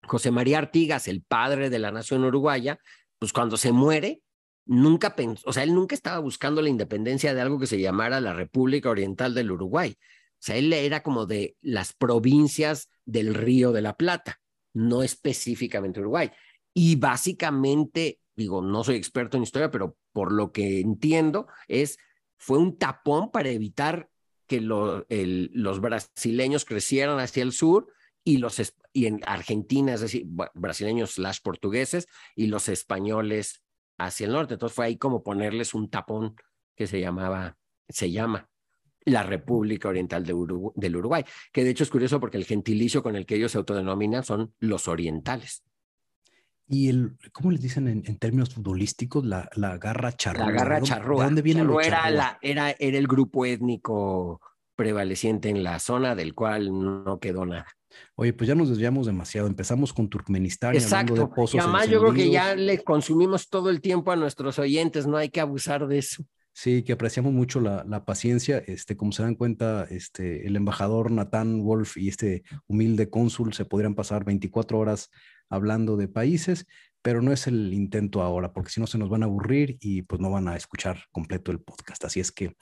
José 0.07 0.31
María 0.31 0.59
Artigas, 0.59 1.09
el 1.09 1.21
padre 1.21 1.69
de 1.69 1.79
la 1.79 1.91
nación 1.91 2.23
uruguaya, 2.23 2.79
pues 3.19 3.33
cuando 3.33 3.57
se 3.57 3.73
muere, 3.73 4.22
nunca 4.65 5.15
pensó, 5.15 5.49
o 5.49 5.53
sea, 5.53 5.63
él 5.63 5.73
nunca 5.73 5.95
estaba 5.95 6.19
buscando 6.19 6.61
la 6.61 6.69
independencia 6.69 7.33
de 7.33 7.41
algo 7.41 7.59
que 7.59 7.67
se 7.67 7.79
llamara 7.79 8.21
la 8.21 8.33
República 8.33 8.89
Oriental 8.89 9.33
del 9.33 9.51
Uruguay. 9.51 9.95
O 9.99 10.45
sea, 10.45 10.57
él 10.57 10.71
era 10.73 11.03
como 11.03 11.25
de 11.25 11.55
las 11.61 11.93
provincias 11.93 12.89
del 13.05 13.33
Río 13.33 13.71
de 13.71 13.81
la 13.81 13.95
Plata, 13.95 14.41
no 14.73 15.03
específicamente 15.03 15.99
Uruguay. 15.99 16.31
Y 16.73 16.95
básicamente, 16.95 18.19
digo, 18.35 18.61
no 18.61 18.83
soy 18.83 18.95
experto 18.95 19.37
en 19.37 19.43
historia, 19.43 19.71
pero 19.71 19.97
por 20.11 20.31
lo 20.31 20.51
que 20.51 20.79
entiendo, 20.81 21.47
es, 21.67 21.97
fue 22.37 22.57
un 22.57 22.77
tapón 22.77 23.31
para 23.31 23.49
evitar 23.49 24.09
que 24.47 24.59
lo, 24.59 25.05
los 25.09 25.79
brasileños 25.79 26.65
crecieran 26.65 27.19
hacia 27.19 27.43
el 27.43 27.53
sur 27.53 27.87
y 28.23 28.37
los 28.37 28.59
y 28.93 29.07
en 29.07 29.21
Argentina, 29.25 29.93
es 29.95 30.01
decir, 30.01 30.25
brasileños 30.53 31.13
slash 31.15 31.39
portugueses 31.41 32.07
y 32.35 32.47
los 32.47 32.69
españoles 32.69 33.62
hacia 33.97 34.25
el 34.25 34.33
norte. 34.33 34.55
Entonces 34.55 34.75
fue 34.75 34.85
ahí 34.85 34.97
como 34.97 35.23
ponerles 35.23 35.73
un 35.73 35.89
tapón 35.89 36.35
que 36.75 36.87
se 36.87 36.99
llamaba, 36.99 37.57
se 37.89 38.11
llama 38.11 38.49
la 39.05 39.23
República 39.23 39.89
Oriental 39.89 40.25
de 40.25 40.33
Urugu 40.33 40.71
del 40.75 40.95
Uruguay, 40.95 41.25
que 41.51 41.63
de 41.63 41.71
hecho 41.71 41.83
es 41.83 41.89
curioso 41.89 42.19
porque 42.19 42.37
el 42.37 42.45
gentilicio 42.45 43.03
con 43.03 43.15
el 43.15 43.25
que 43.25 43.35
ellos 43.35 43.51
se 43.51 43.57
autodenominan 43.57 44.23
son 44.23 44.53
los 44.59 44.87
orientales. 44.87 45.63
Y 46.67 46.89
el, 46.89 47.17
¿cómo 47.33 47.51
les 47.51 47.61
dicen 47.61 47.87
en, 47.89 48.03
en 48.05 48.17
términos 48.17 48.53
futbolísticos? 48.53 49.25
La, 49.25 49.49
la, 49.55 49.77
garra 49.77 50.13
charrúa. 50.13 50.45
La 50.45 50.51
garra 50.51 50.81
charrúa. 50.81 51.19
¿De 51.19 51.25
dónde 51.25 51.41
viene 51.41 51.61
charrúa 51.61 51.83
era, 51.83 52.09
la, 52.09 52.39
era, 52.41 52.71
era 52.71 52.97
el 52.97 53.07
grupo 53.07 53.45
étnico 53.45 54.39
prevaleciente 54.75 55.49
en 55.49 55.63
la 55.63 55.79
zona 55.79 56.15
del 56.15 56.33
cual 56.33 56.71
no 56.71 57.19
quedó 57.19 57.45
nada. 57.45 57.67
Oye, 58.15 58.33
pues 58.33 58.47
ya 58.47 58.55
nos 58.55 58.69
desviamos 58.69 59.05
demasiado. 59.05 59.47
Empezamos 59.47 59.93
con 59.93 60.09
Turkmenistán. 60.09 60.75
Exacto. 60.75 61.13
Y 61.13 61.17
hablando 61.17 61.29
de 61.29 61.35
pozos 61.35 61.55
y 61.55 61.59
además 61.59 61.89
yo 61.89 61.99
creo 61.99 62.13
que 62.13 62.29
ya 62.29 62.55
le 62.55 62.83
consumimos 62.83 63.49
todo 63.49 63.69
el 63.69 63.81
tiempo 63.81 64.11
a 64.11 64.15
nuestros 64.15 64.59
oyentes, 64.59 65.07
no 65.07 65.17
hay 65.17 65.29
que 65.29 65.41
abusar 65.41 65.87
de 65.87 65.97
eso. 65.99 66.23
Sí, 66.55 66.83
que 66.83 66.93
apreciamos 66.93 67.33
mucho 67.33 67.59
la, 67.59 67.83
la, 67.83 68.05
paciencia. 68.05 68.59
Este, 68.59 68.95
como 68.95 69.11
se 69.11 69.23
dan 69.23 69.33
cuenta, 69.33 69.87
este, 69.89 70.45
el 70.45 70.55
embajador 70.55 71.09
Nathan 71.09 71.63
Wolf 71.63 71.97
y 71.97 72.09
este 72.09 72.43
humilde 72.67 73.09
cónsul 73.09 73.53
se 73.53 73.65
podrían 73.65 73.95
pasar 73.95 74.23
24 74.23 74.77
horas 74.77 75.09
hablando 75.49 75.97
de 75.97 76.07
países, 76.07 76.67
pero 77.01 77.21
no 77.21 77.31
es 77.31 77.47
el 77.47 77.73
intento 77.73 78.21
ahora, 78.21 78.53
porque 78.53 78.69
si 78.69 78.79
no 78.79 78.87
se 78.87 78.99
nos 78.99 79.09
van 79.09 79.23
a 79.23 79.25
aburrir 79.25 79.77
y 79.81 80.03
pues 80.03 80.21
no 80.21 80.29
van 80.29 80.47
a 80.47 80.55
escuchar 80.55 81.05
completo 81.11 81.51
el 81.51 81.59
podcast. 81.59 82.05
Así 82.05 82.19
es 82.19 82.31
que 82.31 82.55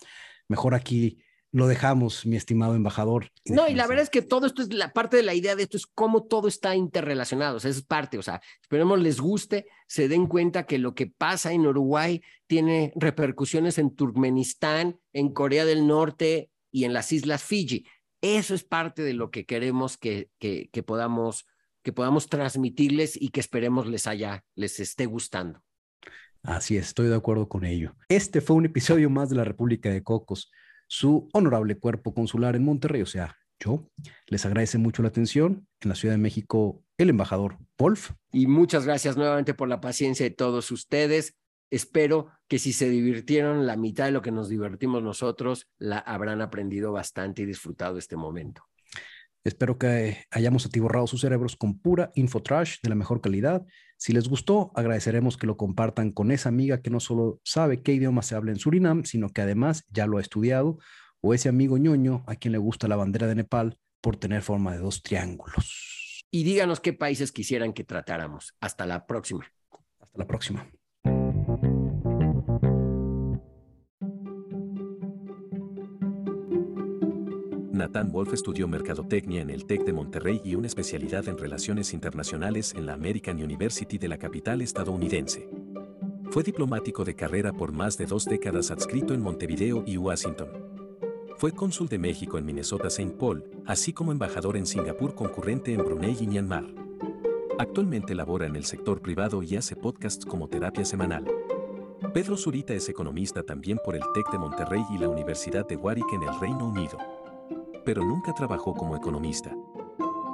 mejor 0.48 0.74
aquí 0.74 1.20
lo 1.52 1.68
dejamos, 1.68 2.26
mi 2.26 2.38
estimado 2.38 2.76
embajador. 2.76 3.30
No, 3.46 3.68
y 3.68 3.74
la 3.74 3.86
verdad 3.88 4.04
es 4.04 4.10
que 4.10 4.22
todo 4.22 4.48
esto 4.48 4.62
es 4.62 4.74
la 4.74 4.94
parte 4.94 5.18
de 5.18 5.24
la 5.24 5.34
idea 5.34 5.56
de 5.56 5.64
esto, 5.64 5.78
es 5.78 5.86
cómo 5.86 6.24
todo 6.24 6.48
está 6.48 6.76
interrelacionado, 6.76 7.58
o 7.58 7.60
sea, 7.60 7.72
es 7.72 7.84
parte, 7.84 8.18
o 8.18 8.22
sea, 8.22 8.42
esperemos 8.62 9.00
les 9.00 9.20
guste, 9.20 9.68
se 9.88 10.08
den 10.08 10.28
cuenta 10.28 10.66
que 10.66 10.80
lo 10.80 10.96
que 10.96 11.08
pasa 11.08 11.52
en 11.52 11.68
Uruguay 11.68 12.22
tiene 12.48 12.94
repercusiones 12.96 13.78
en 13.78 13.94
Turkmenistán, 13.96 15.00
en 15.12 15.34
Corea 15.34 15.66
del 15.66 15.88
Norte 15.88 16.50
y 16.72 16.86
en 16.86 16.94
las 16.94 17.12
Islas 17.12 17.44
Fiji. 17.44 17.86
Eso 18.22 18.56
es 18.56 18.64
parte 18.64 19.02
de 19.02 19.14
lo 19.14 19.30
que 19.30 19.46
queremos 19.46 19.98
que, 19.98 20.30
que, 20.40 20.70
que 20.72 20.84
podamos 20.84 21.46
que 21.84 21.94
podamos 21.94 22.28
transmitirles 22.28 23.20
y 23.20 23.30
que 23.30 23.40
esperemos 23.40 23.88
les 23.88 24.06
haya, 24.06 24.46
les 24.54 24.80
esté 24.80 25.08
gustando. 25.08 25.64
Así 26.44 26.78
es, 26.78 26.88
estoy 26.88 27.08
de 27.08 27.16
acuerdo 27.16 27.50
con 27.50 27.66
ello. 27.66 27.96
Este 28.08 28.40
fue 28.40 28.56
un 28.56 28.66
episodio 28.66 29.10
más 29.10 29.30
de 29.30 29.36
la 29.36 29.44
República 29.44 29.90
de 29.90 30.04
Cocos 30.04 30.52
su 30.92 31.30
honorable 31.32 31.78
cuerpo 31.78 32.14
consular 32.14 32.58
en 32.58 32.66
Monterrey, 32.66 33.02
o 33.02 33.06
sea, 33.06 33.38
yo. 33.62 33.88
Les 34.28 34.46
agradece 34.46 34.78
mucho 34.78 35.02
la 35.02 35.08
atención. 35.08 35.66
En 35.80 35.88
la 35.88 35.96
Ciudad 35.96 36.16
de 36.16 36.22
México, 36.22 36.84
el 36.98 37.10
embajador 37.10 37.60
Wolf. 37.78 38.12
Y 38.34 38.48
muchas 38.48 38.86
gracias 38.86 39.16
nuevamente 39.16 39.54
por 39.54 39.70
la 39.70 39.80
paciencia 39.80 40.26
de 40.26 40.36
todos 40.36 40.70
ustedes. 40.70 41.38
Espero 41.72 42.28
que 42.50 42.60
si 42.60 42.74
se 42.74 42.90
divirtieron 42.90 43.66
la 43.66 43.78
mitad 43.78 44.04
de 44.04 44.12
lo 44.12 44.22
que 44.22 44.34
nos 44.34 44.50
divertimos 44.50 45.02
nosotros, 45.02 45.70
la 45.80 45.98
habrán 45.98 46.42
aprendido 46.42 46.92
bastante 46.92 47.44
y 47.44 47.46
disfrutado 47.46 47.98
este 47.98 48.18
momento. 48.18 48.66
Espero 49.44 49.78
que 49.78 50.26
hayamos 50.30 50.66
atiborrado 50.66 51.08
sus 51.08 51.22
cerebros 51.22 51.56
con 51.56 51.80
pura 51.80 52.12
infotrash 52.16 52.78
de 52.84 52.90
la 52.90 52.96
mejor 52.96 53.22
calidad. 53.22 53.66
Si 53.98 54.14
les 54.14 54.28
gustó, 54.28 54.72
agradeceremos 54.76 55.38
que 55.38 55.48
lo 55.48 55.58
compartan 55.58 56.12
con 56.12 56.32
esa 56.32 56.50
amiga 56.50 56.82
que 56.82 56.90
no 56.90 57.00
solo 57.00 57.40
sabe 57.44 57.82
qué 57.82 57.94
idioma 57.94 58.22
se 58.22 58.36
habla 58.36 58.52
en 58.52 58.60
Surinam, 58.60 59.04
sino 59.04 59.30
que 59.30 59.42
además 59.42 59.86
ya 59.90 60.06
lo 60.06 60.18
ha 60.18 60.22
estudiado, 60.22 60.78
o 61.22 61.34
ese 61.34 61.50
amigo 61.50 61.78
ñoño 61.78 62.24
a 62.28 62.36
quien 62.36 62.52
le 62.52 62.58
gusta 62.58 62.88
la 62.88 62.96
bandera 62.96 63.28
de 63.28 63.36
Nepal 63.36 63.78
por 64.02 64.18
tener 64.18 64.42
forma 64.42 64.74
de 64.74 64.80
dos 64.80 65.02
triángulos. 65.02 66.26
Y 66.32 66.44
díganos 66.44 66.80
qué 66.80 66.94
países 66.94 67.32
quisieran 67.32 67.74
que 67.74 67.84
tratáramos. 67.84 68.56
Hasta 68.60 68.86
la 68.86 69.06
próxima. 69.06 69.46
Hasta 70.00 70.18
la 70.18 70.28
próxima. 70.28 70.72
Nathan 77.92 78.14
Wolf 78.14 78.34
estudió 78.34 78.70
mercadotecnia 78.70 79.42
en 79.42 79.50
el 79.50 79.66
TEC 79.66 79.84
de 79.84 79.92
Monterrey 79.92 80.40
y 80.46 80.56
una 80.56 80.68
especialidad 80.68 81.28
en 81.28 81.38
relaciones 81.38 81.94
internacionales 81.94 82.74
en 82.74 82.86
la 82.86 82.94
American 82.94 83.44
University 83.44 83.98
de 83.98 84.08
la 84.08 84.18
capital 84.18 84.62
estadounidense. 84.62 85.50
Fue 86.30 86.42
diplomático 86.42 87.04
de 87.04 87.16
carrera 87.16 87.52
por 87.52 87.74
más 87.74 87.98
de 87.98 88.06
dos 88.06 88.24
décadas 88.24 88.72
adscrito 88.72 89.14
en 89.14 89.22
Montevideo 89.22 89.84
y 89.86 89.98
Washington. 89.98 90.48
Fue 91.36 91.52
cónsul 91.52 91.90
de 91.90 92.00
México 92.00 92.38
en 92.38 92.46
Minnesota 92.46 92.88
St. 92.88 93.12
Paul, 93.20 93.44
así 93.66 93.92
como 93.92 94.14
embajador 94.14 94.56
en 94.56 94.68
Singapur 94.68 95.14
concurrente 95.14 95.74
en 95.74 95.84
Brunei 95.84 96.16
y 96.18 96.28
Myanmar. 96.28 96.64
Actualmente 97.60 98.16
labora 98.16 98.46
en 98.46 98.56
el 98.56 98.64
sector 98.64 99.02
privado 99.02 99.44
y 99.44 99.58
hace 99.58 99.76
podcasts 99.76 100.26
como 100.26 100.48
terapia 100.48 100.86
semanal. 100.86 101.26
Pedro 102.14 102.38
Zurita 102.38 102.74
es 102.74 102.88
economista 102.88 103.44
también 103.44 103.80
por 103.84 103.98
el 103.98 104.04
TEC 104.14 104.32
de 104.32 104.40
Monterrey 104.40 104.82
y 104.96 104.98
la 104.98 105.10
Universidad 105.10 105.68
de 105.68 105.76
Warwick 105.76 106.14
en 106.14 106.24
el 106.24 106.40
Reino 106.40 106.70
Unido 106.70 106.98
pero 107.86 108.04
nunca 108.04 108.34
trabajó 108.34 108.74
como 108.74 108.96
economista. 108.96 109.56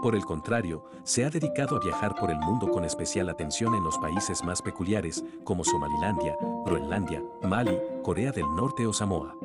Por 0.02 0.16
el 0.16 0.26
contrario, 0.26 0.86
se 1.04 1.26
ha 1.26 1.30
dedicado 1.30 1.76
a 1.76 1.80
viajar 1.80 2.16
por 2.16 2.30
el 2.30 2.38
mundo 2.38 2.70
con 2.70 2.86
especial 2.86 3.30
atención 3.30 3.74
en 3.74 3.84
los 3.84 3.98
países 3.98 4.44
más 4.44 4.62
peculiares, 4.62 5.24
como 5.44 5.64
Somalilandia, 5.64 6.36
Groenlandia, 6.66 7.24
Mali, 7.44 7.78
Corea 8.04 8.32
del 8.32 8.46
Norte 8.56 8.86
o 8.86 8.94
Samoa. 8.94 9.36